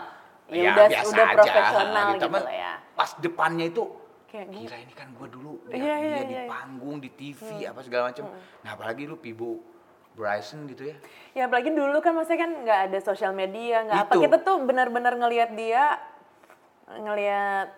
Ya 0.50 0.74
udah- 0.74 0.90
biasa 0.90 1.08
udah 1.08 1.26
aja 1.28 1.38
profesional 1.38 2.06
gitu 2.10 2.24
Tapi 2.26 2.38
lah 2.42 2.54
ya. 2.54 2.74
pas 2.92 3.10
depannya 3.18 3.66
itu 3.68 3.84
Kayak 4.26 4.46
gue 4.48 4.62
gila 4.62 4.78
ini 4.80 4.94
kan 4.94 5.08
gue 5.12 5.28
dulu 5.28 5.52
Iya, 5.68 5.78
iya, 5.96 5.96
dia 5.96 6.24
di 6.24 6.34
iya, 6.34 6.42
iya. 6.42 6.50
panggung 6.50 6.98
di 6.98 7.10
TV 7.10 7.40
apa 7.64 7.80
segala 7.80 8.10
macam 8.10 8.26
nah 8.60 8.72
apalagi 8.72 9.04
lu 9.04 9.16
Pibo 9.16 9.62
Bryson 10.12 10.66
gitu 10.66 10.84
ya 10.86 10.98
Ya 11.32 11.46
apalagi 11.46 11.70
dulu 11.72 11.98
kan 12.00 12.12
maksudnya 12.12 12.40
kan 12.40 12.52
nggak 12.60 12.80
ada 12.86 13.00
sosial 13.00 13.32
media, 13.32 13.86
nggak 13.86 14.00
apa. 14.04 14.14
Kita 14.18 14.38
tuh 14.40 14.60
benar-benar 14.60 15.14
ngelihat 15.16 15.54
dia, 15.54 15.96
ngelihat, 16.90 17.70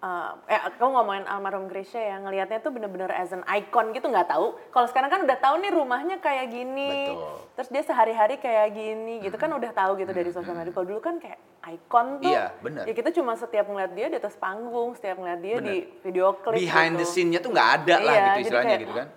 uh, 0.00 0.32
eh 0.48 0.60
kamu 0.76 0.90
ngomongin 0.90 1.24
almarhum 1.24 1.68
Grisha 1.68 2.00
ya, 2.00 2.16
ngelihatnya 2.18 2.60
tuh 2.60 2.72
bener-bener 2.72 3.12
as 3.12 3.30
an 3.30 3.44
icon 3.46 3.92
gitu 3.92 4.08
nggak 4.08 4.28
tahu. 4.28 4.56
Kalau 4.68 4.86
sekarang 4.88 5.08
kan 5.08 5.20
udah 5.24 5.38
tahu 5.38 5.54
nih 5.60 5.72
rumahnya 5.72 6.16
kayak 6.18 6.48
gini, 6.48 7.12
Betul. 7.12 7.32
terus 7.56 7.68
dia 7.70 7.82
sehari-hari 7.84 8.36
kayak 8.36 8.68
gini, 8.72 9.20
gitu 9.20 9.36
kan 9.36 9.52
udah 9.52 9.70
tahu 9.70 10.00
gitu 10.00 10.10
dari 10.10 10.30
sosial 10.32 10.56
media. 10.56 10.72
Kalau 10.72 10.86
dulu 10.88 11.00
kan 11.00 11.20
kayak 11.20 11.38
icon 11.68 12.24
tuh, 12.24 12.32
Iya, 12.32 12.44
bener. 12.58 12.88
ya 12.88 12.94
kita 12.96 13.10
cuma 13.12 13.36
setiap 13.36 13.68
ngeliat 13.68 13.92
dia 13.92 14.06
di 14.08 14.16
atas 14.16 14.34
panggung, 14.34 14.96
setiap 14.96 15.20
ngeliat 15.20 15.40
dia 15.40 15.56
Bener. 15.60 15.68
di 15.68 15.76
video 16.00 16.32
klip 16.40 16.56
behind 16.56 16.96
the 16.96 17.04
gitu. 17.04 17.12
scene-nya 17.12 17.40
tuh 17.44 17.52
nggak 17.52 17.70
ada 17.84 17.96
lah 18.00 18.12
Iya, 18.12 18.16
gitu 18.16 18.24
jadi 18.24 18.40
istilahnya 18.40 18.68
kayak- 18.68 18.82
gitu 18.82 18.94
kan 18.96 19.08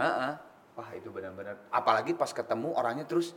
Heeh. 0.00 0.32
wah 0.78 0.90
itu 0.94 1.08
benar-benar 1.10 1.54
apalagi 1.68 2.14
pas 2.14 2.30
ketemu 2.30 2.72
orangnya 2.72 3.04
terus 3.04 3.34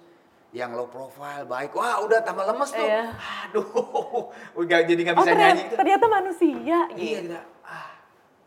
yang 0.54 0.70
low 0.72 0.86
profile 0.86 1.44
baik 1.44 1.74
wah 1.74 1.98
udah 2.00 2.22
tambah 2.22 2.46
lemes 2.46 2.70
tuh 2.70 2.86
Iya. 2.86 3.10
aduh 3.50 4.30
udah 4.62 4.80
jadi 4.86 5.02
nggak 5.02 5.18
Oh 5.18 5.20
bisa 5.20 5.32
ternyata, 5.34 5.50
nyanyi 5.50 5.64
gitu. 5.64 5.76
ternyata 5.76 6.06
manusia 6.08 6.56
iya 6.56 6.80
gitu. 7.20 7.28
kita 7.28 7.40
ah 7.66 7.90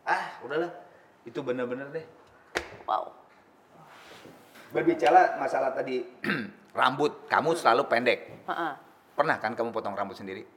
ah 0.07 0.23
udahlah 0.41 0.71
itu 1.23 1.39
bener-bener 1.41 1.87
deh 1.91 2.05
Wow. 2.83 3.11
berbicara 4.69 5.35
masalah 5.37 5.71
tadi 5.71 6.07
rambut 6.79 7.27
kamu 7.27 7.51
selalu 7.53 7.83
pendek 7.85 8.19
Heeh. 8.45 8.73
pernah 9.11 9.35
kan 9.35 9.51
kamu 9.51 9.71
potong 9.71 9.91
rambut 9.91 10.15
sendiri 10.15 10.47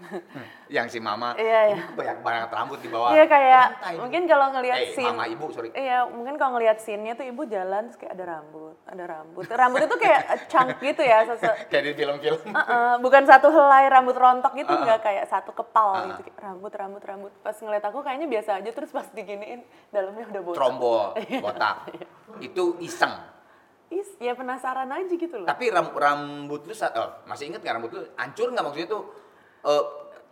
yang 0.70 0.86
si 0.86 0.98
mama 0.98 1.34
Iya, 1.34 1.60
iya. 1.68 1.78
banyak 1.90 2.18
banget 2.20 2.48
rambut 2.48 2.78
di 2.78 2.86
bawah 2.86 3.10
Iya 3.10 3.24
kayak 3.24 3.66
lantai. 3.74 3.94
mungkin 3.96 4.22
kalau 4.24 4.46
ngelihat 4.50 4.78
eh 4.78 4.88
scene 4.92 5.10
mama 5.10 5.24
ibu 5.26 5.46
sorry 5.48 5.68
Iya, 5.70 5.98
mungkin 6.06 6.34
kalau 6.34 6.52
ngelihat 6.54 6.78
scene-nya 6.78 7.14
tuh 7.14 7.24
ibu 7.24 7.42
jalan 7.44 7.86
terus 7.86 7.96
kayak 7.96 8.12
ada 8.12 8.24
rambut, 8.30 8.74
ada 8.84 9.04
rambut. 9.04 9.44
Rambut 9.46 9.80
itu 9.82 9.96
kayak 9.96 10.20
chunk 10.46 10.78
gitu 10.78 11.02
ya, 11.02 11.18
sese- 11.24 11.58
kayak 11.70 11.84
di 11.84 11.92
film-film 11.94 12.38
Uh-uh, 12.42 12.94
bukan 12.98 13.22
satu 13.24 13.48
helai 13.48 13.86
rambut 13.86 14.14
rontok 14.14 14.52
gitu, 14.54 14.68
Uh-uh. 14.68 14.84
nggak 14.84 15.00
kayak 15.00 15.24
satu 15.26 15.50
kepal 15.50 15.88
Uh-uh. 15.92 16.06
gitu, 16.12 16.20
kayak 16.26 16.38
rambut, 16.40 16.72
rambut, 16.72 17.02
rambut. 17.02 17.32
Pas 17.38 17.54
ngeliat 17.54 17.82
aku 17.82 18.00
kayaknya 18.00 18.26
biasa 18.26 18.50
aja, 18.56 18.70
terus 18.70 18.90
pas 18.90 19.06
diginiin 19.06 19.60
dalamnya 19.88 20.24
udah 20.26 20.42
botak. 20.42 20.56
trombol 20.56 21.02
Iya. 21.22 21.40
botak 21.40 21.76
itu 22.38 22.78
iseng 22.80 23.14
Is, 23.90 24.06
ya 24.18 24.32
penasaran 24.32 24.86
aja 24.86 25.10
gitu 25.10 25.34
loh. 25.34 25.44
tapi 25.44 25.66
ram- 25.66 25.90
rambut 25.90 26.62
lu 26.62 26.70
oh, 26.70 27.10
masih 27.24 27.50
inget 27.50 27.58
nggak 27.58 27.74
rambut 27.74 27.90
lu 27.90 28.06
hancur 28.14 28.46
nggak 28.48 28.62
maksudnya 28.62 28.86
tuh 28.88 29.02
eh, 29.62 29.84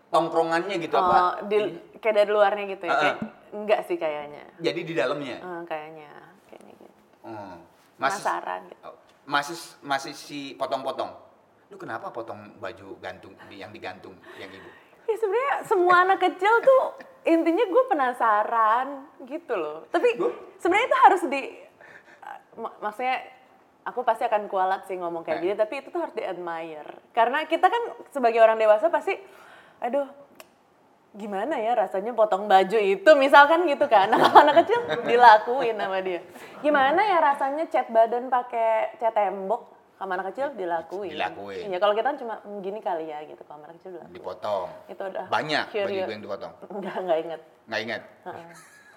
tongkrongannya 0.08 0.76
gitu 0.78 0.94
Oh, 0.94 1.04
apa 1.04 1.44
di, 1.44 1.56
kayak 1.98 2.14
dari 2.16 2.30
luarnya 2.30 2.64
gitu 2.66 2.84
ya? 2.84 2.90
Uh-uh. 2.90 3.02
Kayak, 3.02 3.16
enggak 3.50 3.80
sih 3.84 3.96
kayaknya. 3.96 4.44
jadi 4.58 4.80
di 4.82 4.92
dalamnya 4.92 5.36
Uh, 5.38 5.62
kayaknya, 5.64 6.10
kayaknya 6.46 6.72
gitu. 6.74 6.98
Hmm. 7.22 7.56
masih 7.96 8.20
Penasaran 8.20 8.60
gitu. 8.66 8.80
oh, 8.84 8.94
masih 9.24 9.56
masih 9.80 10.12
si 10.12 10.38
potong-potong 10.54 11.12
lu 11.68 11.76
kenapa 11.76 12.08
potong 12.08 12.56
baju 12.56 12.96
gantung 12.98 13.36
yang 13.50 13.68
digantung 13.68 14.16
yang 14.36 14.48
ibu 14.48 14.68
Ya 15.04 15.16
sebenarnya 15.16 15.54
semua 15.64 15.94
anak 16.04 16.20
kecil 16.22 16.52
tuh 16.60 16.82
intinya 17.24 17.60
gue 17.62 17.84
penasaran 17.86 18.88
gitu 19.22 19.52
loh. 19.52 19.84
Tapi 19.88 20.16
sebenarnya 20.56 20.86
itu 20.86 20.98
harus 20.98 21.22
di 21.26 21.42
uh, 22.22 22.38
mak- 22.56 22.76
maksudnya 22.78 23.16
aku 23.88 24.00
pasti 24.02 24.22
akan 24.22 24.46
kualat 24.46 24.84
sih 24.84 24.94
ngomong 24.94 25.22
kayak 25.22 25.38
Eh. 25.38 25.42
gini, 25.42 25.54
tapi 25.56 25.74
itu 25.78 25.88
tuh 25.88 25.98
harus 25.98 26.12
di 26.12 26.22
admire. 26.22 26.92
Karena 27.10 27.42
kita 27.42 27.66
kan 27.66 27.82
sebagai 28.08 28.38
orang 28.38 28.54
dewasa 28.54 28.86
pasti 28.88 29.16
aduh 29.78 30.04
gimana 31.10 31.56
ya 31.56 31.72
rasanya 31.72 32.12
potong 32.12 32.44
baju 32.46 32.76
itu 32.76 33.10
misalkan 33.16 33.64
gitu 33.64 33.86
kan. 33.86 34.06
Nah, 34.06 34.20
kalau 34.20 34.44
anak 34.44 34.62
kecil 34.62 34.78
dilakuin 35.02 35.74
sama 35.74 35.98
dia. 35.98 36.20
Gimana 36.58 37.00
ya 37.00 37.18
rasanya 37.18 37.64
cat 37.66 37.88
badan 37.88 38.28
pakai 38.28 38.94
cat 38.96 39.12
tembok 39.12 39.66
sama 39.96 40.14
anak 40.14 40.30
kecil 40.30 40.52
dilakuin. 40.52 41.10
Dilakuin. 41.10 41.64
Iya, 41.66 41.78
kalau 41.78 41.90
kita 41.92 42.14
cuma 42.14 42.38
"Hmm, 42.38 42.60
gini 42.60 42.78
kali 42.78 43.08
ya 43.08 43.18
gitu, 43.24 43.42
kalau 43.42 43.64
anak 43.64 43.74
kecil 43.76 43.96
dilakuin. 43.96 44.14
dipotong 44.14 44.68
Itu 44.86 45.02
udah 45.02 45.24
banyak 45.26 45.64
baju 45.64 45.74
curious. 45.74 46.04
ibu 46.04 46.12
yang 46.12 46.22
dipotong 46.22 46.52
Enggak, 46.70 46.96
enggak 46.98 47.18
inget. 47.18 47.40
nggak 47.66 47.80
ingat 47.82 48.02
Heeh. 48.22 48.48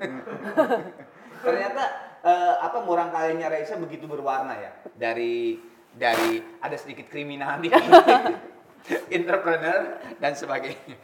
ternyata 1.40 1.84
eh, 2.20 2.56
apa 2.60 2.78
murang 2.82 3.10
kalinya 3.10 3.48
Raisa 3.48 3.76
begitu 3.76 4.06
berwarna 4.06 4.54
ya 4.54 4.72
dari 4.94 5.58
dari 5.92 6.40
ada 6.60 6.76
sedikit 6.76 7.08
kriminal 7.08 7.60
di 7.60 7.72
entrepreneur 9.18 9.80
dan 10.18 10.34
sebagainya 10.34 10.98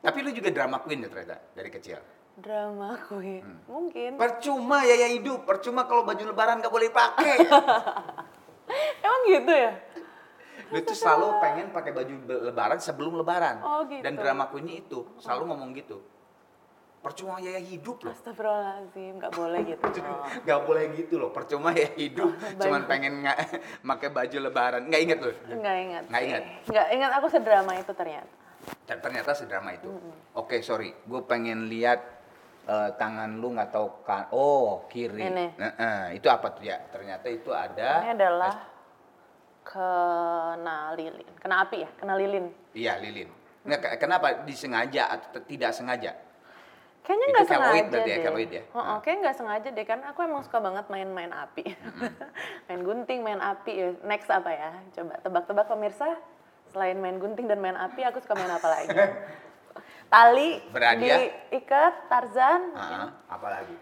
tapi 0.00 0.18
lu 0.20 0.30
juga 0.30 0.48
drama 0.48 0.80
queen 0.80 1.04
ya 1.04 1.08
ternyata 1.08 1.36
dari 1.52 1.68
kecil 1.68 2.00
Drama 2.40 2.96
queen. 3.04 3.44
Hmm. 3.44 3.60
Mungkin. 3.68 4.10
percuma 4.16 4.80
ya 4.80 4.96
ya 4.96 5.12
hidup 5.12 5.44
percuma 5.44 5.84
kalau 5.84 6.08
baju 6.08 6.24
lebaran 6.24 6.64
nggak 6.64 6.72
boleh 6.72 6.88
pakai 6.88 7.36
Emang 9.04 9.22
gitu 9.26 9.52
ya? 9.52 9.72
lu 10.70 10.78
tuh 10.80 10.94
selalu 10.94 11.26
pengen 11.42 11.66
pakai 11.68 11.90
baju 11.90 12.14
lebaran 12.46 12.78
sebelum 12.78 13.18
lebaran 13.18 13.58
Oh, 13.60 13.82
gitu. 13.84 14.00
dan 14.00 14.14
drama 14.14 14.46
queennya 14.46 14.78
itu 14.78 15.02
selalu 15.18 15.50
ngomong 15.50 15.74
gitu 15.74 15.98
percuma 17.00 17.40
ya 17.40 17.56
ya 17.56 17.62
hidup 17.64 18.04
loh 18.04 18.12
Astagfirullahaladzim, 18.12 19.16
nggak 19.16 19.32
boleh 19.32 19.60
gitu. 19.64 19.82
Gak 20.48 20.60
boleh 20.68 20.84
gitu 20.94 21.14
loh, 21.16 21.32
percuma 21.32 21.72
ya 21.72 21.88
hidup, 21.96 22.28
Baju. 22.36 22.60
cuman 22.60 22.82
pengen 22.84 23.24
nggak 23.24 23.38
pakai 23.90 24.08
baju 24.12 24.36
lebaran. 24.38 24.82
Nggak 24.84 25.00
inget 25.00 25.18
loh. 25.18 25.34
Nggak 25.48 25.76
ingat. 25.80 26.02
Nggak 26.06 26.20
sih. 26.20 26.28
ingat? 26.28 26.42
Nggak 26.68 26.86
ingat 26.92 27.10
aku 27.16 27.26
sedrama 27.28 27.72
itu 27.74 27.92
ternyata. 27.96 28.32
Dan 28.84 28.96
ternyata 29.00 29.30
sedrama 29.32 29.70
itu. 29.72 29.88
Oke, 30.36 30.60
sorry, 30.60 30.92
gue 30.92 31.20
pengen 31.24 31.72
lihat 31.72 32.04
eh, 32.68 32.90
tangan 33.00 33.40
lu 33.40 33.56
nggak 33.56 33.72
tahu 33.72 34.04
kan. 34.04 34.28
Oh, 34.30 34.84
kiri. 34.86 35.24
Ini. 35.24 35.56
Nah, 35.56 35.72
eh, 35.80 36.20
itu 36.20 36.28
apa 36.28 36.52
tuh 36.52 36.68
ya? 36.68 36.76
Ternyata 36.92 37.26
itu 37.32 37.48
ada. 37.48 38.04
Ini 38.04 38.12
adalah 38.12 38.54
kena 39.64 40.92
lilin. 40.92 41.28
Kena 41.40 41.64
api 41.64 41.76
ya? 41.80 41.90
Kena 41.96 42.14
lilin. 42.20 42.52
Iya, 42.76 43.00
lilin. 43.00 43.28
Ke- 43.64 43.96
kenapa 43.96 44.44
disengaja 44.44 45.08
atau 45.16 45.40
tidak 45.44 45.72
sengaja? 45.72 46.12
Kayaknya 47.00 47.26
Itu 47.26 47.32
nggak 47.32 47.46
keloid 47.46 47.56
sengaja 47.64 47.90
berarti 47.90 48.10
ya, 48.10 48.16
deh. 48.16 48.24
keloid 48.24 48.50
ya? 48.50 48.62
Heeh, 48.68 48.96
kayaknya 49.00 49.20
nggak 49.24 49.36
sengaja 49.36 49.68
deh, 49.72 49.84
karena 49.84 50.04
aku 50.12 50.20
emang 50.20 50.42
suka 50.44 50.58
banget 50.60 50.84
main-main 50.86 51.32
api. 51.32 51.64
main 52.68 52.80
gunting, 52.80 53.18
main 53.20 53.40
api. 53.40 53.72
ya. 53.72 53.88
Next 54.04 54.28
apa 54.28 54.50
ya? 54.52 54.70
Coba 54.92 55.14
tebak-tebak 55.18 55.66
pemirsa. 55.66 56.08
Selain 56.70 56.94
main 56.94 57.18
gunting 57.18 57.48
dan 57.48 57.58
main 57.58 57.74
api, 57.74 58.04
aku 58.04 58.20
suka 58.20 58.36
main 58.36 58.52
apa 58.52 58.68
lagi? 58.68 58.88
Tali, 60.12 60.58
diikat, 60.70 62.10
Tarzan. 62.10 62.74
Ah, 62.74 63.10
apa 63.26 63.46
lagi? 63.48 63.76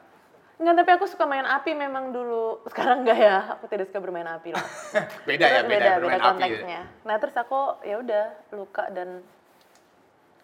Enggak, 0.59 0.75
tapi 0.83 0.91
aku 0.97 1.07
suka 1.07 1.25
main 1.25 1.47
api 1.47 1.71
memang 1.73 2.11
dulu. 2.11 2.61
Sekarang 2.67 3.07
enggak 3.07 3.17
ya, 3.17 3.55
aku 3.55 3.65
tidak 3.67 3.89
suka 3.89 4.03
bermain 4.03 4.27
api 4.27 4.51
loh. 4.53 4.67
Beda 5.29 5.45
ya, 5.47 5.63
beda, 5.63 5.69
beda, 5.69 5.91
bermain 5.99 6.17
beda 6.17 6.19
api. 6.19 6.29
konteksnya. 6.35 6.81
Nah 7.07 7.17
terus 7.17 7.37
aku 7.37 7.61
ya 7.81 7.97
udah 7.99 8.25
luka 8.53 8.85
dan 8.91 9.23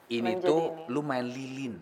Ini 0.06 0.38
tuh 0.38 0.70
ini. 0.70 0.84
lu 0.86 1.00
main 1.00 1.26
lilin. 1.26 1.74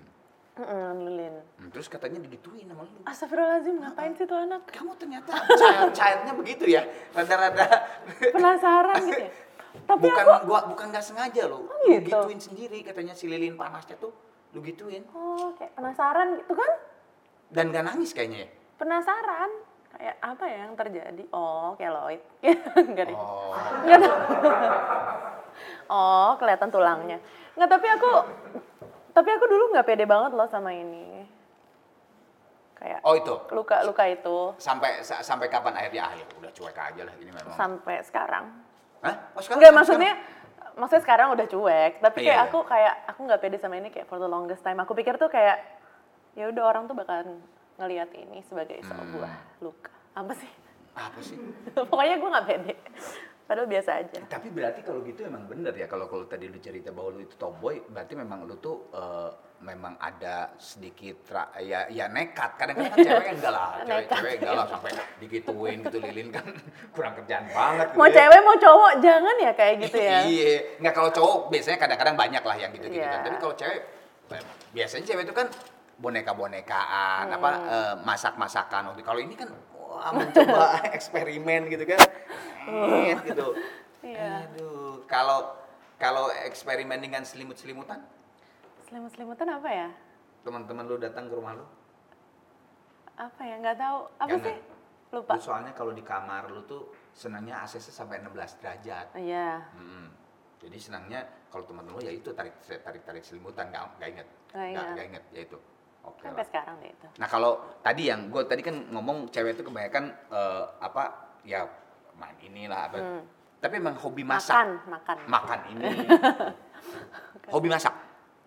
Mm, 0.57 0.93
lilin. 1.07 1.35
Hmm, 1.59 1.71
Terus 1.73 1.87
katanya 1.89 2.19
digituin 2.21 2.67
sama 2.69 2.85
lu. 2.85 3.01
Astagfirullahaladzim, 3.05 3.77
ngapain 3.81 4.13
sih 4.13 4.25
tuh 4.25 4.39
anak? 4.39 4.63
Kamu 4.69 4.93
ternyata 5.01 5.33
child 5.57 5.93
childnya 5.97 6.33
begitu 6.37 6.65
ya, 6.69 6.83
rada-rada. 7.13 7.67
Penasaran 8.21 9.01
gitu 9.09 9.23
ya. 9.23 9.33
Tapi 9.73 10.05
bukan 10.05 10.25
aku, 10.29 10.45
gua 10.47 10.61
bukan 10.69 10.87
nggak 10.93 11.05
sengaja 11.05 11.49
loh. 11.49 11.65
Oh, 11.65 11.77
Lu 11.89 11.97
gitu? 11.97 12.13
gituin 12.13 12.41
sendiri 12.41 12.79
katanya 12.85 13.17
si 13.17 13.25
lilin 13.25 13.57
panasnya 13.57 13.97
tuh 13.97 14.13
lu 14.53 14.61
gituin 14.61 15.01
oh 15.17 15.57
kayak 15.57 15.73
penasaran 15.73 16.37
gitu 16.37 16.53
kan? 16.53 16.71
dan 17.53 17.69
gak 17.69 17.85
nangis 17.85 18.13
kayaknya 18.13 18.45
ya. 18.45 18.49
Penasaran. 18.81 19.51
Kayak 19.93 20.17
apa 20.25 20.45
ya 20.49 20.57
yang 20.65 20.73
terjadi? 20.73 21.25
Oh, 21.37 21.77
keloid. 21.77 22.21
Enggak 22.89 23.13
deh. 23.13 23.17
Oh. 23.17 23.53
Enggak 23.85 24.01
oh, 25.93 26.33
kelihatan 26.41 26.73
tulangnya. 26.73 27.21
Enggak, 27.53 27.69
tapi 27.77 27.87
aku 27.93 28.11
tapi 29.13 29.29
aku 29.31 29.45
dulu 29.47 29.65
nggak 29.71 29.85
pede 29.85 30.05
banget 30.05 30.33
loh 30.33 30.47
sama 30.47 30.71
ini. 30.71 31.25
Kayak 32.75 32.99
Oh 33.03 33.15
itu. 33.15 33.35
luka-luka 33.49 34.05
itu 34.05 34.39
Sampai 34.59 35.01
sa- 35.01 35.23
sampai 35.23 35.47
kapan 35.47 35.71
akhirnya 35.73 36.03
ah 36.03 36.13
ya 36.13 36.27
udah 36.35 36.51
cuek 36.51 36.75
aja 36.75 37.03
lah 37.03 37.15
ini 37.15 37.31
memang. 37.31 37.53
sampai 37.53 38.03
sekarang. 38.03 38.45
Hah? 39.01 39.17
Oh, 39.31 39.39
sekarang, 39.39 39.59
Enggak 39.61 39.71
sekarang? 39.71 39.75
maksudnya 39.77 40.13
maksudnya 40.73 41.03
sekarang 41.03 41.29
udah 41.31 41.47
cuek, 41.47 41.93
tapi 42.01 42.19
Iya, 42.19 42.27
kayak 42.27 42.39
iya. 42.39 42.49
aku 42.49 42.59
kayak 42.65 42.95
aku 43.07 43.21
nggak 43.23 43.41
pede 43.41 43.57
sama 43.57 43.75
ini 43.77 43.89
kayak 43.89 44.07
for 44.07 44.17
the 44.17 44.27
longest 44.27 44.61
time. 44.61 44.79
Aku 44.79 44.93
pikir 44.93 45.15
tuh 45.15 45.29
kayak 45.29 45.63
ya 46.33 46.49
udah 46.49 46.65
orang 46.65 46.85
tuh 46.85 46.97
bakalan 46.97 47.39
ngelihat 47.77 48.11
ini 48.15 48.43
sebagai 48.43 48.81
Hmm. 48.81 48.91
sebuah 48.91 49.33
luka. 49.61 49.93
Apa 50.13 50.33
sih? 50.33 50.51
apa 50.93 51.19
sih? 51.21 51.39
Pokoknya 51.89 52.17
gue 52.17 52.31
nggak 52.31 52.47
pede. 52.47 52.75
Padahal 53.53 53.69
biasa 53.69 54.01
aja. 54.01 54.17
Tapi 54.27 54.49
berarti 54.49 54.81
kalau 54.81 55.05
gitu 55.05 55.21
emang 55.23 55.45
bener 55.45 55.77
ya 55.77 55.85
kalau 55.85 56.09
kalau 56.09 56.25
tadi 56.25 56.49
lu 56.49 56.57
cerita 56.57 56.89
bahwa 56.89 57.13
lu 57.13 57.21
itu 57.21 57.37
tomboy, 57.37 57.85
berarti 57.85 58.17
memang 58.17 58.49
lu 58.49 58.57
tuh 58.57 58.89
eh, 58.89 59.29
memang 59.61 60.01
ada 60.01 60.57
sedikit 60.57 61.21
ra- 61.29 61.53
ya 61.61 61.85
ya 61.87 62.09
nekat. 62.09 62.57
Kadang-kadang 62.57 62.97
kan 62.97 63.05
cewek 63.05 63.29
enggak 63.37 63.53
lah, 63.53 63.69
cewek-cewek 63.85 64.33
enggak 64.41 64.55
lah 64.57 64.67
sampai 64.67 64.91
digituin 65.21 65.85
gitu 65.85 66.01
lilin 66.01 66.33
kan 66.33 66.49
kurang 66.91 67.13
kerjaan 67.13 67.45
banget. 67.47 67.87
gitu 67.87 67.99
Mau 68.01 68.09
ya. 68.09 68.15
cewek 68.17 68.41
mau 68.41 68.57
cowok 68.57 68.93
jangan 68.99 69.37
ya 69.37 69.53
kayak 69.53 69.75
gitu 69.85 69.99
ya. 70.01 70.17
iya, 70.33 70.53
nggak 70.81 70.95
kalau 70.97 71.11
cowok 71.13 71.37
biasanya 71.53 71.77
kadang-kadang 71.79 72.17
banyak 72.17 72.41
lah 72.43 72.57
yang 72.57 72.71
gitu-gitu 72.73 73.05
Iya. 73.05 73.13
kan. 73.13 73.21
Tapi 73.23 73.37
kalau 73.37 73.55
cewek 73.55 73.81
biasanya 74.73 75.05
cewek 75.05 75.25
itu 75.29 75.35
kan 75.37 75.47
boneka-bonekaan, 76.01 77.25
apa 77.31 77.51
Hmm. 77.53 77.69
eh, 77.69 77.95
masak-masakan. 78.01 78.97
Kalau 78.97 79.21
ini 79.21 79.37
kan 79.37 79.53
wah 79.77 80.09
mencoba 80.11 80.81
eksperimen 80.97 81.69
gitu 81.69 81.85
kan. 81.85 82.01
Eh, 82.65 83.15
gitu. 83.27 83.47
Iya. 84.03 84.47
Aduh, 84.47 85.03
kalau 85.05 85.55
kalau 85.97 86.27
eksperimen 86.43 86.99
dengan 86.99 87.23
selimut-selimutan, 87.23 88.03
Selimut-selimutan 88.83 89.49
apa 89.49 89.71
ya? 89.71 89.89
teman-teman 90.43 90.83
lu 90.85 90.99
datang 90.99 91.31
ke 91.31 91.35
rumah 91.35 91.55
lu, 91.55 91.63
Apa 93.15 93.41
ya? 93.41 93.55
Nggak 93.57 93.79
tahu. 93.79 93.99
Apa 94.19 94.29
Jangan. 94.33 94.47
sih? 94.49 94.57
Lupa. 95.13 95.33
lu 95.37 95.41
soalnya 95.41 95.73
kalau 95.73 95.93
di 95.93 96.01
kamar 96.01 96.49
lu 96.49 96.65
tuh 96.65 96.83
senangnya 97.13 97.61
AC-nya 97.61 97.93
sampai 97.93 98.19
16 98.19 98.33
derajat. 98.59 99.07
Iya. 99.15 99.61
Hmm. 99.71 100.09
Jadi 100.57 100.77
senangnya 100.81 101.21
kalau 101.47 101.63
teman 101.63 101.85
lu 101.85 102.01
ya 102.01 102.09
itu 102.09 102.33
tarik 102.33 102.57
tarik 102.65 103.05
tarik 103.05 103.21
selimutan 103.21 103.69
nggak 103.69 103.83
nggak 103.99 104.09
inget 104.09 104.29
Nggak 104.51 104.67
ingat. 104.67 104.87
nggak 104.91 105.07
inget 105.07 105.25
ya 105.31 105.41
itu. 105.45 105.59
Oke. 106.03 106.25
Sampai 106.25 106.41
lah. 106.41 106.49
sekarang 106.49 106.75
deh 106.81 106.91
itu. 106.91 107.07
Nah 107.21 107.29
kalau 107.29 107.53
tadi 107.79 108.03
yang 108.09 108.21
gue 108.27 108.43
tadi 108.43 108.63
kan 108.65 108.77
ngomong 108.89 109.29
cewek 109.29 109.53
itu 109.53 109.63
kebanyakan 109.63 110.05
eh, 110.33 110.65
apa 110.81 111.03
ya 111.45 111.61
main 112.23 112.37
inilah 112.39 112.81
apa. 112.87 112.97
Hmm. 112.97 113.23
Tapi 113.59 113.75
emang 113.79 113.99
hobi 113.99 114.23
masak. 114.23 114.55
Makan, 114.55 114.71
makan. 114.87 115.17
Makan 115.27 115.59
ini. 115.71 115.85
hobi 117.55 117.69
masak. 117.69 117.95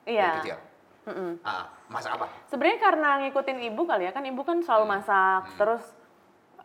dari 0.01 0.15
Iya. 0.15 0.31
kecil. 0.39 0.57
Mm-mm. 1.05 1.31
Ah, 1.41 1.69
masak 1.85 2.17
apa? 2.17 2.25
Sebenarnya 2.49 2.79
karena 2.81 3.09
ngikutin 3.21 3.59
ibu 3.69 3.85
kali 3.85 4.09
ya 4.09 4.11
kan 4.11 4.25
ibu 4.25 4.41
kan 4.41 4.57
selalu 4.59 4.85
masak 4.89 5.53
terus 5.53 5.83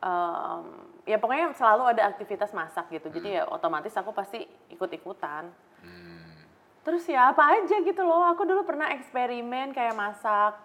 em, 0.00 0.64
ya 1.04 1.20
pokoknya 1.20 1.52
selalu 1.52 1.92
ada 1.92 2.08
aktivitas 2.08 2.56
masak 2.56 2.88
gitu 2.88 3.12
jadi 3.12 3.28
ya 3.28 3.42
otomatis 3.46 3.92
aku 3.92 4.12
pasti 4.12 4.40
ikut 4.68 4.88
ikutan 4.90 5.50
Hmm. 5.80 6.36
Terus 6.80 7.04
ya 7.04 7.32
apa 7.32 7.56
aja 7.56 7.76
gitu 7.80 8.00
loh. 8.00 8.24
Aku 8.26 8.44
dulu 8.44 8.64
pernah 8.64 8.88
eksperimen 8.92 9.72
kayak 9.72 9.92
masak 9.92 10.56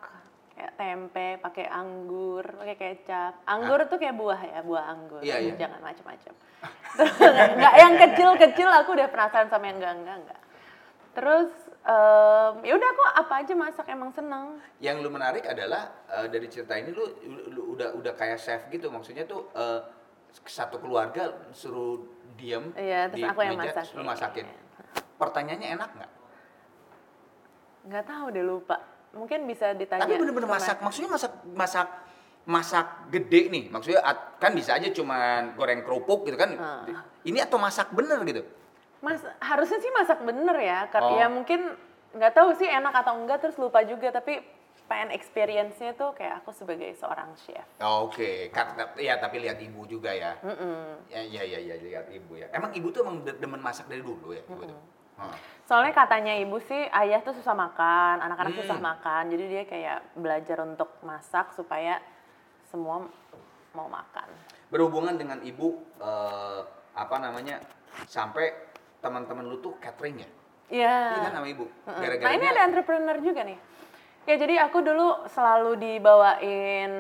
kayak 0.56 0.74
tempe 0.76 1.28
pakai 1.38 1.68
anggur, 1.68 2.44
pakai 2.56 2.76
kecap. 2.76 3.44
Anggur 3.44 3.84
tuh 3.86 4.00
kayak 4.00 4.16
buah 4.16 4.40
ya, 4.40 4.60
buah 4.64 4.84
anggur. 4.88 5.20
Iya, 5.20 5.44
iya. 5.44 5.54
Jangan 5.60 5.84
macam-macam. 5.84 6.34
Terus 6.98 7.16
nggak 7.54 7.76
yang 7.76 7.94
kecil-kecil 8.00 8.70
aku 8.72 8.90
udah 8.96 9.08
penasaran 9.08 9.48
sama 9.48 9.68
yang 9.68 9.78
enggak 9.78 10.16
enggak. 10.16 10.42
Terus 11.12 11.52
em, 11.84 12.54
ya 12.64 12.74
udah 12.74 12.90
aku 12.90 13.04
apa 13.20 13.34
aja 13.40 13.54
masak 13.54 13.86
emang 13.88 14.10
seneng. 14.10 14.60
Yang 14.80 14.96
lu 15.04 15.10
menarik 15.10 15.44
adalah 15.44 15.92
eh, 16.08 16.28
dari 16.28 16.48
cerita 16.48 16.74
ini 16.74 16.90
lu, 16.90 17.04
lu- 17.52 17.68
udah 17.72 17.92
udah 17.94 18.14
kayak 18.16 18.40
chef 18.40 18.64
gitu 18.68 18.88
maksudnya 18.88 19.28
tuh 19.28 19.52
eh, 19.52 19.80
satu 20.42 20.80
keluarga 20.80 21.52
suruh 21.52 22.00
diem 22.36 22.72
Iya, 22.76 23.08
terus 23.08 23.20
di 23.20 23.24
aku 23.24 23.40
yang 23.44 23.56
meja, 23.56 23.72
masakin. 23.72 23.84
terus 23.84 23.92
lu 23.92 24.04
masakin. 24.04 24.46
Pertanyaannya 25.16 25.68
enak 25.76 25.90
nggak? 25.96 26.12
Nggak 27.86 28.06
tahu 28.06 28.26
deh 28.32 28.44
lupa. 28.44 28.78
Mungkin 29.16 29.48
bisa 29.48 29.72
ditanya. 29.72 30.04
Tapi 30.04 30.20
bener-bener 30.20 30.50
masak, 30.50 30.78
maksudnya 30.84 31.10
masak 31.10 31.32
masak 31.48 31.88
masak 32.46 32.88
gede 33.10 33.50
nih, 33.50 33.64
maksudnya 33.74 34.06
kan 34.38 34.54
bisa 34.54 34.78
aja 34.78 34.86
cuman 34.92 35.58
goreng 35.58 35.82
kerupuk 35.82 36.30
gitu 36.30 36.38
kan. 36.38 36.54
Ah. 36.60 36.86
Ini 37.26 37.42
atau 37.42 37.58
masak 37.58 37.90
bener 37.90 38.22
gitu? 38.22 38.46
Mas 39.02 39.18
harusnya 39.42 39.82
sih 39.82 39.90
masak 39.90 40.22
bener 40.22 40.54
ya. 40.62 40.86
Karena 40.94 41.10
Oh. 41.10 41.18
ya 41.18 41.28
mungkin 41.28 41.74
nggak 42.14 42.34
tahu 42.34 42.54
sih 42.54 42.70
enak 42.70 42.94
atau 42.94 43.18
enggak 43.18 43.42
terus 43.42 43.58
lupa 43.58 43.82
juga 43.82 44.14
tapi 44.14 44.40
pengen 44.86 45.10
experience-nya 45.10 45.98
tuh 45.98 46.14
kayak 46.14 46.46
aku 46.46 46.54
sebagai 46.54 46.94
seorang 46.94 47.34
chef. 47.36 47.66
Oh, 47.82 48.06
Oke, 48.06 48.54
karena 48.54 48.86
ya 48.96 49.18
tapi 49.18 49.42
lihat 49.42 49.58
ibu 49.58 49.82
juga 49.90 50.14
ya. 50.14 50.38
Ya 51.10 51.22
ya 51.26 51.42
ya 51.42 51.60
ya 51.60 51.76
lihat 51.76 52.06
ibu 52.14 52.38
ya. 52.38 52.46
Emang 52.54 52.70
ibu 52.70 52.94
tuh 52.94 53.02
emang 53.02 53.26
de- 53.26 53.34
demen 53.34 53.58
masak 53.58 53.90
dari 53.90 54.06
dulu 54.06 54.30
ya, 54.32 54.46
ibu 54.46 54.70
tuh. 54.70 54.78
Soalnya 55.66 55.98
katanya 55.98 56.38
ibu 56.38 56.62
sih 56.62 56.78
ayah 56.78 57.26
tuh 57.26 57.34
susah 57.34 57.58
makan, 57.58 58.22
anak-anak 58.22 58.54
Hmm. 58.54 58.62
susah 58.62 58.78
makan. 58.78 59.24
Jadi 59.34 59.44
dia 59.50 59.64
kayak 59.66 59.98
belajar 60.14 60.62
untuk 60.62 60.94
masak 61.02 61.58
supaya 61.58 61.98
semua 62.70 63.10
mau 63.74 63.90
makan. 63.90 64.30
Berhubungan 64.70 65.18
dengan 65.18 65.42
ibu 65.42 65.82
eh, 65.98 66.62
apa 66.96 67.16
namanya 67.18 67.60
sampai 68.06 68.54
teman-teman 69.02 69.46
lu 69.46 69.58
tuh 69.58 69.74
catering 69.82 70.22
ya? 70.22 70.30
Iya. 70.70 70.98
Iya 71.18 71.20
kan 71.30 71.34
sama 71.34 71.48
ibu. 71.50 71.66
Mm-mm. 71.66 72.02
Gara-gara 72.02 72.26
Nah 72.30 72.34
ini 72.38 72.46
ada 72.46 72.62
entrepreneur 72.66 73.18
juga 73.22 73.42
nih. 73.46 73.60
Ya 74.26 74.36
jadi 74.42 74.56
aku 74.70 74.82
dulu 74.82 75.30
selalu 75.30 75.78
dibawain 75.78 76.92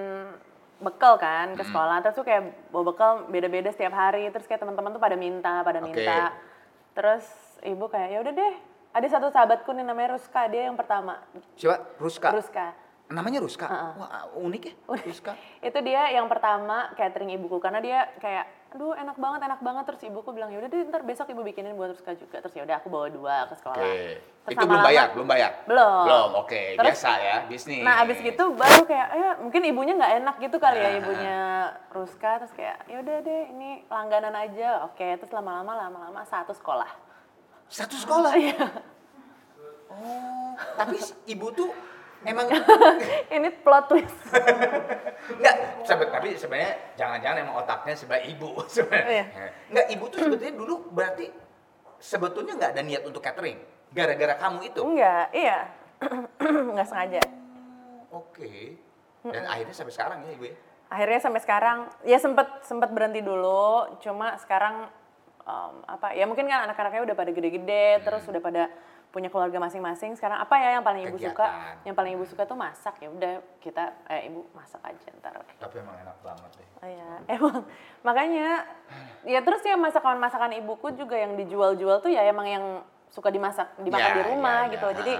bekal 0.82 1.18
kan 1.18 1.54
ke 1.58 1.66
sekolah. 1.66 2.02
Terus 2.06 2.16
tuh 2.18 2.26
kayak 2.26 2.70
bawa 2.70 2.84
bekal 2.94 3.12
beda-beda 3.30 3.70
setiap 3.74 3.94
hari. 3.94 4.30
Terus 4.30 4.46
kayak 4.46 4.62
teman-teman 4.62 4.94
tuh 4.94 5.02
pada 5.02 5.18
minta, 5.18 5.62
pada 5.66 5.82
minta. 5.82 6.34
Terus 6.94 7.26
ibu 7.62 7.86
kayak 7.88 8.10
ya 8.12 8.20
udah 8.20 8.34
deh. 8.34 8.54
Ada 8.96 9.08
satu 9.12 9.28
sahabatku 9.28 9.76
nih 9.76 9.84
namanya 9.84 10.16
Ruska, 10.16 10.48
dia 10.48 10.72
yang 10.72 10.80
pertama. 10.80 11.20
Siapa? 11.60 12.00
Ruska. 12.00 12.32
Ruska. 12.32 12.68
Namanya 13.06 13.44
Ruska. 13.44 13.68
Uh-uh. 13.68 13.92
Wah, 14.00 14.24
unik 14.40 14.64
ya. 14.66 14.74
Ruska. 15.04 15.34
Itu 15.68 15.78
dia 15.84 16.10
yang 16.10 16.26
pertama 16.26 16.90
catering 16.96 17.36
ibuku 17.36 17.60
karena 17.60 17.84
dia 17.84 18.08
kayak 18.18 18.48
aduh 18.76 18.92
enak 18.92 19.16
banget 19.16 19.40
enak 19.48 19.62
banget 19.64 19.84
terus 19.88 20.04
ibuku 20.04 20.36
bilang 20.36 20.52
ya 20.52 20.60
udah 20.60 20.68
deh 20.68 20.84
ntar 20.92 21.00
besok 21.08 21.32
ibu 21.32 21.48
bikinin 21.48 21.80
buat 21.80 21.96
Ruska 21.96 22.12
juga 22.20 22.44
terus 22.44 22.52
ya 22.60 22.68
udah 22.68 22.76
aku 22.84 22.92
bawa 22.92 23.08
dua 23.08 23.48
ke 23.48 23.56
sekolah 23.56 23.80
Oke. 23.80 24.20
Terus 24.20 24.52
Itu 24.52 24.66
belum 24.68 24.84
bayar, 24.84 25.08
belum 25.16 25.28
bayar. 25.32 25.52
Belum. 25.64 26.04
Belum, 26.04 26.30
oke. 26.44 26.62
Terus- 26.76 26.84
Biasa 27.00 27.12
ya, 27.24 27.38
bisnis. 27.48 27.82
Nah 27.88 28.04
abis 28.04 28.20
gitu 28.20 28.52
baru 28.52 28.84
kayak, 28.84 29.08
ya 29.16 29.30
mungkin 29.40 29.62
ibunya 29.64 29.96
nggak 29.96 30.14
enak 30.20 30.36
gitu 30.44 30.58
kali 30.60 30.78
ya 30.78 30.92
ibunya 30.92 31.40
Ruska 31.88 32.44
terus 32.44 32.52
kayak, 32.52 32.84
ya 32.86 33.00
udah 33.00 33.16
deh 33.24 33.44
ini 33.56 33.70
langganan 33.88 34.36
aja, 34.36 34.84
oke. 34.86 35.08
Terus 35.24 35.32
lama-lama 35.32 35.88
lama-lama 35.88 36.22
satu 36.28 36.52
sekolah. 36.52 37.05
Satu 37.68 37.96
sekolah. 37.98 38.34
Iya. 38.36 38.58
Oh, 39.90 40.54
tapi 40.76 41.00
ibu 41.26 41.48
tuh 41.52 41.72
emang 42.26 42.50
ini 43.36 43.50
plot 43.64 43.86
twist. 43.88 44.18
enggak 45.32 45.56
sebe- 45.88 46.12
tapi 46.12 46.36
sebenarnya 46.36 46.74
jangan-jangan 47.00 47.38
emang 47.42 47.56
otaknya 47.64 47.96
sebelah 47.96 48.22
ibu 48.24 48.50
sebenarnya. 48.76 49.26
Iya. 49.32 49.50
Enggak, 49.72 49.86
ibu 49.92 50.04
tuh 50.10 50.20
sebetulnya 50.24 50.54
dulu 50.56 50.76
berarti 50.92 51.26
sebetulnya 51.98 52.54
nggak 52.60 52.72
ada 52.76 52.82
niat 52.84 53.04
untuk 53.08 53.24
catering 53.24 53.58
gara-gara 53.96 54.36
kamu 54.36 54.60
itu. 54.68 54.82
Enggak, 54.84 55.28
iya. 55.32 55.60
nggak 56.76 56.88
sengaja. 56.88 57.22
Oke. 58.12 58.76
Dan 59.26 59.44
akhirnya 59.48 59.74
sampai 59.74 59.94
sekarang 59.96 60.20
ya 60.28 60.32
ibu 60.36 60.46
ya. 60.46 60.56
Akhirnya 60.86 61.18
sampai 61.18 61.42
sekarang, 61.42 61.78
ya 62.06 62.18
sempet 62.22 62.46
sempet 62.62 62.94
berhenti 62.94 63.26
dulu. 63.26 63.90
Cuma 63.98 64.38
sekarang 64.38 64.86
em, 65.46 65.76
apa? 65.86 66.12
Ya 66.12 66.26
mungkin 66.26 66.46
kan 66.46 66.66
anak-anaknya 66.66 67.02
udah 67.06 67.16
pada 67.16 67.32
gede-gede, 67.32 68.02
terus 68.02 68.26
udah 68.26 68.42
pada 68.42 68.64
punya 69.10 69.32
keluarga 69.32 69.56
masing-masing. 69.58 70.12
Sekarang 70.14 70.38
apa 70.38 70.60
ya 70.60 70.76
yang 70.76 70.84
paling 70.84 71.08
ibu 71.08 71.16
suka? 71.16 71.48
Kegiatan. 71.48 71.86
Yang 71.88 71.96
paling 71.96 72.12
ibu 72.20 72.26
suka 72.28 72.44
tuh 72.44 72.58
masak. 72.60 73.00
Ya 73.00 73.08
udah 73.08 73.34
kita, 73.60 73.84
eh 74.12 74.28
ibu 74.28 74.44
masak 74.52 74.84
aja 74.84 75.08
ntar. 75.18 75.40
Tapi 75.56 75.76
emang 75.80 75.96
enak 76.04 76.18
banget 76.20 76.50
deh. 76.60 76.68
Oh 76.84 76.90
iya, 76.90 77.10
emang 77.32 77.64
makanya 78.04 78.68
ya 79.24 79.40
terus 79.40 79.64
ya 79.64 79.74
masakan-masakan 79.74 80.60
ibuku 80.60 80.92
juga 80.94 81.16
yang 81.16 81.34
dijual-jual 81.34 81.98
tuh 81.98 82.12
ya 82.12 82.28
emang 82.28 82.46
yang 82.46 82.66
suka 83.08 83.32
dimasak 83.32 83.72
dimakan 83.80 84.12
Ya, 84.12 84.16
di 84.20 84.24
rumah 84.28 84.60
ya, 84.68 84.72
gitu. 84.76 84.88
ya, 84.92 84.96
Jadi 85.00 85.14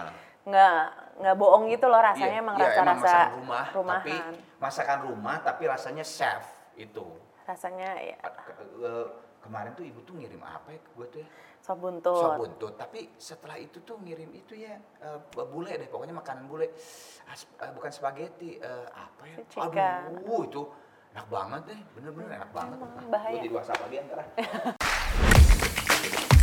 nggak 0.46 0.78
nggak 1.16 1.36
bohong 1.40 1.64
gitu 1.72 1.88
loh 1.88 2.04
rasanya 2.04 2.38
Iya, 2.38 2.44
emang 2.44 2.56
iya, 2.60 2.64
rasa-rasa 2.68 2.92
masakan 2.92 3.30
rumah, 3.40 3.64
tapi 3.64 3.76
rumahan. 3.80 4.34
masakan 4.60 5.00
rumah 5.08 5.36
tapi 5.40 5.64
rasanya 5.66 6.04
chef 6.04 6.44
itu. 6.76 7.06
Rasanya 7.48 7.90
ya 8.04 8.18
kemarin 9.46 9.78
tuh 9.78 9.86
ibu 9.86 10.02
tuh 10.02 10.18
ngirim 10.18 10.42
apa 10.42 10.74
ya 10.74 10.80
ke 10.82 10.90
gue 10.98 11.08
tuh 11.14 11.20
ya? 11.22 11.30
sop 11.62 11.78
buntut. 11.82 12.18
Sop 12.18 12.38
buntut. 12.42 12.74
Tapi 12.78 13.10
setelah 13.18 13.58
itu 13.62 13.82
tuh 13.86 14.02
ngirim 14.02 14.34
itu 14.34 14.58
ya 14.58 14.74
eh, 15.02 15.20
bule 15.34 15.74
deh, 15.78 15.86
pokoknya 15.86 16.18
makanan 16.18 16.50
bule. 16.50 16.74
Sp- 17.30 17.58
eh, 17.62 17.70
bukan 17.74 17.92
spaghetti, 17.94 18.58
eh, 18.58 18.88
apa 18.90 19.24
ya? 19.30 19.38
Chicken. 19.46 20.26
Aduh, 20.26 20.42
itu 20.50 20.62
enak 21.14 21.28
banget 21.30 21.62
deh, 21.74 21.80
bener-bener 21.94 22.30
enak 22.42 22.52
banget. 22.54 22.78
Emang 22.82 23.10
bahaya. 23.14 23.38
Gue 23.38 23.42
jadi 23.46 23.54
WhatsApp 23.54 23.82
lagi 23.86 23.96
antara. 24.02 24.24